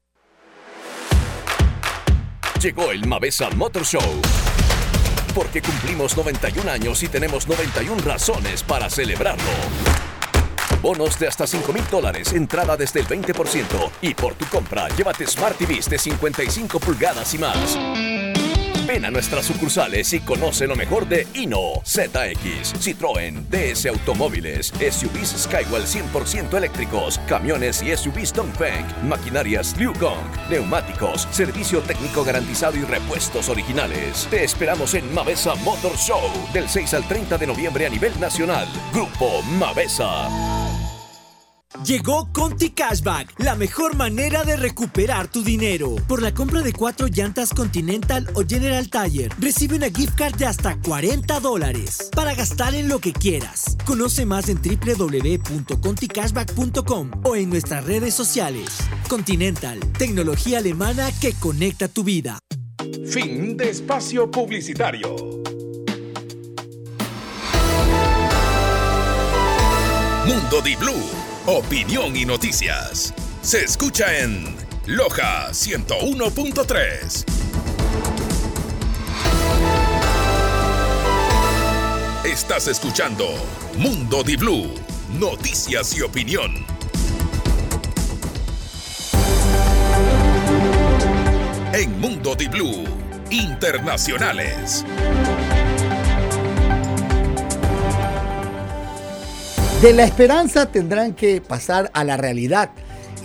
Llegó 2.61 2.91
el 2.91 3.07
Mavesa 3.07 3.49
Motor 3.49 3.83
Show. 3.83 4.21
Porque 5.33 5.63
cumplimos 5.63 6.15
91 6.15 6.69
años 6.69 7.01
y 7.01 7.07
tenemos 7.07 7.47
91 7.47 8.03
razones 8.03 8.61
para 8.61 8.87
celebrarlo. 8.87 9.49
Bonos 10.79 11.17
de 11.17 11.27
hasta 11.27 11.47
5 11.47 11.73
mil 11.73 11.83
dólares, 11.89 12.33
entrada 12.33 12.77
desde 12.77 12.99
el 12.99 13.07
20%. 13.07 13.63
Y 14.03 14.13
por 14.13 14.35
tu 14.35 14.45
compra, 14.45 14.89
llévate 14.89 15.25
Smart 15.25 15.57
TVs 15.57 15.89
de 15.89 15.97
55 15.97 16.79
pulgadas 16.79 17.33
y 17.33 17.39
más. 17.39 18.30
Ven 18.91 19.05
a 19.05 19.09
nuestras 19.09 19.45
sucursales 19.45 20.11
y 20.11 20.19
conoce 20.19 20.67
lo 20.67 20.75
mejor 20.75 21.07
de 21.07 21.25
Hino, 21.33 21.81
ZX, 21.85 22.73
Citroën, 22.75 23.47
DS 23.47 23.85
Automóviles, 23.85 24.67
SUVs 24.67 25.43
Skywell 25.43 25.85
100% 25.85 26.57
eléctricos, 26.57 27.17
camiones 27.25 27.81
y 27.81 27.95
SUVs 27.95 28.33
Dongfeng, 28.33 28.85
maquinarias 29.07 29.77
Liu 29.77 29.93
Gong, 29.93 30.19
neumáticos, 30.49 31.25
servicio 31.31 31.79
técnico 31.79 32.25
garantizado 32.25 32.75
y 32.75 32.81
repuestos 32.81 33.47
originales. 33.47 34.27
Te 34.29 34.43
esperamos 34.43 34.93
en 34.93 35.13
Mavesa 35.13 35.55
Motor 35.55 35.95
Show 35.95 36.29
del 36.51 36.67
6 36.67 36.93
al 36.95 37.07
30 37.07 37.37
de 37.37 37.47
noviembre 37.47 37.85
a 37.85 37.89
nivel 37.89 38.19
nacional. 38.19 38.67
Grupo 38.91 39.41
Mavesa. 39.43 40.27
Llegó 41.85 42.27
Conti 42.31 42.69
Cashback, 42.71 43.39
la 43.39 43.55
mejor 43.55 43.95
manera 43.95 44.43
de 44.43 44.57
recuperar 44.57 45.27
tu 45.27 45.43
dinero. 45.43 45.95
Por 46.07 46.21
la 46.21 46.33
compra 46.33 46.61
de 46.61 46.73
cuatro 46.73 47.07
llantas 47.07 47.51
Continental 47.53 48.29
o 48.35 48.43
General 48.47 48.87
Tire, 48.89 49.29
recibe 49.39 49.77
una 49.77 49.89
gift 49.89 50.15
card 50.15 50.35
de 50.35 50.45
hasta 50.45 50.79
40 50.81 51.39
dólares 51.39 52.09
para 52.15 52.35
gastar 52.35 52.75
en 52.75 52.87
lo 52.89 52.99
que 52.99 53.13
quieras. 53.13 53.77
Conoce 53.85 54.25
más 54.25 54.49
en 54.49 54.59
www.conticashback.com 54.61 57.11
o 57.23 57.35
en 57.35 57.49
nuestras 57.49 57.85
redes 57.85 58.13
sociales. 58.13 58.77
Continental, 59.09 59.79
tecnología 59.97 60.59
alemana 60.59 61.09
que 61.19 61.33
conecta 61.33 61.87
tu 61.87 62.03
vida. 62.03 62.37
Fin 63.07 63.57
de 63.57 63.69
espacio 63.69 64.29
publicitario. 64.29 65.15
Mundo 70.25 70.61
Di 70.61 70.75
Blue, 70.75 71.01
opinión 71.45 72.15
y 72.15 72.25
noticias. 72.25 73.13
Se 73.41 73.63
escucha 73.63 74.19
en 74.19 74.55
Loja 74.85 75.49
101.3. 75.51 77.25
Estás 82.25 82.67
escuchando 82.67 83.27
Mundo 83.77 84.23
Di 84.23 84.35
Blue, 84.35 84.73
noticias 85.19 85.97
y 85.97 86.01
opinión. 86.01 86.65
En 91.73 91.99
Mundo 91.99 92.35
Di 92.35 92.47
Blue, 92.47 92.85
internacionales. 93.31 94.85
De 99.81 99.93
la 99.93 100.03
esperanza 100.03 100.71
tendrán 100.71 101.15
que 101.15 101.41
pasar 101.41 101.89
a 101.95 102.03
la 102.03 102.15
realidad. 102.15 102.69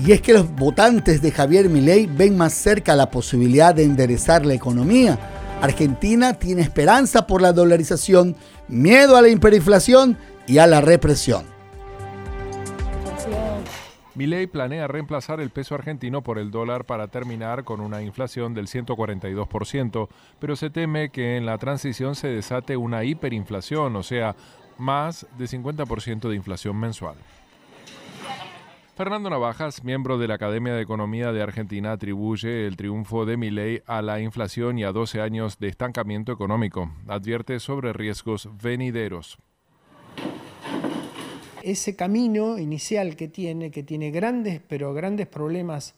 Y 0.03 0.13
es 0.13 0.23
que 0.23 0.33
los 0.33 0.51
votantes 0.57 1.21
de 1.21 1.31
Javier 1.31 1.69
Milei 1.69 2.07
ven 2.07 2.35
más 2.35 2.55
cerca 2.55 2.97
la 2.97 3.11
posibilidad 3.11 3.75
de 3.75 3.83
enderezar 3.83 4.47
la 4.47 4.55
economía. 4.55 5.19
Argentina 5.61 6.33
tiene 6.33 6.63
esperanza 6.63 7.27
por 7.27 7.43
la 7.43 7.53
dolarización, 7.53 8.37
miedo 8.69 9.19
a 9.19 9.21
la 9.21 9.29
hiperinflación 9.29 10.17
y 10.47 10.57
a 10.57 10.67
la 10.67 10.81
represión. 10.81 11.45
Milei 14.15 14.47
planea 14.47 14.89
reemplazar 14.89 15.41
el 15.41 15.51
peso 15.51 15.75
argentino 15.75 16.23
por 16.23 16.39
el 16.39 16.51
dólar 16.51 16.87
para 16.87 17.09
terminar 17.09 17.65
con 17.65 17.83
una 17.83 18.01
inflación 18.01 18.55
del 18.55 18.67
142%, 18.67 20.09
pero 20.39 20.57
se 20.57 20.71
teme 20.71 21.11
que 21.11 21.37
en 21.37 21.45
la 21.45 21.59
transición 21.59 22.15
se 22.15 22.29
desate 22.29 22.79
una 22.79 23.05
hiperinflación, 23.05 23.95
o 23.95 24.03
sea, 24.03 24.35
más 24.79 25.27
de 25.39 25.47
50% 25.47 26.29
de 26.29 26.37
inflación 26.37 26.77
mensual. 26.77 27.16
Fernando 28.97 29.29
Navajas, 29.29 29.85
miembro 29.85 30.16
de 30.16 30.27
la 30.27 30.37
Academia 30.37 30.72
de 30.72 30.81
Economía 30.81 31.31
de 31.31 31.43
Argentina, 31.43 31.93
atribuye 31.93 32.66
el 32.66 32.79
triunfo 32.79 33.27
de 33.27 33.37
Milei 33.37 33.83
a 33.87 34.01
la 34.01 34.20
inflación 34.20 34.79
y 34.79 34.85
a 34.85 34.93
12 34.93 35.20
años 35.20 35.59
de 35.59 35.68
estancamiento 35.68 36.33
económico. 36.33 36.91
Advierte 37.07 37.61
sobre 37.61 37.93
riesgos 37.93 38.49
venideros. 38.62 39.39
ese 41.62 41.97
camino 41.97 42.59
inicial 42.59 43.16
que 43.16 43.27
tiene, 43.27 43.72
que 43.72 43.83
tiene 43.83 44.12
grandes, 44.12 44.61
pero 44.66 44.95
grandes 44.95 45.27
problemas 45.27 45.95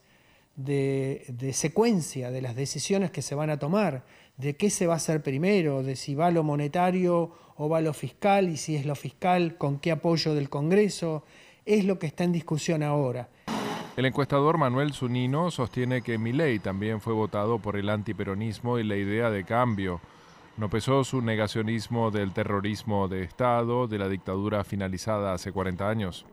de, 0.57 1.27
de 1.29 1.53
secuencia 1.53 2.31
de 2.31 2.41
las 2.41 2.57
decisiones 2.57 3.11
que 3.11 3.21
se 3.21 3.35
van 3.35 3.51
a 3.51 3.59
tomar, 3.59 4.03
de 4.39 4.57
qué 4.57 4.71
se 4.71 4.87
va 4.87 4.95
a 4.95 4.97
hacer 4.97 5.23
primero, 5.23 5.83
de 5.83 5.97
si 5.97 6.15
va 6.15 6.31
lo 6.31 6.43
monetario 6.43 7.33
o 7.57 7.69
va 7.69 7.81
lo 7.81 7.93
fiscal, 7.93 8.49
y 8.49 8.57
si 8.57 8.77
es 8.77 8.87
lo 8.87 8.95
fiscal, 8.95 9.57
con 9.59 9.79
qué 9.79 9.91
apoyo 9.91 10.35
del 10.35 10.49
Congreso, 10.49 11.25
es 11.67 11.85
lo 11.85 11.99
que 11.99 12.07
está 12.07 12.25
en 12.25 12.33
discusión 12.33 12.83
ahora. 12.83 13.29
El 13.97 14.05
encuestador 14.05 14.59
Manuel 14.59 14.93
Zunino 14.95 15.51
sostiene 15.51 16.03
que 16.03 16.19
Milei 16.19 16.61
también 16.61 17.01
fue 17.01 17.15
votado 17.15 17.59
por 17.59 17.77
el 17.77 17.91
antiperonismo 17.91 18.79
y 18.79 18.85
la 18.85 18.97
idea 18.97 19.29
de 19.29 19.43
cambio. 19.43 20.01
No 20.57 20.71
pesó 20.71 21.03
su 21.03 21.21
negacionismo 21.21 22.13
del 22.13 22.33
terrorismo 22.33 23.09
de 23.09 23.25
Estado, 23.25 23.89
de 23.89 23.99
la 23.99 24.09
dictadura 24.09 24.63
finalizada 24.63 25.33
hace 25.33 25.51
40 25.51 25.89
años. 25.89 26.27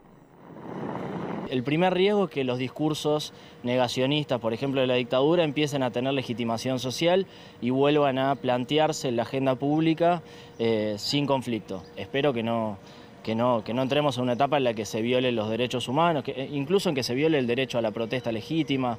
El 1.49 1.63
primer 1.63 1.93
riesgo 1.93 2.25
es 2.25 2.31
que 2.31 2.43
los 2.43 2.57
discursos 2.57 3.33
negacionistas, 3.63 4.39
por 4.39 4.53
ejemplo, 4.53 4.81
de 4.81 4.87
la 4.87 4.95
dictadura, 4.95 5.43
empiecen 5.43 5.83
a 5.83 5.91
tener 5.91 6.13
legitimación 6.13 6.79
social 6.79 7.27
y 7.61 7.69
vuelvan 7.69 8.17
a 8.17 8.35
plantearse 8.35 9.09
en 9.09 9.15
la 9.15 9.23
agenda 9.23 9.55
pública 9.55 10.23
eh, 10.59 10.95
sin 10.97 11.25
conflicto. 11.25 11.83
Espero 11.95 12.33
que 12.33 12.43
no, 12.43 12.77
que, 13.23 13.35
no, 13.35 13.63
que 13.63 13.73
no 13.73 13.83
entremos 13.83 14.17
en 14.17 14.23
una 14.23 14.33
etapa 14.33 14.57
en 14.57 14.63
la 14.63 14.73
que 14.73 14.85
se 14.85 15.01
violen 15.01 15.35
los 15.35 15.49
derechos 15.49 15.87
humanos, 15.87 16.23
eh, 16.27 16.49
incluso 16.51 16.89
en 16.89 16.95
que 16.95 17.03
se 17.03 17.13
viole 17.13 17.37
el 17.37 17.47
derecho 17.47 17.77
a 17.77 17.81
la 17.81 17.91
protesta 17.91 18.31
legítima. 18.31 18.97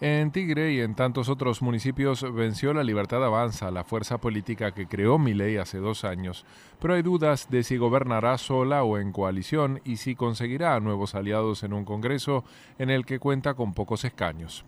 En 0.00 0.32
Tigre 0.32 0.72
y 0.72 0.80
en 0.80 0.96
tantos 0.96 1.28
otros 1.28 1.62
municipios 1.62 2.26
venció 2.34 2.74
la 2.74 2.82
Libertad 2.82 3.24
Avanza, 3.24 3.70
la 3.70 3.84
fuerza 3.84 4.18
política 4.18 4.72
que 4.72 4.88
creó 4.88 5.18
Milei 5.18 5.56
hace 5.56 5.78
dos 5.78 6.04
años, 6.04 6.44
pero 6.80 6.94
hay 6.94 7.02
dudas 7.02 7.48
de 7.48 7.62
si 7.62 7.76
gobernará 7.76 8.36
sola 8.36 8.82
o 8.82 8.98
en 8.98 9.12
coalición 9.12 9.80
y 9.84 9.98
si 9.98 10.16
conseguirá 10.16 10.78
nuevos 10.80 11.14
aliados 11.14 11.62
en 11.62 11.72
un 11.72 11.84
Congreso 11.84 12.44
en 12.78 12.90
el 12.90 13.06
que 13.06 13.20
cuenta 13.20 13.54
con 13.54 13.72
pocos 13.72 14.04
escaños. 14.04 14.64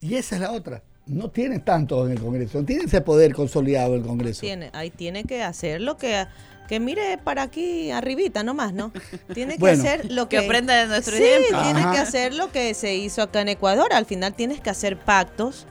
Y 0.00 0.14
esa 0.14 0.36
es 0.36 0.40
la 0.40 0.52
otra. 0.52 0.82
No 1.06 1.30
tiene 1.30 1.58
tanto 1.58 2.06
en 2.06 2.12
el 2.12 2.20
Congreso, 2.20 2.60
no 2.60 2.64
tiene 2.64 2.84
ese 2.84 3.00
poder 3.00 3.34
consolidado 3.34 3.94
el 3.96 4.02
Congreso. 4.02 4.40
Tiene, 4.40 4.70
ahí 4.72 4.90
tiene 4.90 5.24
que 5.24 5.42
hacer 5.42 5.80
lo 5.80 5.96
que 5.96 6.26
que 6.68 6.78
mire 6.80 7.18
para 7.18 7.42
aquí 7.42 7.90
arribita 7.90 8.42
nomás, 8.44 8.72
¿no? 8.72 8.92
Tiene 9.34 9.54
que 9.56 9.58
Bueno. 9.60 9.82
hacer 9.82 10.10
lo 10.10 10.28
que 10.28 10.38
Que 10.38 10.44
aprenda 10.44 10.74
de 10.80 10.86
nuestro 10.86 11.16
sí, 11.16 11.22
ejemplo. 11.24 11.58
Ajá. 11.58 11.92
que 11.92 11.98
hacer 11.98 12.32
lo 12.34 12.50
que 12.52 12.72
se 12.74 12.94
hizo 12.94 13.20
acá 13.20 13.40
en 13.42 13.48
Ecuador. 13.48 13.92
Al 13.92 14.06
final 14.06 14.32
tienes 14.32 14.60
que 14.60 14.70
hacer 14.70 14.96
pactos 14.98 15.66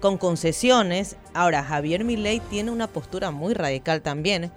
con 0.00 0.18
concesiones. 0.18 1.16
Ahora 1.32 1.62
Javier 1.62 2.04
Milei 2.04 2.40
tiene 2.40 2.72
una 2.72 2.88
postura 2.88 3.30
muy 3.30 3.54
radical 3.54 4.02
también 4.02 4.50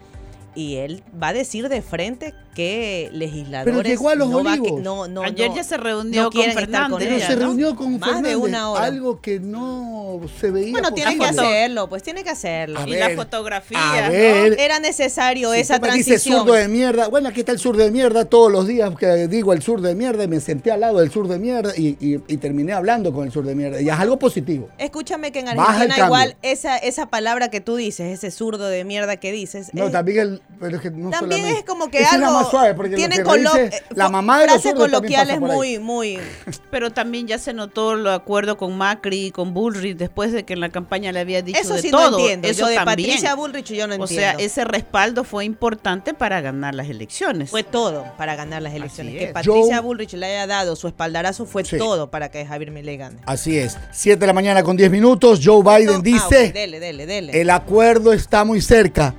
y 0.56 0.78
él 0.78 1.04
va 1.22 1.30
a 1.30 1.34
decir 1.34 1.70
de 1.70 1.82
frente 1.82 2.34
que 2.58 3.10
legisladores 3.14 3.76
Pero 3.78 3.88
llegó 3.88 4.10
a 4.10 4.16
Los 4.16 4.30
no 4.30 4.44
va 4.44 4.54
a 4.54 4.56
que- 4.56 4.62
Olivos. 4.62 4.82
no, 4.82 5.08
no, 5.08 5.22
Ayer 5.22 5.50
no- 5.50 5.56
ya 5.56 5.64
se 5.64 5.78
reunió 5.78 6.24
no 6.24 6.30
con 6.32 6.42
quieren 6.42 6.58
estar 6.58 6.66
Fernández. 6.66 6.98
Pero 7.00 7.16
ella, 7.16 7.28
se 7.28 7.36
reunió 7.36 7.76
con 7.76 7.92
Más 8.00 8.00
de 8.00 8.06
Fernández, 8.16 8.36
una 8.36 8.72
hora. 8.72 8.84
algo 8.86 9.22
que 9.22 9.40
no 9.40 10.20
se 10.40 10.50
veía. 10.50 10.72
Bueno, 10.72 10.88
por 10.90 10.96
tienen 10.96 11.20
que 11.20 11.26
hacerlo, 11.26 11.88
pues 11.88 12.02
tiene 12.02 12.24
que 12.24 12.30
hacerlo. 12.32 12.80
A 12.80 12.88
Y 12.88 12.92
ver, 12.94 13.10
la 13.12 13.16
fotografía. 13.24 13.80
a 14.06 14.08
¿no? 14.08 14.12
ver. 14.12 14.60
Era 14.60 14.80
necesario 14.80 15.54
Si 15.54 15.60
esa 15.60 15.76
tú 15.80 15.82
me 15.86 15.88
dices 15.94 16.08
transición. 16.08 16.40
zurdo 16.40 16.54
de 16.54 16.68
mierda. 16.68 17.08
Bueno, 17.10 17.30
aquí 17.30 17.42
está 17.42 17.52
el 17.52 17.60
sur 17.60 17.78
de 17.78 17.92
mierda 17.92 18.26
todos 18.26 18.52
los 18.52 18.66
días 18.66 18.92
que 18.98 19.28
digo 19.28 19.54
el 19.54 19.62
sur 19.62 19.82
de 19.82 19.94
mierda 19.94 20.24
y 20.24 20.28
me 20.28 20.40
senté 20.40 20.72
al 20.72 20.80
lado 20.80 20.98
del 21.00 21.12
sur 21.12 21.28
de 21.28 21.38
mierda 21.38 21.74
y, 21.78 21.90
y- 22.00 22.24
y 22.28 22.38
terminé 22.38 22.74
hablando 22.74 23.14
con 23.14 23.28
el 23.28 23.32
sur 23.32 23.46
de 23.46 23.54
mierda. 23.54 23.80
Y 23.82 23.88
es 23.88 23.94
algo 23.96 24.18
positivo. 24.18 24.68
Escúchame 24.80 25.32
que 25.32 25.42
en 25.42 25.50
Argentina 25.50 26.06
igual 26.08 26.38
esa, 26.42 26.76
esa 26.78 27.06
palabra 27.06 27.50
que 27.52 27.62
tú 27.62 27.76
dices, 27.76 28.12
ese 28.14 28.32
zurdo 28.32 28.68
de 28.68 28.84
mierda 28.84 29.18
que 29.18 29.32
dices, 29.32 29.70
No, 29.74 29.86
es- 29.86 29.92
también 29.92 30.18
el. 30.20 30.42
Pero 30.60 30.78
es 30.78 30.82
que 30.82 30.90
no 30.90 31.12
también 31.12 31.42
solamente- 31.42 31.60
es 31.60 31.66
como 31.66 31.92
que 31.92 32.04
algo 32.04 32.47
suave 32.50 32.74
porque 32.74 32.92
lo 32.92 32.98
tienen 32.98 33.18
que 33.20 33.24
colo- 33.24 33.52
dice 33.54 33.76
eh, 33.78 33.82
la 33.96 34.10
mamá 34.10 34.40
de 34.40 34.46
frases 34.50 34.74
coloquiales 34.74 35.40
muy, 35.40 35.80
muy 35.80 36.20
Pero 36.72 36.92
también 36.92 37.28
ya 37.28 37.38
se 37.38 37.54
notó 37.54 37.94
el 37.94 38.08
acuerdo 38.08 38.58
con 38.58 38.78
Macri 38.78 39.28
y 39.28 39.32
con 39.32 39.54
Bullrich 39.54 39.98
después 39.98 40.32
de 40.32 40.44
que 40.44 40.54
en 40.54 40.60
la 40.60 40.70
campaña 40.70 41.12
le 41.12 41.20
había 41.20 41.42
dicho 41.42 41.60
Eso 41.60 41.76
de 41.76 41.82
sí 41.82 41.92
no 41.92 41.98
todo. 42.00 42.20
entiendo. 42.20 42.48
Eso 42.48 42.62
Yo 42.62 42.68
de 42.68 42.76
también. 42.76 43.08
Patricia 43.10 43.36
Bullrich 43.36 43.72
yo 43.74 43.88
no 43.88 43.96
O 44.04 44.08
sea, 44.08 44.32
entiendo. 44.32 44.44
ese 44.52 44.66
respaldo 44.66 45.24
fue 45.24 45.46
importante 45.46 46.14
para 46.14 46.42
ganar 46.42 46.76
las 46.76 46.90
elecciones. 46.90 47.50
Fue 47.50 47.64
todo 47.64 48.06
para 48.18 48.36
ganar 48.36 48.62
las 48.62 48.74
elecciones. 48.74 49.18
Que. 49.18 49.28
Patricia 49.28 49.78
Joe- 49.78 49.82
Bullrich 49.82 50.14
le 50.14 50.26
haya 50.26 50.48
dado 50.48 50.76
su 50.76 50.88
espaldarazo 50.88 51.46
fue 51.46 51.64
Sí. 51.66 51.78
todo 51.78 52.10
para 52.10 52.30
que 52.30 52.46
Javier 52.46 52.72
Milei 52.72 52.98
gane. 52.98 53.18
Así 53.26 53.58
es. 53.58 53.78
7 53.92 54.20
de 54.20 54.28
la 54.28 54.34
mañana 54.34 54.64
con 54.64 54.78
10 54.78 54.90
minutos. 54.92 55.40
Joe 55.44 55.62
Biden 55.64 55.98
Ah, 55.98 56.02
dice: 56.04 56.48
ok, 56.48 56.54
dele, 56.54 56.80
dele, 56.80 57.06
dele. 57.06 57.42
el 57.42 57.50
acuerdo 57.50 58.14
está 58.14 58.44
muy 58.46 58.62
cerca. 58.62 59.14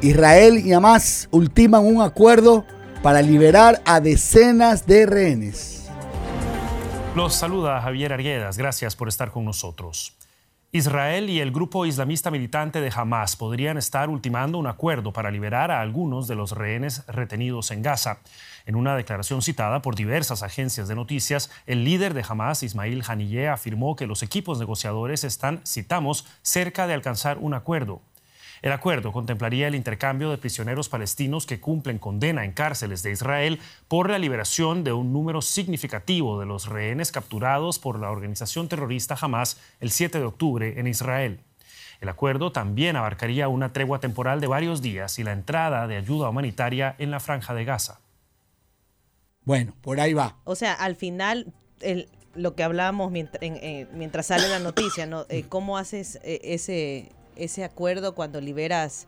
Israel 0.00 0.58
y 0.58 0.72
Hamas 0.72 1.28
ultiman 1.30 1.84
un 1.84 2.02
acuerdo 2.02 2.64
para 3.02 3.22
liberar 3.22 3.80
a 3.84 4.00
decenas 4.00 4.86
de 4.86 5.06
rehenes. 5.06 5.88
Los 7.14 7.34
saluda 7.34 7.80
Javier 7.80 8.12
Arguedas, 8.12 8.58
gracias 8.58 8.96
por 8.96 9.08
estar 9.08 9.30
con 9.30 9.44
nosotros. 9.44 10.16
Israel 10.72 11.30
y 11.30 11.38
el 11.38 11.52
grupo 11.52 11.86
islamista 11.86 12.32
militante 12.32 12.80
de 12.80 12.92
Hamas 12.94 13.36
podrían 13.36 13.78
estar 13.78 14.10
ultimando 14.10 14.58
un 14.58 14.66
acuerdo 14.66 15.12
para 15.12 15.30
liberar 15.30 15.70
a 15.70 15.80
algunos 15.80 16.26
de 16.26 16.34
los 16.34 16.50
rehenes 16.50 17.06
retenidos 17.06 17.70
en 17.70 17.82
Gaza. 17.82 18.18
En 18.66 18.74
una 18.74 18.96
declaración 18.96 19.40
citada 19.40 19.80
por 19.82 19.94
diversas 19.94 20.42
agencias 20.42 20.88
de 20.88 20.96
noticias, 20.96 21.50
el 21.66 21.84
líder 21.84 22.12
de 22.12 22.24
Hamas, 22.28 22.64
Ismail 22.64 23.04
Haniyeh, 23.06 23.48
afirmó 23.48 23.94
que 23.94 24.08
los 24.08 24.24
equipos 24.24 24.58
negociadores 24.58 25.22
están, 25.22 25.60
citamos, 25.64 26.26
cerca 26.42 26.88
de 26.88 26.94
alcanzar 26.94 27.38
un 27.38 27.54
acuerdo. 27.54 28.02
El 28.64 28.72
acuerdo 28.72 29.12
contemplaría 29.12 29.68
el 29.68 29.74
intercambio 29.74 30.30
de 30.30 30.38
prisioneros 30.38 30.88
palestinos 30.88 31.44
que 31.44 31.60
cumplen 31.60 31.98
condena 31.98 32.46
en 32.46 32.52
cárceles 32.52 33.02
de 33.02 33.12
Israel 33.12 33.60
por 33.88 34.08
la 34.08 34.18
liberación 34.18 34.84
de 34.84 34.94
un 34.94 35.12
número 35.12 35.42
significativo 35.42 36.40
de 36.40 36.46
los 36.46 36.66
rehenes 36.70 37.12
capturados 37.12 37.78
por 37.78 37.98
la 37.98 38.10
organización 38.10 38.66
terrorista 38.70 39.18
Hamas 39.20 39.60
el 39.80 39.90
7 39.90 40.18
de 40.18 40.24
octubre 40.24 40.80
en 40.80 40.86
Israel. 40.86 41.40
El 42.00 42.08
acuerdo 42.08 42.52
también 42.52 42.96
abarcaría 42.96 43.48
una 43.48 43.74
tregua 43.74 44.00
temporal 44.00 44.40
de 44.40 44.46
varios 44.46 44.80
días 44.80 45.18
y 45.18 45.24
la 45.24 45.32
entrada 45.32 45.86
de 45.86 45.98
ayuda 45.98 46.30
humanitaria 46.30 46.94
en 46.98 47.10
la 47.10 47.20
franja 47.20 47.52
de 47.52 47.66
Gaza. 47.66 48.00
Bueno, 49.42 49.74
por 49.82 50.00
ahí 50.00 50.14
va. 50.14 50.36
O 50.44 50.54
sea, 50.54 50.72
al 50.72 50.96
final, 50.96 51.52
el- 51.82 52.08
lo 52.34 52.54
que 52.54 52.62
hablábamos 52.62 53.10
mientras, 53.12 53.42
mientras 53.92 54.24
sale 54.28 54.48
la 54.48 54.58
noticia, 54.58 55.04
¿no? 55.04 55.26
Eh, 55.28 55.44
¿Cómo 55.50 55.76
haces 55.76 56.18
eh, 56.24 56.40
ese, 56.44 57.12
ese 57.36 57.64
acuerdo 57.64 58.14
cuando 58.14 58.40
liberas 58.40 59.06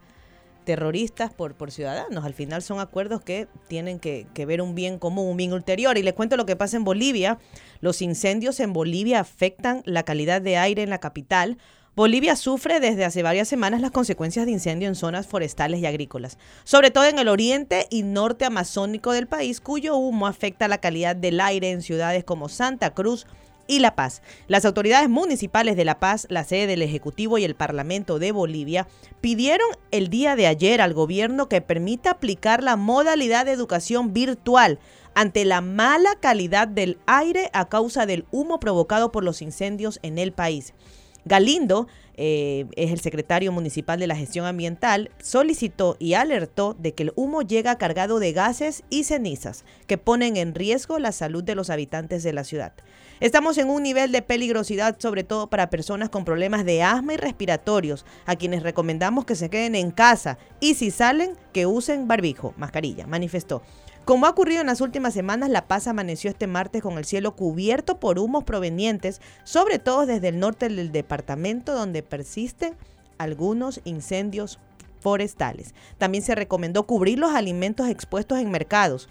terroristas 0.64 1.32
por, 1.32 1.54
por 1.54 1.70
ciudadanos? 1.70 2.24
Al 2.24 2.34
final 2.34 2.62
son 2.62 2.80
acuerdos 2.80 3.22
que 3.22 3.48
tienen 3.68 3.98
que, 3.98 4.26
ver 4.46 4.60
un 4.60 4.74
bien 4.74 4.98
común, 4.98 5.28
un 5.28 5.36
bien 5.36 5.52
ulterior. 5.52 5.96
Y 5.98 6.02
les 6.02 6.14
cuento 6.14 6.36
lo 6.36 6.46
que 6.46 6.56
pasa 6.56 6.76
en 6.76 6.84
Bolivia. 6.84 7.38
Los 7.80 8.02
incendios 8.02 8.60
en 8.60 8.72
Bolivia 8.72 9.20
afectan 9.20 9.82
la 9.84 10.02
calidad 10.02 10.42
de 10.42 10.56
aire 10.56 10.82
en 10.82 10.90
la 10.90 10.98
capital. 10.98 11.58
Bolivia 11.96 12.36
sufre 12.36 12.78
desde 12.78 13.06
hace 13.06 13.22
varias 13.22 13.48
semanas 13.48 13.80
las 13.80 13.90
consecuencias 13.90 14.44
de 14.44 14.52
incendio 14.52 14.86
en 14.86 14.94
zonas 14.94 15.26
forestales 15.26 15.80
y 15.80 15.86
agrícolas, 15.86 16.36
sobre 16.62 16.90
todo 16.90 17.06
en 17.06 17.18
el 17.18 17.26
oriente 17.26 17.86
y 17.88 18.02
norte 18.02 18.44
amazónico 18.44 19.12
del 19.12 19.26
país, 19.26 19.62
cuyo 19.62 19.96
humo 19.96 20.26
afecta 20.26 20.68
la 20.68 20.76
calidad 20.76 21.16
del 21.16 21.40
aire 21.40 21.70
en 21.70 21.80
ciudades 21.80 22.22
como 22.22 22.50
Santa 22.50 22.92
Cruz 22.92 23.26
y 23.66 23.80
La 23.80 23.94
Paz. 23.94 24.22
Las 24.48 24.64
autoridades 24.64 25.08
municipales 25.08 25.76
de 25.76 25.84
La 25.84 25.98
Paz, 25.98 26.26
la 26.30 26.44
sede 26.44 26.66
del 26.66 26.82
Ejecutivo 26.82 27.38
y 27.38 27.44
el 27.44 27.54
Parlamento 27.54 28.18
de 28.18 28.32
Bolivia 28.32 28.86
pidieron 29.20 29.68
el 29.90 30.08
día 30.08 30.36
de 30.36 30.46
ayer 30.46 30.80
al 30.80 30.94
gobierno 30.94 31.48
que 31.48 31.60
permita 31.60 32.12
aplicar 32.12 32.62
la 32.62 32.76
modalidad 32.76 33.46
de 33.46 33.52
educación 33.52 34.12
virtual 34.12 34.78
ante 35.14 35.44
la 35.44 35.62
mala 35.62 36.16
calidad 36.20 36.68
del 36.68 36.98
aire 37.06 37.50
a 37.54 37.68
causa 37.68 38.04
del 38.04 38.26
humo 38.30 38.60
provocado 38.60 39.12
por 39.12 39.24
los 39.24 39.40
incendios 39.40 39.98
en 40.02 40.18
el 40.18 40.32
país. 40.32 40.74
Galindo, 41.26 41.88
eh, 42.16 42.66
es 42.76 42.92
el 42.92 43.00
secretario 43.00 43.50
municipal 43.50 43.98
de 43.98 44.06
la 44.06 44.14
gestión 44.14 44.46
ambiental, 44.46 45.10
solicitó 45.20 45.96
y 45.98 46.14
alertó 46.14 46.76
de 46.78 46.94
que 46.94 47.02
el 47.02 47.12
humo 47.16 47.42
llega 47.42 47.78
cargado 47.78 48.20
de 48.20 48.32
gases 48.32 48.84
y 48.90 49.02
cenizas 49.02 49.64
que 49.88 49.98
ponen 49.98 50.36
en 50.36 50.54
riesgo 50.54 51.00
la 51.00 51.10
salud 51.10 51.42
de 51.42 51.56
los 51.56 51.68
habitantes 51.68 52.22
de 52.22 52.32
la 52.32 52.44
ciudad. 52.44 52.74
Estamos 53.18 53.58
en 53.58 53.70
un 53.70 53.82
nivel 53.82 54.12
de 54.12 54.22
peligrosidad, 54.22 54.96
sobre 55.00 55.24
todo 55.24 55.48
para 55.48 55.68
personas 55.68 56.10
con 56.10 56.24
problemas 56.24 56.64
de 56.64 56.84
asma 56.84 57.14
y 57.14 57.16
respiratorios, 57.16 58.06
a 58.24 58.36
quienes 58.36 58.62
recomendamos 58.62 59.24
que 59.24 59.34
se 59.34 59.50
queden 59.50 59.74
en 59.74 59.90
casa 59.90 60.38
y 60.60 60.74
si 60.74 60.92
salen, 60.92 61.32
que 61.52 61.66
usen 61.66 62.06
barbijo, 62.06 62.54
mascarilla, 62.56 63.08
manifestó. 63.08 63.62
Como 64.06 64.26
ha 64.26 64.30
ocurrido 64.30 64.60
en 64.60 64.68
las 64.68 64.80
últimas 64.80 65.14
semanas, 65.14 65.50
La 65.50 65.66
Paz 65.66 65.88
amaneció 65.88 66.30
este 66.30 66.46
martes 66.46 66.80
con 66.80 66.96
el 66.96 67.04
cielo 67.04 67.34
cubierto 67.34 67.98
por 67.98 68.20
humos 68.20 68.44
provenientes, 68.44 69.20
sobre 69.42 69.80
todo 69.80 70.06
desde 70.06 70.28
el 70.28 70.38
norte 70.38 70.68
del 70.68 70.92
departamento, 70.92 71.74
donde 71.74 72.04
persisten 72.04 72.76
algunos 73.18 73.80
incendios 73.82 74.60
forestales. 75.00 75.74
También 75.98 76.22
se 76.22 76.36
recomendó 76.36 76.86
cubrir 76.86 77.18
los 77.18 77.34
alimentos 77.34 77.88
expuestos 77.88 78.38
en 78.38 78.52
mercados 78.52 79.08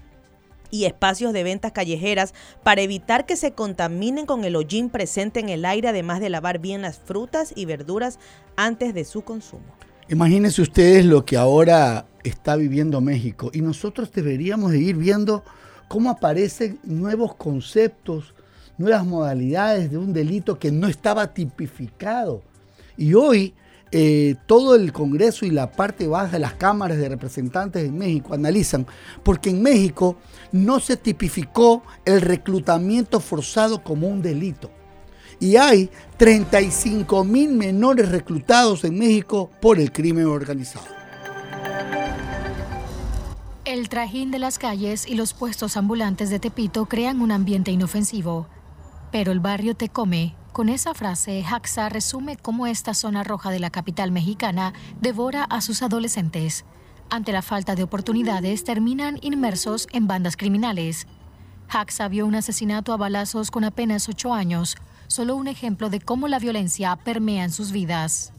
y 0.71 0.85
espacios 0.85 1.33
de 1.33 1.43
ventas 1.43 1.73
callejeras 1.73 2.33
para 2.63 2.81
evitar 2.81 3.25
que 3.25 3.35
se 3.35 3.51
contaminen 3.51 4.25
con 4.25 4.45
el 4.45 4.55
hollín 4.55 4.89
presente 4.89 5.41
en 5.41 5.49
el 5.49 5.65
aire, 5.65 5.89
además 5.89 6.21
de 6.21 6.29
lavar 6.29 6.59
bien 6.59 6.81
las 6.81 6.99
frutas 6.99 7.51
y 7.53 7.65
verduras 7.65 8.17
antes 8.55 8.93
de 8.93 9.03
su 9.03 9.23
consumo. 9.23 9.75
Imagínense 10.07 10.61
ustedes 10.61 11.03
lo 11.03 11.25
que 11.25 11.35
ahora 11.35 12.05
está 12.23 12.55
viviendo 12.55 13.01
México 13.01 13.49
y 13.51 13.61
nosotros 13.61 14.11
deberíamos 14.11 14.71
de 14.71 14.77
ir 14.77 14.95
viendo 14.97 15.43
cómo 15.87 16.11
aparecen 16.11 16.77
nuevos 16.83 17.33
conceptos, 17.33 18.35
nuevas 18.77 19.03
modalidades 19.03 19.89
de 19.89 19.97
un 19.97 20.13
delito 20.13 20.59
que 20.59 20.71
no 20.71 20.87
estaba 20.87 21.33
tipificado. 21.33 22.43
Y 22.97 23.15
hoy 23.15 23.55
eh, 23.91 24.35
todo 24.45 24.75
el 24.75 24.93
Congreso 24.93 25.43
y 25.43 25.49
la 25.49 25.71
parte 25.71 26.05
baja 26.05 26.33
de 26.33 26.39
las 26.39 26.53
cámaras 26.53 26.99
de 26.99 27.09
representantes 27.09 27.83
en 27.83 27.97
México 27.97 28.35
analizan, 28.35 28.85
porque 29.23 29.49
en 29.49 29.63
México 29.63 30.17
no 30.51 30.79
se 30.79 30.97
tipificó 30.97 31.81
el 32.05 32.21
reclutamiento 32.21 33.19
forzado 33.19 33.83
como 33.83 34.07
un 34.07 34.21
delito. 34.21 34.69
Y 35.39 35.57
hay 35.57 35.89
35 36.17 37.23
mil 37.23 37.51
menores 37.51 38.09
reclutados 38.09 38.83
en 38.83 38.97
México 38.97 39.49
por 39.61 39.79
el 39.79 39.91
crimen 39.91 40.25
organizado. 40.25 40.86
El 43.65 43.89
trajín 43.89 44.31
de 44.31 44.39
las 44.39 44.59
calles 44.59 45.07
y 45.07 45.15
los 45.15 45.33
puestos 45.33 45.75
ambulantes 45.75 46.29
de 46.29 46.39
Tepito 46.39 46.86
crean 46.86 47.19
un 47.19 47.31
ambiente 47.31 47.71
inofensivo. 47.71 48.47
Pero 49.11 49.31
el 49.31 49.39
barrio 49.39 49.75
te 49.75 49.89
come. 49.89 50.36
Con 50.53 50.69
esa 50.69 50.93
frase, 50.93 51.43
Haxa 51.43 51.89
resume 51.89 52.38
cómo 52.38 52.67
esta 52.67 52.93
zona 52.93 53.23
roja 53.23 53.49
de 53.49 53.59
la 53.59 53.71
capital 53.71 54.11
mexicana 54.11 54.73
devora 55.01 55.43
a 55.43 55.61
sus 55.61 55.81
adolescentes. 55.81 56.63
Ante 57.09 57.31
la 57.31 57.41
falta 57.41 57.75
de 57.75 57.83
oportunidades, 57.83 58.63
terminan 58.63 59.19
inmersos 59.21 59.88
en 59.91 60.07
bandas 60.07 60.38
criminales. 60.38 61.07
Haxa 61.67 62.07
vio 62.07 62.25
un 62.25 62.36
asesinato 62.36 62.93
a 62.93 62.97
balazos 62.97 63.51
con 63.51 63.63
apenas 63.63 64.07
ocho 64.07 64.33
años, 64.33 64.77
solo 65.07 65.35
un 65.35 65.47
ejemplo 65.47 65.89
de 65.89 65.99
cómo 65.99 66.27
la 66.27 66.39
violencia 66.39 66.95
permea 66.95 67.43
en 67.43 67.51
sus 67.51 67.71
vidas. 67.71 68.33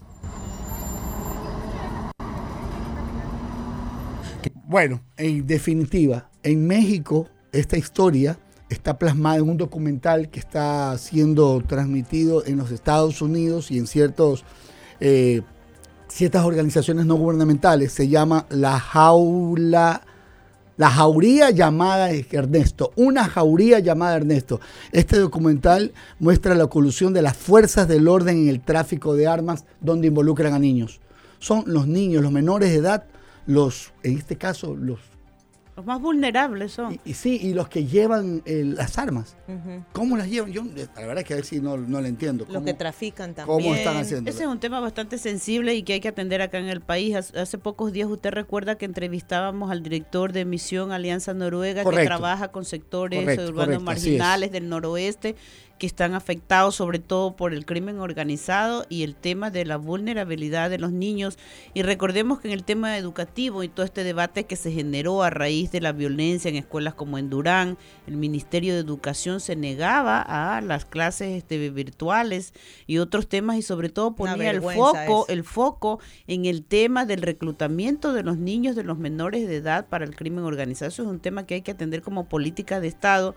Bueno, 4.65 5.01
en 5.15 5.47
definitiva, 5.47 6.29
en 6.43 6.67
México 6.67 7.29
esta 7.51 7.77
historia 7.77 8.37
está 8.69 8.99
plasmada 8.99 9.37
en 9.37 9.49
un 9.49 9.57
documental 9.57 10.29
que 10.29 10.39
está 10.39 10.97
siendo 10.97 11.61
transmitido 11.65 12.45
en 12.45 12.57
los 12.57 12.71
Estados 12.71 13.21
Unidos 13.21 13.71
y 13.71 13.79
en 13.79 13.87
eh, 14.99 15.41
ciertas 16.07 16.45
organizaciones 16.45 17.05
no 17.05 17.15
gubernamentales. 17.15 17.93
Se 17.93 18.07
llama 18.09 18.45
La 18.49 18.79
Jaula, 18.79 20.01
La 20.77 20.91
Jauría 20.91 21.49
llamada 21.49 22.11
Ernesto, 22.11 22.91
una 22.95 23.25
jauría 23.25 23.79
llamada 23.79 24.17
Ernesto. 24.17 24.61
Este 24.91 25.17
documental 25.17 25.91
muestra 26.19 26.53
la 26.53 26.67
colusión 26.67 27.13
de 27.13 27.23
las 27.23 27.35
fuerzas 27.35 27.87
del 27.87 28.07
orden 28.07 28.37
en 28.43 28.49
el 28.49 28.61
tráfico 28.61 29.15
de 29.15 29.25
armas 29.25 29.65
donde 29.81 30.07
involucran 30.07 30.53
a 30.53 30.59
niños. 30.59 31.01
Son 31.39 31.63
los 31.65 31.87
niños, 31.87 32.21
los 32.21 32.31
menores 32.31 32.69
de 32.69 32.75
edad, 32.75 33.05
los, 33.47 33.91
en 34.03 34.19
este 34.19 34.35
caso, 34.35 34.75
los 34.75 34.99
Los 35.77 35.85
más 35.85 36.01
vulnerables 36.01 36.71
son. 36.71 36.99
Y 37.05 37.13
sí, 37.13 37.37
y 37.39 37.53
los 37.53 37.69
que 37.69 37.85
llevan 37.85 38.41
eh, 38.45 38.63
las 38.65 38.97
armas. 38.97 39.37
¿Cómo 39.93 40.17
las 40.17 40.27
llevan? 40.27 40.51
Yo, 40.51 40.63
la 40.63 41.01
verdad 41.05 41.19
es 41.19 41.23
que 41.25 41.33
a 41.33 41.35
ver 41.35 41.45
si 41.45 41.59
no, 41.61 41.77
no 41.77 42.01
lo 42.01 42.07
entiendo. 42.07 42.45
Los 42.45 42.53
¿Cómo- 42.55 42.65
que 42.65 42.73
trafican 42.73 43.35
también. 43.35 43.59
¿Cómo 43.61 43.75
están 43.75 43.97
haciendo? 43.97 44.27
Ese 44.27 44.41
es 44.41 44.49
un 44.49 44.59
tema 44.59 44.79
bastante 44.79 45.19
sensible 45.19 45.75
y 45.75 45.83
que 45.83 45.93
hay 45.93 45.99
que 45.99 46.07
atender 46.07 46.41
acá 46.41 46.57
en 46.57 46.67
el 46.69 46.81
país. 46.81 47.15
Hace- 47.15 47.57
pocos 47.59 47.91
días 47.91 48.09
usted 48.09 48.31
recuerda 48.31 48.79
que 48.79 48.85
entrevistábamos 48.85 49.69
al 49.69 49.83
director 49.83 50.33
de 50.33 50.45
Misión 50.45 50.91
Alianza 50.91 51.35
Noruega 51.35 51.83
que 51.87 52.03
trabaja 52.05 52.47
con 52.47 52.65
sectores 52.65 53.19
Correcto, 53.19 53.43
urbanos 53.43 53.65
correcto, 53.65 53.83
marginales 53.85 54.51
del 54.51 54.69
noroeste 54.69 55.35
que 55.77 55.87
están 55.87 56.13
afectados 56.13 56.75
sobre 56.75 56.99
todo 56.99 57.35
por 57.35 57.53
el 57.53 57.65
crimen 57.65 57.99
organizado 57.99 58.85
y 58.89 59.03
el 59.03 59.15
tema 59.15 59.51
de 59.51 59.65
la 59.65 59.77
vulnerabilidad 59.77 60.69
de 60.69 60.77
los 60.77 60.91
niños. 60.91 61.37
Y 61.73 61.83
recordemos 61.83 62.39
que 62.39 62.47
en 62.47 62.53
el 62.53 62.63
tema 62.63 62.97
educativo 62.97 63.63
y 63.63 63.69
todo 63.69 63.85
este 63.85 64.03
debate 64.03 64.45
que 64.45 64.55
se 64.55 64.71
generó 64.71 65.23
a 65.23 65.29
raíz 65.29 65.71
de 65.71 65.81
la 65.81 65.91
violencia 65.91 66.49
en 66.49 66.55
escuelas 66.55 66.93
como 66.93 67.17
en 67.17 67.29
Durán, 67.29 67.77
el 68.07 68.17
Ministerio 68.17 68.73
de 68.73 68.79
Educación 68.79 69.39
se 69.39 69.55
negaba 69.55 70.21
a 70.21 70.61
las 70.61 70.85
clases 70.85 71.37
este, 71.37 71.69
virtuales 71.69 72.53
y 72.85 72.97
otros 72.97 73.27
temas 73.27 73.57
y 73.57 73.61
sobre 73.61 73.89
todo 73.89 74.15
ponía 74.15 74.51
el 74.51 74.61
foco, 74.61 75.25
el 75.29 75.43
foco 75.43 75.99
en 76.27 76.45
el 76.45 76.63
tema 76.63 77.05
del 77.05 77.21
reclutamiento 77.21 78.13
de 78.13 78.23
los 78.23 78.37
niños, 78.37 78.75
de 78.75 78.83
los 78.83 78.97
menores 78.97 79.47
de 79.47 79.57
edad 79.57 79.87
para 79.87 80.05
el 80.05 80.15
crimen 80.15 80.43
organizado. 80.43 80.89
Eso 80.89 81.03
es 81.03 81.09
un 81.09 81.19
tema 81.19 81.45
que 81.45 81.55
hay 81.55 81.61
que 81.61 81.71
atender 81.71 82.01
como 82.01 82.25
política 82.29 82.79
de 82.79 82.87
Estado. 82.87 83.35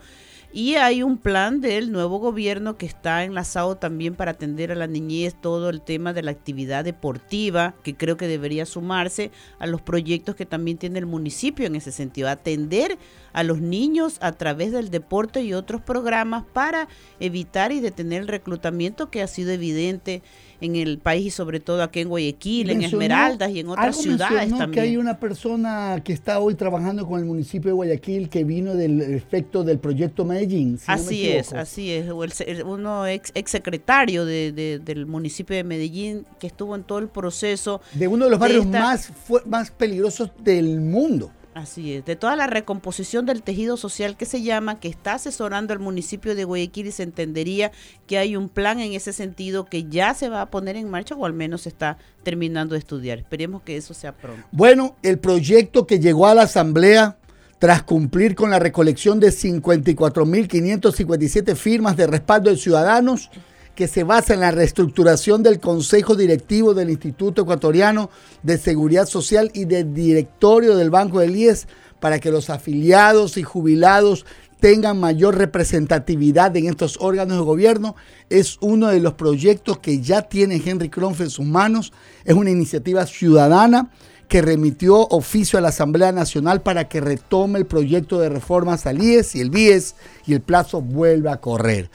Y 0.53 0.75
hay 0.75 1.05
un 1.05 1.17
plan 1.17 1.61
del 1.61 1.93
nuevo 1.93 2.19
gobierno 2.19 2.77
que 2.77 2.85
está 2.85 3.23
enlazado 3.23 3.77
también 3.77 4.17
para 4.17 4.33
atender 4.33 4.73
a 4.73 4.75
la 4.75 4.89
niñez 4.89 5.37
todo 5.41 5.71
el 5.71 5.81
tema 5.81 6.13
de 6.13 6.23
la 6.23 6.33
actividad 6.33 6.85
deportiva, 6.85 7.75
que 7.85 7.95
creo 7.95 8.17
que 8.17 8.27
debería 8.27 8.67
sumarse 8.67 9.31
a 9.61 9.69
los 9.69 9.81
proyectos 9.81 10.35
que 10.35 10.47
también 10.47 10.77
tiene 10.77 10.99
el 10.99 11.07
municipio 11.07 11.67
en 11.67 11.77
ese 11.77 11.93
sentido, 11.93 12.29
atender 12.29 12.99
a 13.33 13.45
los 13.45 13.61
niños 13.61 14.19
a 14.21 14.33
través 14.33 14.73
del 14.73 14.91
deporte 14.91 15.43
y 15.43 15.55
otros 15.55 15.83
programas 15.83 16.45
para 16.53 16.89
evitar 17.21 17.71
y 17.71 17.79
detener 17.79 18.23
el 18.23 18.29
reclutamiento 18.29 19.09
que 19.09 19.23
ha 19.23 19.29
sido 19.29 19.53
evidente 19.53 20.21
en 20.61 20.77
el 20.77 20.99
país 20.99 21.27
y 21.27 21.31
sobre 21.31 21.61
todo 21.61 21.83
aquí 21.83 22.01
en 22.01 22.09
Guayaquil, 22.09 22.71
en 22.71 22.83
Esmeraldas 22.83 23.51
y 23.51 23.61
en 23.61 23.69
otras 23.69 23.87
algo 23.87 24.03
ciudades 24.03 24.33
mencionó 24.35 24.59
también. 24.59 24.73
que 24.85 24.91
hay 24.91 24.97
una 24.97 25.19
persona 25.19 26.01
que 26.05 26.13
está 26.13 26.39
hoy 26.41 26.55
trabajando 26.55 27.07
con 27.07 27.19
el 27.21 27.27
municipio 27.27 27.69
de 27.71 27.75
Guayaquil 27.75 28.29
que 28.29 28.45
vino 28.45 28.75
del 28.75 29.01
efecto 29.01 29.65
del 29.65 29.79
proyecto 29.79 30.25
Medellín. 30.25 30.79
si 30.79 30.91
no 30.91 30.97
me 30.97 31.03
Así 31.03 31.29
es, 31.29 31.53
así 31.53 31.91
es. 31.93 32.11
O 32.11 32.25
el 32.25 32.33
el- 32.47 32.63
uno 32.65 33.07
ex, 33.07 33.33
ex 33.35 33.51
secretario 33.51 34.25
de, 34.25 34.53
de- 34.53 34.79
del 34.79 35.07
municipio 35.07 35.57
de 35.57 35.65
Medellín 35.65 36.27
que 36.39 36.47
estuvo 36.47 36.75
en 36.75 36.83
todo 36.83 36.99
el 36.99 37.09
proceso. 37.09 37.81
De 37.95 38.07
uno 38.09 38.25
de 38.27 38.31
los 38.31 38.39
barrios 38.41 38.67
esta- 38.67 38.81
más, 38.81 39.13
más 39.47 39.71
peligrosos 39.71 40.31
del 40.43 40.81
mundo. 40.81 41.31
Así 41.53 41.95
es, 41.95 42.05
de 42.05 42.15
toda 42.15 42.37
la 42.37 42.47
recomposición 42.47 43.27
del 43.27 43.43
tejido 43.43 43.77
social 43.77 44.17
que 44.17 44.25
se 44.25 44.43
llama, 44.43 44.79
que 44.79 44.87
está 44.87 45.15
asesorando 45.15 45.73
al 45.73 45.81
municipio 45.81 46.37
de 46.37 46.45
Guayaquil 46.45 46.87
y 46.87 46.93
se 46.93 47.03
entendería 47.03 47.73
que 48.07 48.19
hay 48.19 48.37
un 48.37 48.49
plan 48.49 48.79
en 48.79 48.93
ese 48.93 49.13
sentido 49.13 49.65
que 49.65 49.83
ya 49.85 50.15
se 50.15 50.29
va 50.29 50.43
a 50.43 50.51
poner 50.51 50.77
en 50.77 50.89
marcha 50.89 51.17
o 51.17 51.27
al 51.27 51.33
menos 51.33 51.67
está 51.67 51.99
terminando 52.23 52.75
de 52.75 52.79
estudiar. 52.79 53.19
Esperemos 53.19 53.63
que 53.63 53.77
eso 53.77 53.95
sea 53.95 54.13
pronto. 54.13 54.47
Bueno, 54.53 54.95
el 55.03 55.19
proyecto 55.19 55.89
que 55.89 55.99
llegó 55.99 56.29
a 56.29 56.35
la 56.35 56.43
Asamblea 56.43 57.17
tras 57.59 57.83
cumplir 57.83 58.37
con 58.37 58.51
la 58.51 58.61
recolección 58.61 59.19
de 59.19 59.31
54.557 59.31 61.57
firmas 61.57 61.97
de 61.97 62.07
respaldo 62.07 62.51
de 62.51 62.57
ciudadanos 62.57 63.29
que 63.75 63.89
se 63.89 64.05
basa 64.05 64.35
en 64.35 64.41
la 64.41 64.51
reestructuración 64.51 65.43
del 65.43 65.61
Consejo 65.61 66.15
Directivo 66.15 66.75
del 66.75 66.91
Instituto 66.91 67.43
Ecuatoriano 67.43 68.11
de 68.43 68.59
Seguridad 68.59 69.07
Social 69.07 69.51
y 69.55 69.65
del 69.65 69.95
directorio 69.95 70.77
del 70.77 70.91
Banco 70.91 71.21
del 71.21 71.37
IES 71.37 71.67
para 72.01 72.19
que 72.19 72.31
los 72.31 72.51
afiliados 72.51 73.37
y 73.37 73.43
jubilados 73.43 74.27
tengan 74.61 75.01
mayor 75.01 75.37
representatividad 75.39 76.55
en 76.57 76.67
estos 76.67 76.99
órganos 77.01 77.39
de 77.39 77.45
gobierno. 77.45 77.97
Es 78.29 78.59
uno 78.61 78.89
de 78.89 79.01
los 79.01 79.15
proyectos 79.15 79.79
que 79.79 80.01
ya 80.01 80.23
tiene 80.23 80.63
Henry 80.65 80.91
Kronf 80.91 81.21
en 81.21 81.31
sus 81.31 81.47
manos. 81.47 81.93
Es 82.25 82.35
una 82.35 82.51
iniciativa 82.51 83.07
ciudadana 83.07 83.91
que 84.29 84.43
remitió 84.43 85.09
oficio 85.09 85.59
a 85.59 85.63
la 85.63 85.71
Asamblea 85.71 86.13
Nacional 86.13 86.63
para 86.63 86.89
que 86.89 87.01
retome 87.01 87.59
el 87.59 87.67
proyecto 87.67 88.21
de 88.21 88.29
reformas 88.29 88.87
al 88.87 89.03
IES 89.03 89.35
y 89.35 89.41
el 89.41 89.51
BIES 89.51 89.97
y 90.27 90.35
el 90.35 90.41
plazo 90.41 90.81
vuelva 90.81 91.33
a 91.33 91.41
correr. 91.41 91.91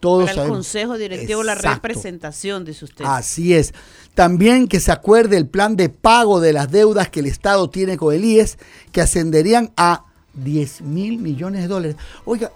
Todos 0.00 0.20
Para 0.24 0.30
el 0.32 0.36
sabemos- 0.36 0.56
Consejo 0.58 0.96
Directivo, 0.98 1.42
la 1.42 1.54
Exacto. 1.54 1.88
representación, 1.88 2.64
dice 2.64 2.84
usted. 2.84 3.04
Así 3.04 3.54
es. 3.54 3.74
También 4.14 4.68
que 4.68 4.78
se 4.80 4.92
acuerde 4.92 5.36
el 5.36 5.46
plan 5.46 5.74
de 5.76 5.88
pago 5.88 6.40
de 6.40 6.52
las 6.52 6.70
deudas 6.70 7.08
que 7.08 7.20
el 7.20 7.26
Estado 7.26 7.68
tiene 7.68 7.96
con 7.96 8.14
el 8.14 8.24
IES, 8.24 8.58
que 8.92 9.00
ascenderían 9.00 9.72
a 9.76 10.04
10 10.34 10.82
mil 10.82 11.18
millones 11.18 11.62
de 11.62 11.68
dólares. 11.68 11.96
Oiga, 12.24 12.52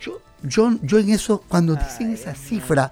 yo, 0.00 0.18
yo, 0.42 0.70
yo 0.82 0.98
en 0.98 1.10
eso, 1.10 1.42
cuando 1.48 1.74
dicen 1.74 2.10
esa 2.12 2.34
cifra 2.34 2.90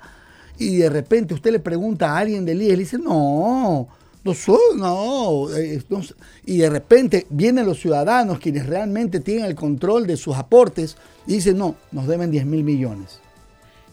y 0.58 0.76
de 0.76 0.90
repente 0.90 1.32
usted 1.32 1.52
le 1.52 1.60
pregunta 1.60 2.12
a 2.12 2.18
alguien 2.18 2.44
del 2.44 2.60
IES, 2.60 2.72
le 2.72 2.76
dice, 2.84 2.98
no, 2.98 3.88
no 4.24 4.34
soy, 4.34 4.58
no, 4.76 5.48
eh, 5.56 5.82
no 5.88 6.02
sé". 6.02 6.14
Y 6.44 6.58
de 6.58 6.68
repente 6.68 7.26
vienen 7.30 7.64
los 7.64 7.80
ciudadanos, 7.80 8.40
quienes 8.40 8.66
realmente 8.66 9.20
tienen 9.20 9.46
el 9.46 9.54
control 9.54 10.06
de 10.06 10.18
sus 10.18 10.36
aportes, 10.36 10.96
y 11.26 11.34
dicen, 11.34 11.56
no, 11.56 11.76
nos 11.92 12.06
deben 12.06 12.30
10 12.30 12.44
mil 12.44 12.62
millones. 12.62 13.20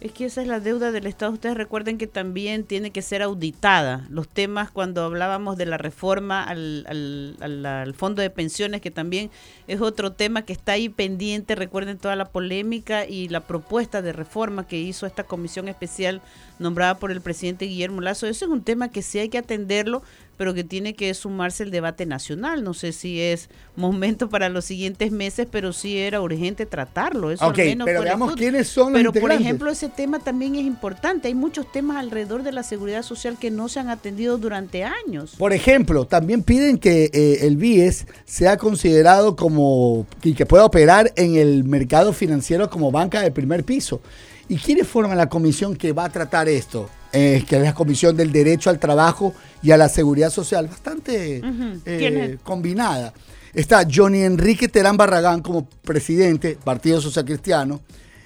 Es 0.04 0.12
que 0.12 0.26
esa 0.26 0.42
es 0.42 0.50
la 0.50 0.60
deuda 0.60 0.92
del 0.92 1.08
Estado. 1.08 1.32
Ustedes 1.32 1.56
recuerden 1.56 1.98
que 1.98 2.08
también 2.08 2.66
tiene 2.66 2.92
que 2.92 3.02
ser 3.02 3.22
auditada. 3.22 4.06
Los 4.10 4.28
temas 4.28 4.70
cuando 4.70 5.02
hablábamos 5.06 5.56
de 5.56 5.66
la 5.66 5.78
reforma 5.78 6.44
al, 6.44 6.86
al- 6.90 7.66
al- 7.66 7.94
fondo 7.94 8.22
de 8.22 8.30
pensiones, 8.30 8.82
que 8.82 8.92
también 8.92 9.32
es 9.66 9.80
otro 9.80 10.12
tema 10.12 10.42
que 10.42 10.52
está 10.52 10.74
ahí 10.74 10.90
pendiente. 10.90 11.56
Recuerden 11.56 11.98
toda 12.00 12.18
la 12.18 12.26
polémica 12.26 13.06
y 13.06 13.30
la 13.30 13.40
propuesta 13.48 14.02
de 14.02 14.12
reforma 14.12 14.68
que 14.68 14.78
hizo 14.78 15.06
esta 15.06 15.24
comisión 15.24 15.70
especial 15.70 16.20
nombrada 16.60 17.00
por 17.00 17.10
el 17.10 17.22
presidente 17.22 17.64
Guillermo 17.64 18.02
Lazo. 18.02 18.28
Eso 18.28 18.44
es 18.44 18.52
un 18.52 18.62
tema 18.62 18.90
que 18.92 19.04
sí 19.04 19.20
hay 19.20 19.30
que 19.30 19.38
atenderlo, 19.38 20.04
pero 20.44 20.54
que 20.54 20.66
tiene 20.66 20.94
que 20.94 21.14
sumarse 21.14 21.64
el 21.64 21.72
debate 21.72 22.06
nacional. 22.06 22.66
No 22.66 22.74
sé 22.74 22.92
si 22.92 23.22
es 23.22 23.48
momento 23.78 24.28
para 24.28 24.50
los 24.50 24.66
siguientes 24.66 25.10
meses, 25.10 25.48
pero 25.50 25.72
sí 25.72 25.98
era 25.98 26.20
urgente 26.20 26.66
tratarlo. 26.66 27.32
Eso 27.32 27.48
Ok, 27.48 27.60
al 27.60 27.66
menos 27.68 27.86
pero 27.86 28.00
el 28.00 28.04
veamos 28.04 28.36
quiénes 28.36 28.68
son 28.68 28.92
los 28.92 29.02
Pero 29.02 29.14
por 29.14 29.32
ejemplo, 29.32 29.72
ese 29.72 29.88
tema 29.88 30.20
también 30.20 30.56
es 30.56 30.66
importante. 30.66 31.30
Hay 31.30 31.34
muchos 31.34 31.72
temas 31.72 31.96
alrededor 31.96 32.44
de 32.44 32.52
la 32.52 32.64
seguridad 32.64 33.04
social 33.04 33.38
que 33.40 33.52
no 33.52 33.70
se 33.70 33.80
han 33.80 33.88
atendido 33.88 34.38
durante 34.38 34.84
años. 34.84 35.36
Por 35.38 35.54
ejemplo, 35.54 36.08
también 36.08 36.44
piden 36.44 36.78
que 36.78 37.10
eh, 37.14 37.48
el 37.48 37.56
BIES 37.56 38.06
sea 38.26 38.58
considerado 38.58 39.38
como 39.38 40.06
y 40.24 40.34
que 40.34 40.46
pueda 40.46 40.66
operar 40.66 41.14
en 41.16 41.38
el 41.38 41.64
mercado 41.64 42.12
financiero 42.12 42.70
como 42.70 42.92
banca 42.92 43.22
de 43.22 43.32
primer 43.32 43.64
piso. 43.64 44.02
¿Y 44.50 44.58
quiénes 44.58 44.88
forman 44.88 45.18
la 45.18 45.30
comisión 45.30 45.76
que 45.76 45.94
va 45.94 46.06
a 46.06 46.10
tratar 46.10 46.50
esto? 46.50 46.90
Eh, 47.16 47.46
que 47.48 47.58
es 47.58 47.62
la 47.62 47.76
Comisión 47.76 48.18
del 48.18 48.32
Derecho 48.32 48.72
al 48.72 48.80
Trabajo 48.80 49.36
y 49.62 49.70
a 49.70 49.78
la 49.78 49.88
Seguridad 49.88 50.32
Social, 50.32 50.68
bastante 50.68 51.42
eh, 51.86 52.40
combinada. 52.44 53.14
Está 53.54 53.86
Johnny 53.88 54.24
Enrique 54.24 54.68
Terán 54.68 54.98
Barragán 54.98 55.44
como 55.44 55.68
presidente, 55.84 56.58
Partido 56.64 57.00
Social 57.00 57.24
Cristiano. 57.24 57.82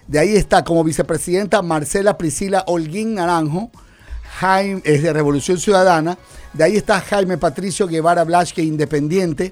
De 0.08 0.20
ahí 0.20 0.38
está 0.38 0.64
como 0.64 0.86
vicepresidenta 0.86 1.62
Marcela 1.62 2.18
Priscila 2.18 2.64
Holguín 2.66 3.16
Naranjo, 3.16 3.72
Jaime, 4.40 4.82
es 4.86 5.04
de 5.04 5.12
Revolución 5.12 5.58
Ciudadana. 5.58 6.18
De 6.54 6.64
ahí 6.64 6.78
está 6.78 7.02
Jaime 7.02 7.38
Patricio 7.38 7.88
Guevara 7.88 8.24
Blasque, 8.24 8.64
Independiente. 8.64 9.52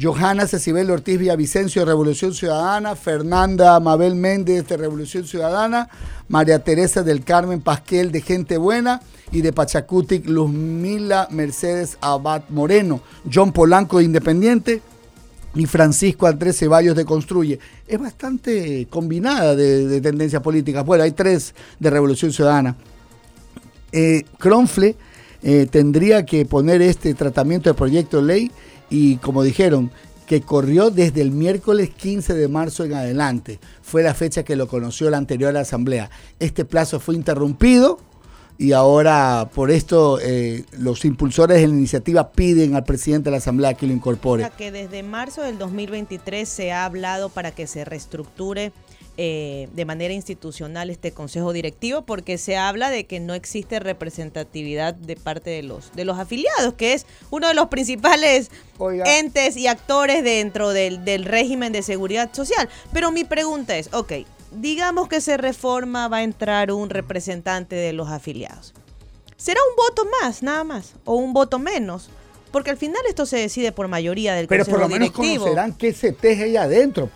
Johanna 0.00 0.46
Cecibel 0.46 0.90
Ortiz 0.90 1.18
Villavicencio 1.18 1.80
de 1.80 1.86
Revolución 1.86 2.34
Ciudadana, 2.34 2.96
Fernanda 2.96 3.80
Mabel 3.80 4.14
Méndez 4.14 4.68
de 4.68 4.76
Revolución 4.76 5.24
Ciudadana, 5.24 5.88
María 6.28 6.58
Teresa 6.58 7.02
del 7.02 7.24
Carmen 7.24 7.62
Pasquel 7.62 8.12
de 8.12 8.20
Gente 8.20 8.58
Buena 8.58 9.00
y 9.32 9.40
de 9.40 9.54
Pachacutic 9.54 10.28
Luzmila 10.28 11.28
Mercedes 11.30 11.96
Abad 12.02 12.42
Moreno, 12.50 13.00
John 13.32 13.52
Polanco 13.52 13.98
de 13.98 14.04
Independiente 14.04 14.82
y 15.54 15.64
Francisco 15.64 16.26
Andrés 16.26 16.58
Ceballos 16.58 16.94
de 16.94 17.06
Construye. 17.06 17.58
Es 17.88 17.98
bastante 17.98 18.86
combinada 18.90 19.56
de, 19.56 19.86
de 19.86 20.00
tendencias 20.02 20.42
políticas. 20.42 20.84
Bueno, 20.84 21.04
hay 21.04 21.12
tres 21.12 21.54
de 21.80 21.88
Revolución 21.88 22.32
Ciudadana. 22.32 22.76
Eh, 23.92 24.24
eh, 25.42 25.66
tendría 25.70 26.26
que 26.26 26.44
poner 26.44 26.82
este 26.82 27.14
tratamiento 27.14 27.70
de 27.70 27.74
proyecto 27.74 28.18
de 28.18 28.22
ley 28.24 28.50
y 28.90 29.16
como 29.16 29.42
dijeron, 29.42 29.90
que 30.26 30.40
corrió 30.42 30.90
desde 30.90 31.22
el 31.22 31.30
miércoles 31.30 31.90
15 31.90 32.34
de 32.34 32.48
marzo 32.48 32.84
en 32.84 32.94
adelante. 32.94 33.60
Fue 33.80 34.02
la 34.02 34.12
fecha 34.12 34.42
que 34.42 34.56
lo 34.56 34.66
conoció 34.66 35.08
la 35.08 35.18
anterior 35.18 35.56
asamblea. 35.56 36.10
Este 36.40 36.64
plazo 36.64 37.00
fue 37.00 37.14
interrumpido 37.14 37.98
y 38.58 38.72
ahora 38.72 39.50
por 39.54 39.70
esto 39.70 40.18
eh, 40.20 40.64
los 40.72 41.04
impulsores 41.04 41.60
de 41.60 41.66
la 41.68 41.74
iniciativa 41.74 42.32
piden 42.32 42.74
al 42.74 42.84
presidente 42.84 43.26
de 43.26 43.32
la 43.32 43.36
asamblea 43.36 43.74
que 43.74 43.86
lo 43.86 43.92
incorpore. 43.92 44.50
que 44.56 44.72
desde 44.72 45.02
marzo 45.02 45.42
del 45.42 45.58
2023 45.58 46.48
se 46.48 46.72
ha 46.72 46.84
hablado 46.84 47.28
para 47.28 47.52
que 47.52 47.66
se 47.66 47.84
reestructure 47.84 48.72
eh, 49.18 49.68
de 49.74 49.84
manera 49.84 50.12
institucional 50.12 50.90
este 50.90 51.12
consejo 51.12 51.52
directivo 51.52 52.02
porque 52.02 52.38
se 52.38 52.56
habla 52.56 52.90
de 52.90 53.06
que 53.06 53.18
no 53.20 53.34
existe 53.34 53.80
representatividad 53.80 54.94
de 54.94 55.16
parte 55.16 55.50
de 55.50 55.62
los 55.62 55.92
de 55.94 56.04
los 56.04 56.18
afiliados 56.18 56.74
que 56.74 56.92
es 56.92 57.06
uno 57.30 57.48
de 57.48 57.54
los 57.54 57.68
principales 57.68 58.50
entes 59.06 59.56
y 59.56 59.66
actores 59.68 60.22
dentro 60.22 60.70
del, 60.70 61.04
del 61.04 61.24
régimen 61.24 61.72
de 61.72 61.82
seguridad 61.82 62.32
social. 62.34 62.68
Pero 62.92 63.10
mi 63.10 63.24
pregunta 63.24 63.76
es 63.76 63.92
ok 63.92 64.12
digamos 64.52 65.08
que 65.08 65.20
se 65.20 65.36
reforma 65.36 66.08
va 66.08 66.18
a 66.18 66.22
entrar 66.22 66.72
un 66.72 66.90
representante 66.90 67.74
de 67.76 67.92
los 67.92 68.08
afiliados. 68.08 68.74
Será 69.36 69.60
un 69.70 69.76
voto 69.76 70.08
más 70.22 70.42
nada 70.42 70.64
más 70.64 70.94
o 71.04 71.16
un 71.16 71.32
voto 71.32 71.58
menos 71.58 72.10
porque 72.52 72.70
al 72.70 72.76
final 72.78 73.02
esto 73.08 73.26
se 73.26 73.36
decide 73.36 73.72
por 73.72 73.88
mayoría 73.88 74.34
del 74.34 74.46
Pero 74.46 74.64
consejo 74.64 74.78
por 74.78 74.88
lo 74.88 74.88
menos 74.88 75.12
directivo. 75.12 75.44
conocerán 75.44 75.74
qué 75.74 75.92
se 75.92 76.12
teje 76.12 76.44
ahí 76.44 76.56
adentro. 76.56 77.10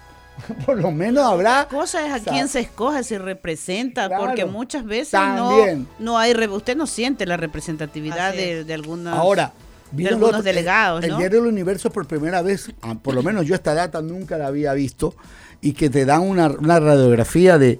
por 0.66 0.78
lo 0.80 0.90
menos 0.90 1.24
habrá. 1.24 1.66
cosa 1.70 2.06
es 2.06 2.12
a 2.12 2.16
o 2.16 2.18
sea, 2.20 2.32
quién 2.32 2.48
se 2.48 2.60
escoge, 2.60 3.02
se 3.04 3.18
representa, 3.18 4.06
Claro. 4.08 4.24
porque 4.26 4.44
muchas 4.44 4.84
veces 4.84 5.10
También. 5.12 5.86
no, 5.98 6.04
no 6.12 6.18
hay, 6.18 6.32
re- 6.32 6.48
usted 6.48 6.76
no 6.76 6.86
siente 6.86 7.26
la 7.26 7.36
representatividad 7.36 8.32
de, 8.34 8.64
de 8.64 8.74
algunas 8.74 9.16
Ahora, 9.16 9.52
de 9.90 9.96
vino 9.96 10.08
algunos 10.10 10.30
otro- 10.30 10.42
delegados, 10.42 11.02
el, 11.04 11.10
¿no? 11.10 11.18
diario 11.18 11.40
del 11.42 11.48
Universo 11.52 11.90
por 11.90 12.06
primera 12.06 12.42
vez, 12.42 12.70
ah, 12.82 12.94
por 13.00 13.14
lo 13.14 13.22
menos 13.22 13.46
yo 13.46 13.54
esta 13.54 13.74
data 13.74 14.00
nunca 14.02 14.38
la 14.38 14.46
había 14.46 14.72
visto, 14.72 15.14
y 15.60 15.72
que 15.72 15.90
te 15.90 16.04
dan 16.06 16.22
una, 16.22 16.46
una 16.48 16.80
radiografía 16.80 17.58
de 17.58 17.78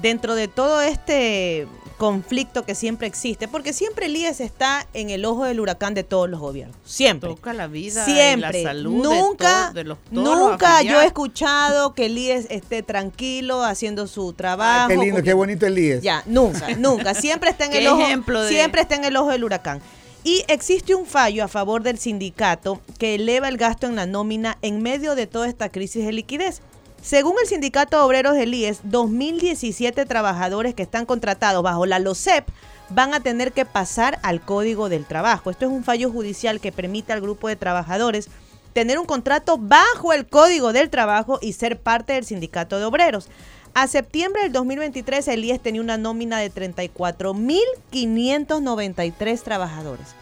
Dentro 0.00 0.34
de 0.34 0.48
todo 0.48 0.80
este 0.80 1.68
conflicto 1.98 2.64
que 2.64 2.74
siempre 2.74 3.06
existe, 3.06 3.48
porque 3.48 3.72
siempre 3.72 4.06
el 4.06 4.16
IES 4.16 4.40
está 4.40 4.86
en 4.94 5.10
el 5.10 5.24
ojo 5.24 5.44
del 5.44 5.60
huracán 5.60 5.92
de 5.94 6.04
todos 6.04 6.30
los 6.30 6.40
gobiernos, 6.40 6.76
siempre. 6.84 7.28
Toca 7.28 7.52
la 7.52 7.66
vida 7.66 8.04
y 8.08 8.12
Siempre. 8.12 8.62
la 8.62 8.68
salud 8.70 8.92
de 9.08 9.20
nunca, 9.20 9.72
de 9.72 9.84
los- 9.84 9.98
todos 10.14 10.38
los 10.38 10.50
nunca 10.50 10.80
yo 10.82 11.00
he 11.00 11.06
escuchado 11.06 11.94
que 11.94 12.06
el 12.06 12.16
IES 12.16 12.46
esté 12.50 12.82
tranquilo 12.82 13.62
haciendo 13.64 14.06
su 14.06 14.32
trabajo. 14.32 14.88
Qué 14.88 14.96
lindo, 14.96 15.22
qué 15.22 15.34
bonito 15.34 15.66
el 15.66 15.78
IES. 15.78 16.02
Ya, 16.02 16.22
nunca, 16.26 16.68
nunca. 16.78 17.14
Siempre 17.14 17.50
está 17.50 17.66
en 17.66 17.72
el 17.74 17.86
ojo. 17.88 18.00
ejemplo 18.00 18.40
de- 18.42 18.48
Siempre 18.48 18.80
está 18.80 18.94
en 18.94 19.04
el 19.04 19.16
ojo 19.16 19.30
del 19.30 19.44
huracán. 19.44 19.80
Y 20.24 20.44
existe 20.48 20.94
un 20.94 21.06
fallo 21.06 21.44
a 21.44 21.48
favor 21.48 21.82
del 21.82 21.98
sindicato 21.98 22.80
que 22.98 23.14
eleva 23.16 23.48
el 23.48 23.56
gasto 23.56 23.86
en 23.86 23.96
la 23.96 24.04
nómina 24.06 24.58
en 24.62 24.82
medio 24.82 25.14
de 25.14 25.26
toda 25.26 25.48
esta 25.48 25.68
crisis 25.68 26.04
de 26.04 26.12
liquidez. 26.12 26.60
Según 27.02 27.34
el 27.40 27.48
sindicato 27.48 27.96
de 27.96 28.02
obreros 28.02 28.34
del 28.34 28.52
IES, 28.52 28.80
2017 28.84 30.04
trabajadores 30.04 30.74
que 30.74 30.82
están 30.82 31.06
contratados 31.06 31.62
bajo 31.62 31.86
la 31.86 32.00
LOCEP 32.00 32.46
van 32.90 33.14
a 33.14 33.20
tener 33.20 33.52
que 33.52 33.64
pasar 33.64 34.18
al 34.22 34.40
Código 34.40 34.88
del 34.88 35.06
Trabajo. 35.06 35.50
Esto 35.50 35.66
es 35.66 35.72
un 35.72 35.84
fallo 35.84 36.10
judicial 36.10 36.60
que 36.60 36.72
permite 36.72 37.12
al 37.12 37.20
grupo 37.20 37.46
de 37.48 37.56
trabajadores 37.56 38.28
tener 38.72 38.98
un 38.98 39.06
contrato 39.06 39.58
bajo 39.58 40.12
el 40.12 40.26
Código 40.26 40.72
del 40.72 40.90
Trabajo 40.90 41.38
y 41.40 41.52
ser 41.52 41.80
parte 41.80 42.14
del 42.14 42.24
sindicato 42.24 42.78
de 42.78 42.84
obreros. 42.84 43.28
A 43.74 43.86
septiembre 43.86 44.42
del 44.42 44.52
2023 44.52 45.28
el 45.28 45.44
IES 45.44 45.60
tenía 45.60 45.80
una 45.80 45.98
nómina 45.98 46.38
de 46.38 46.52
34.593 46.52 49.42
trabajadores 49.42 50.16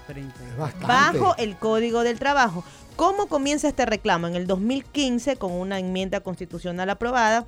bajo 0.86 1.34
el 1.38 1.56
Código 1.56 2.02
del 2.02 2.18
Trabajo. 2.18 2.64
¿Cómo 2.96 3.26
comienza 3.26 3.68
este 3.68 3.84
reclamo? 3.84 4.26
En 4.26 4.36
el 4.36 4.46
2015 4.46 5.36
con 5.36 5.52
una 5.52 5.78
enmienda 5.78 6.20
constitucional 6.20 6.88
aprobada 6.88 7.46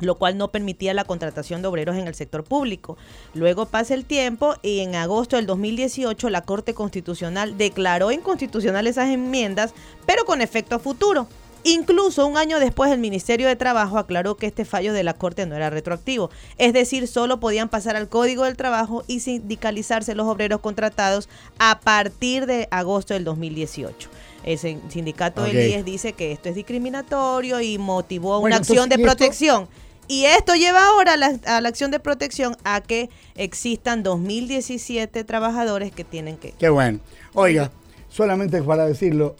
lo 0.00 0.16
cual 0.16 0.36
no 0.36 0.50
permitía 0.50 0.92
la 0.92 1.04
contratación 1.04 1.62
de 1.62 1.68
obreros 1.68 1.96
en 1.96 2.08
el 2.08 2.14
sector 2.16 2.42
público. 2.42 2.96
Luego 3.32 3.66
pasa 3.66 3.94
el 3.94 4.04
tiempo 4.04 4.54
y 4.60 4.80
en 4.80 4.96
agosto 4.96 5.36
del 5.36 5.46
2018 5.46 6.30
la 6.30 6.42
Corte 6.42 6.74
Constitucional 6.74 7.56
declaró 7.56 8.10
inconstitucional 8.10 8.88
esas 8.88 9.08
enmiendas, 9.08 9.72
pero 10.04 10.24
con 10.24 10.40
efecto 10.40 10.74
a 10.74 10.80
futuro. 10.80 11.28
Incluso 11.62 12.26
un 12.26 12.36
año 12.36 12.58
después 12.58 12.90
el 12.90 12.98
Ministerio 12.98 13.48
de 13.48 13.56
Trabajo 13.56 13.96
aclaró 13.96 14.36
que 14.36 14.46
este 14.46 14.64
fallo 14.64 14.92
de 14.92 15.02
la 15.02 15.14
Corte 15.14 15.46
no 15.46 15.56
era 15.56 15.70
retroactivo, 15.70 16.28
es 16.58 16.74
decir, 16.74 17.08
solo 17.08 17.40
podían 17.40 17.70
pasar 17.70 17.96
al 17.96 18.10
Código 18.10 18.44
del 18.44 18.58
Trabajo 18.58 19.02
y 19.06 19.20
sindicalizarse 19.20 20.14
los 20.14 20.26
obreros 20.26 20.60
contratados 20.60 21.28
a 21.58 21.80
partir 21.80 22.44
de 22.44 22.68
agosto 22.70 23.14
del 23.14 23.24
2018. 23.24 24.10
El 24.44 24.58
sin- 24.58 24.82
sindicato 24.90 25.42
Ok. 25.42 25.48
del 25.48 25.70
IES 25.70 25.84
dice 25.84 26.12
que 26.12 26.32
esto 26.32 26.48
es 26.48 26.54
discriminatorio 26.54 27.60
y 27.60 27.78
motivó 27.78 28.40
Bueno, 28.40 28.54
una 28.54 28.56
acción 28.56 28.88
de 28.88 28.98
protección. 28.98 29.68
Y 30.06 30.26
esto 30.26 30.54
lleva 30.54 30.86
ahora 30.86 31.14
a 31.14 31.16
la, 31.16 31.38
a 31.46 31.60
la 31.62 31.68
acción 31.70 31.90
de 31.90 31.98
protección 31.98 32.56
a 32.62 32.82
que 32.82 33.08
existan 33.36 34.02
2017 34.02 35.24
trabajadores 35.24 35.92
que 35.92 36.04
tienen 36.04 36.36
que... 36.36 36.52
Qué 36.52 36.68
bueno. 36.68 37.00
Oiga, 37.32 37.70
solamente 38.10 38.62
para 38.62 38.84
decirlo, 38.86 39.34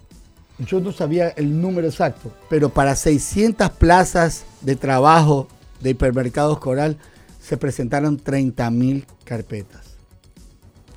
yo 0.58 0.80
no 0.80 0.90
sabía 0.92 1.28
el 1.30 1.60
número 1.60 1.86
exacto, 1.86 2.32
pero 2.48 2.70
para 2.70 2.96
600 2.96 3.70
plazas 3.72 4.44
de 4.62 4.74
trabajo 4.76 5.48
de 5.80 5.90
hipermercados 5.90 6.58
Coral 6.60 6.96
se 7.42 7.58
presentaron 7.58 8.16
30 8.18 8.70
mil 8.70 9.06
carpetas. 9.24 9.82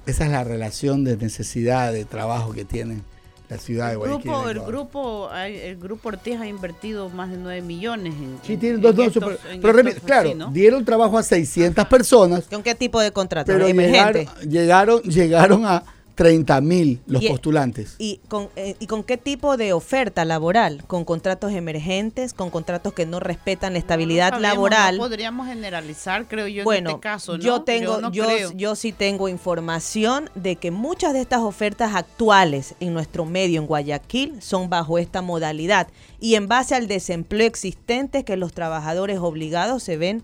Esa 0.06 0.24
es 0.24 0.32
la 0.32 0.46
relación 0.46 1.04
de 1.04 1.18
necesidad 1.18 1.92
de 1.92 2.06
trabajo 2.06 2.54
que 2.54 2.64
tiene 2.64 3.02
la 3.50 3.58
ciudad 3.58 3.88
de 3.88 3.92
El 3.94 3.98
Guayaquil. 4.00 4.32
grupo, 4.32 4.50
el 4.50 4.60
grupo, 4.60 5.30
el 5.34 5.78
grupo 5.78 6.10
Ortiz 6.10 6.40
ha 6.40 6.48
invertido 6.48 7.10
más 7.10 7.30
de 7.32 7.38
9 7.38 7.62
millones 7.62 8.14
en, 8.14 8.38
Sí, 8.44 8.54
en- 8.54 8.60
tienen 8.60 8.76
en 8.78 8.82
dos, 8.82 8.96
dos, 8.96 9.08
estos- 9.08 9.24
pero, 9.24 9.54
en 9.54 9.62
pero, 9.62 9.80
estos- 9.90 10.04
claro, 10.04 10.30
sí, 10.30 10.36
¿no? 10.36 10.52
dieron 10.52 10.84
trabajo 10.84 11.18
a 11.18 11.24
600 11.24 11.86
personas, 11.88 12.44
¿Con 12.50 12.62
qué 12.64 12.76
tipo 12.76 13.00
de 13.00 13.12
contrato? 13.12 13.52
pero 13.52 13.66
Emergente. 13.66 14.28
llegaron, 14.44 14.50
llegaron, 14.50 15.02
llegaron 15.04 15.66
a 15.66 15.84
30 16.18 16.62
mil 16.62 17.00
los 17.06 17.22
Y- 17.22 17.30
postulantes. 17.30 17.94
¿Y 18.00 18.20
con, 18.28 18.50
eh, 18.56 18.76
¿Y 18.80 18.88
con 18.88 19.04
qué 19.04 19.18
tipo 19.18 19.56
de 19.56 19.72
oferta 19.72 20.26
laboral? 20.26 20.84
¿Con 20.88 21.06
contratos 21.06 21.52
emergentes? 21.54 22.34
¿Con 22.34 22.50
contratos 22.50 22.94
que 22.94 23.06
no 23.06 23.20
respetan 23.20 23.74
la 23.74 23.80
estabilidad 23.80 24.30
Sabemos, 24.32 24.42
laboral? 24.56 24.98
No 24.98 25.04
podríamos 25.04 25.48
generalizar, 25.48 26.28
creo 26.28 26.48
yo, 26.48 26.64
bueno, 26.64 26.90
en 26.90 26.96
este 26.96 27.02
caso. 27.02 27.38
¿no? 27.38 27.44
yo 27.44 27.62
tengo, 27.62 28.02
no 28.02 28.12
yo, 28.12 28.26
creo. 28.26 28.52
yo 28.54 28.76
sí 28.76 28.94
tengo 28.94 29.30
información 29.30 30.32
de 30.34 30.56
que 30.56 30.72
muchas 30.72 31.14
de 31.14 31.22
estas 31.22 31.42
ofertas 31.42 31.94
actuales 31.96 32.74
en 32.80 32.96
nuestro 32.96 33.26
medio 33.26 33.62
en 33.62 33.68
Guayaquil 33.68 34.42
son 34.42 34.72
bajo 34.72 34.98
esta 34.98 35.22
modalidad 35.22 35.88
y 36.20 36.34
en 36.34 36.48
base 36.48 36.74
al 36.74 36.88
desempleo 36.88 37.46
existente 37.46 38.24
que 38.24 38.38
los 38.38 38.54
trabajadores 38.54 39.20
obligados 39.20 39.84
se 39.84 39.98
ven 39.98 40.24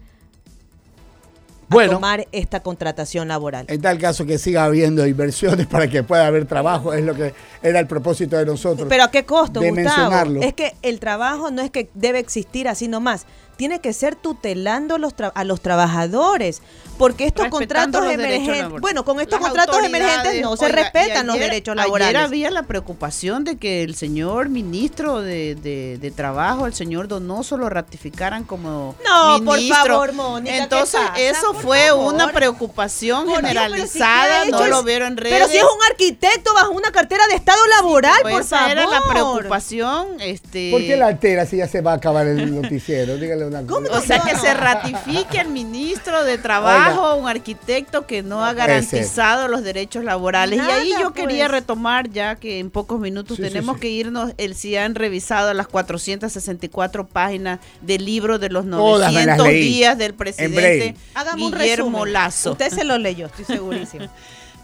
a 1.63 1.73
Bueno. 1.73 1.93
tomar 1.93 2.27
esta 2.31 2.61
contratación 2.61 3.27
laboral. 3.27 3.65
En 3.69 3.81
tal 3.81 3.97
caso 3.99 4.25
que 4.25 4.37
siga 4.37 4.65
habiendo 4.65 5.05
inversiones 5.07 5.67
para 5.67 5.87
que 5.89 6.03
pueda 6.03 6.27
haber 6.27 6.45
trabajo, 6.45 6.93
es 6.93 7.03
lo 7.03 7.15
que 7.15 7.33
era 7.61 7.79
el 7.79 7.87
propósito 7.87 8.37
de 8.37 8.45
nosotros. 8.45 8.87
Pero 8.89 9.03
a 9.03 9.11
qué 9.11 9.23
costo, 9.25 9.59
de 9.59 9.69
Gustavo? 9.69 9.87
mencionarlo. 9.89 10.41
Es 10.41 10.53
que 10.53 10.73
el 10.81 10.99
trabajo 10.99 11.51
no 11.51 11.61
es 11.61 11.71
que 11.71 11.89
debe 11.93 12.19
existir 12.19 12.67
así 12.67 12.87
nomás. 12.87 13.25
Tiene 13.55 13.79
que 13.81 13.93
ser 13.93 14.15
tutelando 14.15 14.97
los 14.97 15.15
tra- 15.15 15.31
a 15.35 15.43
los 15.43 15.61
trabajadores. 15.61 16.61
Porque 16.97 17.25
estos 17.25 17.45
Respetando 17.49 17.99
contratos 17.99 18.13
emergentes. 18.13 18.79
Bueno, 18.81 19.03
con 19.03 19.19
estos 19.19 19.41
Las 19.41 19.49
contratos 19.49 19.83
emergentes 19.83 20.41
no 20.43 20.55
se 20.55 20.69
respetan 20.69 21.25
los 21.25 21.39
derechos 21.39 21.75
laborales. 21.75 22.15
Ayer 22.15 22.25
había 22.27 22.51
la 22.51 22.63
preocupación 22.63 23.43
de 23.43 23.57
que 23.57 23.81
el 23.81 23.95
señor 23.95 24.49
ministro 24.49 25.21
de, 25.23 25.55
de- 25.55 25.97
de 25.99 26.11
Trabajo, 26.11 26.67
el 26.67 26.75
señor 26.75 27.07
Donoso, 27.07 27.57
lo 27.57 27.67
ratificaran 27.69 28.43
como 28.43 28.95
No, 29.03 29.43
por 29.43 29.57
ministro. 29.57 29.85
favor, 29.85 30.13
Mónica, 30.13 30.55
¿qué 30.55 30.61
Entonces, 30.63 31.01
pasa? 31.01 31.19
eso 31.19 31.53
Por 31.53 31.61
fue 31.63 31.87
favor. 31.87 32.13
una 32.13 32.31
preocupación 32.31 33.25
Por 33.25 33.27
Dios, 33.27 33.37
pero 33.41 33.49
si 33.49 33.57
generalizada, 33.57 34.43
¿qué 34.43 34.47
ha 34.55 34.59
no 34.59 34.67
lo 34.67 34.83
vieron 34.83 35.07
en 35.13 35.17
redes. 35.17 35.33
Pero 35.33 35.47
si 35.49 35.57
es 35.57 35.63
un 35.63 35.83
arquitecto 35.89 36.53
bajo 36.53 36.71
una 36.73 36.91
cartera 36.91 37.25
de 37.27 37.35
Estado 37.35 37.65
laboral, 37.75 38.19
Pues 38.21 38.33
por 38.35 38.41
esa 38.43 38.57
favor. 38.59 38.71
era 38.71 38.85
la 38.87 39.01
preocupación. 39.09 40.07
Este, 40.19 40.69
¿Por 40.71 40.81
qué 40.81 40.95
la 40.95 41.07
altera 41.07 41.47
si 41.47 41.57
ya 41.57 41.67
se 41.67 41.81
va 41.81 41.93
a 41.93 41.95
acabar 41.95 42.27
el 42.27 42.53
noticiero? 42.61 43.17
Dígale 43.17 43.42
una. 43.45 43.61
O 43.91 44.01
sea, 44.01 44.19
que 44.19 44.35
se 44.37 44.53
ratifique 44.53 45.39
el 45.39 45.49
ministro 45.49 46.23
de 46.23 46.37
Trabajo, 46.37 47.15
un 47.15 47.27
arquitecto 47.27 48.05
que 48.07 48.23
no, 48.23 48.43
ha 48.45 48.53
garantizado 48.53 49.47
los 49.47 49.63
derechos 49.63 50.03
laborales. 50.03 50.57
Nada, 50.57 50.83
y 50.83 50.91
ahí 50.93 51.01
yo 51.01 51.13
quería 51.13 51.45
pues. 51.47 51.61
retomar, 51.61 52.09
ya 52.09 52.35
que 52.35 52.59
en 52.59 52.69
pocos 52.69 52.99
minutos 52.99 53.37
Sí, 53.37 53.43
tenemos 53.43 53.75
sí. 53.75 53.81
que 53.81 53.89
irnos, 53.89 54.33
el 54.37 54.55
si 54.55 54.75
han 54.75 54.95
revisado 54.95 55.53
las 55.53 55.67
464 55.67 57.07
páginas 57.07 57.59
del 57.81 58.05
libro 58.05 58.39
de 58.39 58.49
los 58.49 58.69
Todas 58.69 59.13
me 59.13 59.25
las 59.25 59.37
900 59.37 59.47
leí. 59.47 59.61
días 59.61 59.97
del 59.97 60.11
En 60.11 60.17
presidente 60.17 60.95
un 61.37 61.51
Guillermo 61.51 61.89
resumen. 62.05 62.13
Lazo. 62.13 62.51
Usted 62.51 62.69
se 62.71 62.83
lo 62.83 62.97
leyó, 62.97 63.27
estoy 63.27 63.45
segurísimo. 63.57 64.07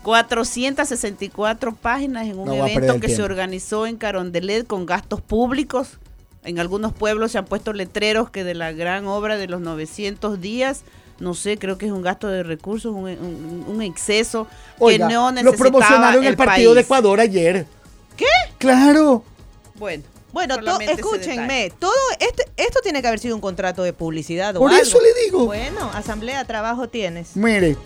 464 0.03 1.75
páginas 1.75 2.25
en 2.27 2.39
un 2.39 2.45
No 2.47 2.53
evento 2.67 2.99
que 2.99 3.09
se 3.09 3.21
organizó 3.21 3.86
en 3.86 3.97
Carondelet 3.97 4.65
con 4.65 4.86
gastos 4.86 5.21
públicos. 5.21 5.99
En 6.49 6.57
algunos 6.59 6.93
pueblos 6.93 7.31
se 7.31 7.37
han 7.37 7.45
puesto 7.45 7.73
letreros 7.73 8.29
que 8.31 8.43
de 8.43 8.55
la 8.55 8.71
gran 8.71 9.05
obra 9.05 9.37
de 9.37 9.47
los 9.47 9.61
900 9.61 10.41
días, 10.41 10.81
no 11.19 11.35
sé, 11.35 11.57
creo 11.59 11.77
que 11.77 11.85
es 11.85 11.91
un 11.91 12.01
gasto 12.01 12.27
de 12.27 12.41
recursos, 12.43 12.91
un, 12.95 13.03
un- 13.05 13.65
un 13.67 13.81
exceso 13.83 14.47
Oiga, 14.79 15.07
que 15.07 15.13
no 15.13 15.25
lo 15.27 15.31
necesitaba 15.31 15.57
promocionaron 15.69 16.23
en 16.23 16.29
el 16.29 16.35
partido 16.35 16.73
de. 16.73 16.81
Ecuador 16.81 17.19
ayer. 17.19 17.67
¿Qué? 18.17 18.25
Claro. 18.57 19.23
Bueno, 19.75 20.03
Bueno, 20.33 20.57
to- 20.57 20.79
escúchenme, 20.79 21.71
todo 21.77 21.91
este, 22.19 22.45
esto 22.57 22.79
tiene 22.81 23.01
que 23.01 23.07
haber 23.07 23.19
sido 23.19 23.35
un 23.35 23.41
contrato 23.41 23.83
de 23.83 23.93
publicidad. 23.93 24.55
o 24.55 24.59
Por 24.59 24.71
algo. 24.71 24.81
eso 24.81 24.97
le 25.01 25.23
digo. 25.25 25.45
Bueno, 25.45 25.91
asamblea, 25.93 26.43
trabajo 26.45 26.89
tienes. 26.89 27.35
Mire, 27.35 27.77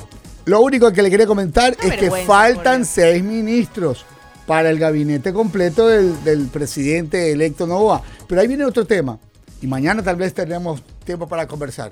lo 0.46 0.62
único 0.62 0.92
que 0.94 1.02
le 1.02 1.10
quería 1.10 1.28
comentar 1.28 1.76
es 1.84 1.94
que 1.98 2.10
faltan 2.26 2.86
seis 2.86 3.22
ministros 3.24 4.06
para 4.48 4.70
el 4.70 4.78
gabinete 4.80 5.32
completo 5.34 5.88
del, 5.88 6.24
del 6.24 6.48
presidente 6.48 7.32
electo 7.32 7.66
Novoa. 7.68 8.02
Pero 8.28 8.42
ahí 8.42 8.48
viene 8.48 8.66
otro 8.66 8.86
tema. 8.86 9.18
Y 9.62 9.68
mañana 9.68 10.04
tal 10.04 10.16
vez 10.18 10.34
tendremos 10.34 10.82
tiempo 11.06 11.28
para 11.28 11.48
conversar. 11.48 11.92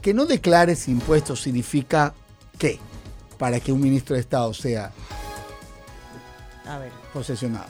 Que 0.00 0.14
no 0.14 0.26
declares 0.26 0.86
impuestos 0.88 1.40
significa 1.42 2.14
qué 2.58 2.78
para 3.38 3.58
que 3.58 3.72
un 3.72 3.80
ministro 3.80 4.14
de 4.14 4.20
Estado 4.20 4.54
sea 4.54 4.92
A 6.66 6.78
ver, 6.78 6.90
posesionado. 7.12 7.66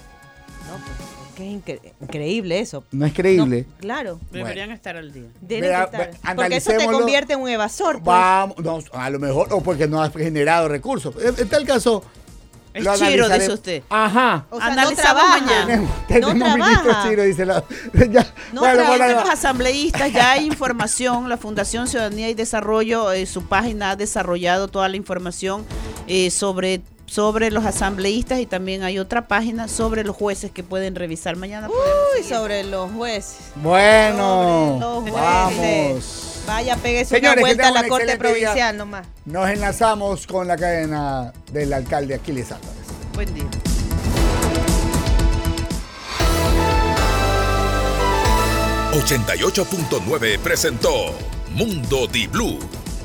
no, 0.69 0.77
pues, 0.85 0.99
qué 1.37 1.45
incre- 1.45 1.93
increíble 2.01 2.61
eso. 2.61 2.85
No 2.93 3.07
es 3.07 3.13
creíble. 3.15 3.67
No, 3.69 3.77
claro. 3.79 4.21
Deberían 4.31 4.71
estar 4.71 4.97
al 4.97 5.13
día. 5.13 5.29
Que 5.49 5.59
estar. 5.59 6.11
Porque 6.37 6.57
eso 6.57 6.73
te 6.77 6.85
convierte 6.87 7.33
en 7.33 7.41
un 7.41 7.49
evasor. 7.49 7.95
pues. 7.95 8.05
Vamos, 8.05 8.57
no, 8.59 8.79
a 8.93 9.11
lo 9.11 9.19
mejor, 9.19 9.49
o 9.53 9.61
porque 9.63 9.89
no 9.89 10.03
has 10.03 10.13
generado 10.13 10.69
recursos. 10.69 11.15
En 11.39 11.49
tal 11.49 11.65
caso. 11.67 12.05
Es 12.75 12.85
lo 12.85 12.97
chiro, 12.97 13.29
dice 13.29 13.53
usted. 13.53 13.83
Ajá. 13.89 14.47
O 14.51 14.59
sea, 14.59 14.67
no 14.67 14.73
Analizamos 14.73 15.23
mañana. 15.29 15.65
Tenemos, 15.67 16.07
tenemos 16.09 16.35
No 16.35 16.57
ministro 16.57 16.83
trabaja. 16.83 17.09
chino, 17.09 17.23
dice 17.23 17.47
la. 17.47 17.65
ya, 18.11 18.27
No, 18.53 18.61
bueno, 18.63 18.85
bueno, 18.87 19.07
de 19.07 19.15
no. 19.15 19.21
los 19.21 19.31
asambleístas 19.31 20.13
ya 20.13 20.33
hay 20.33 20.45
información. 20.55 21.29
La 21.29 21.37
Fundación 21.37 21.87
Ciudadanía 21.89 22.29
y 22.31 22.35
Desarrollo, 22.35 23.13
eh, 23.13 23.27
su 23.27 23.45
página 23.47 23.91
ha 23.91 23.97
desarrollado 23.97 24.67
toda 24.69 24.89
la 24.89 24.97
información 24.97 25.65
eh, 26.09 26.31
sobre, 26.33 26.83
sobre 27.07 27.51
los 27.53 27.65
asambleístas 27.65 28.41
y 28.41 28.47
también 28.47 28.83
hay 28.83 28.99
otra 28.99 29.29
página 29.29 29.69
sobre 29.69 30.03
los 30.03 30.17
jueces 30.17 30.51
que 30.51 30.65
pueden 30.65 30.97
revisar 30.97 31.37
mañana. 31.37 31.69
Uy, 31.69 32.25
sobre 32.25 32.65
los 32.65 32.91
jueces. 32.91 33.37
Bueno, 33.55 34.79
Los 34.81 35.03
jueces. 35.11 35.21
vamos. 35.21 36.31
Vaya, 36.47 36.77
pegues 36.77 37.09
Señores, 37.09 37.33
una 37.33 37.41
vuelta 37.41 37.69
a 37.69 37.71
la 37.71 37.89
corte 37.89 38.05
excelente 38.05 38.35
día. 38.35 38.49
provincial 38.49 38.77
nomás. 38.77 39.07
Nos 39.25 39.49
enlazamos 39.49 40.27
con 40.27 40.47
la 40.47 40.57
cadena 40.57 41.33
del 41.53 41.73
alcalde 41.73 42.15
Aquiles 42.15 42.53
Álvarez. 42.53 42.85
Buen 43.15 43.35
día. 43.35 43.49
.9 48.93 50.39
presentó 50.39 51.15
Mundo 51.51 52.07
Di 52.07 52.27
Blue, 52.27 52.59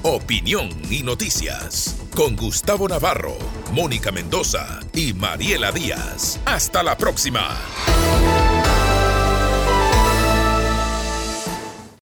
opinión 0.04 0.70
y 0.90 1.02
noticias. 1.04 1.96
Con 2.16 2.36
Gustavo 2.36 2.88
Navarro, 2.88 3.38
Mónica 3.72 4.12
Mendoza 4.12 4.80
y 4.94 5.14
Mariela 5.14 5.72
Díaz. 5.72 6.40
Hasta 6.46 6.84
la 6.84 6.98
próxima. 6.98 7.58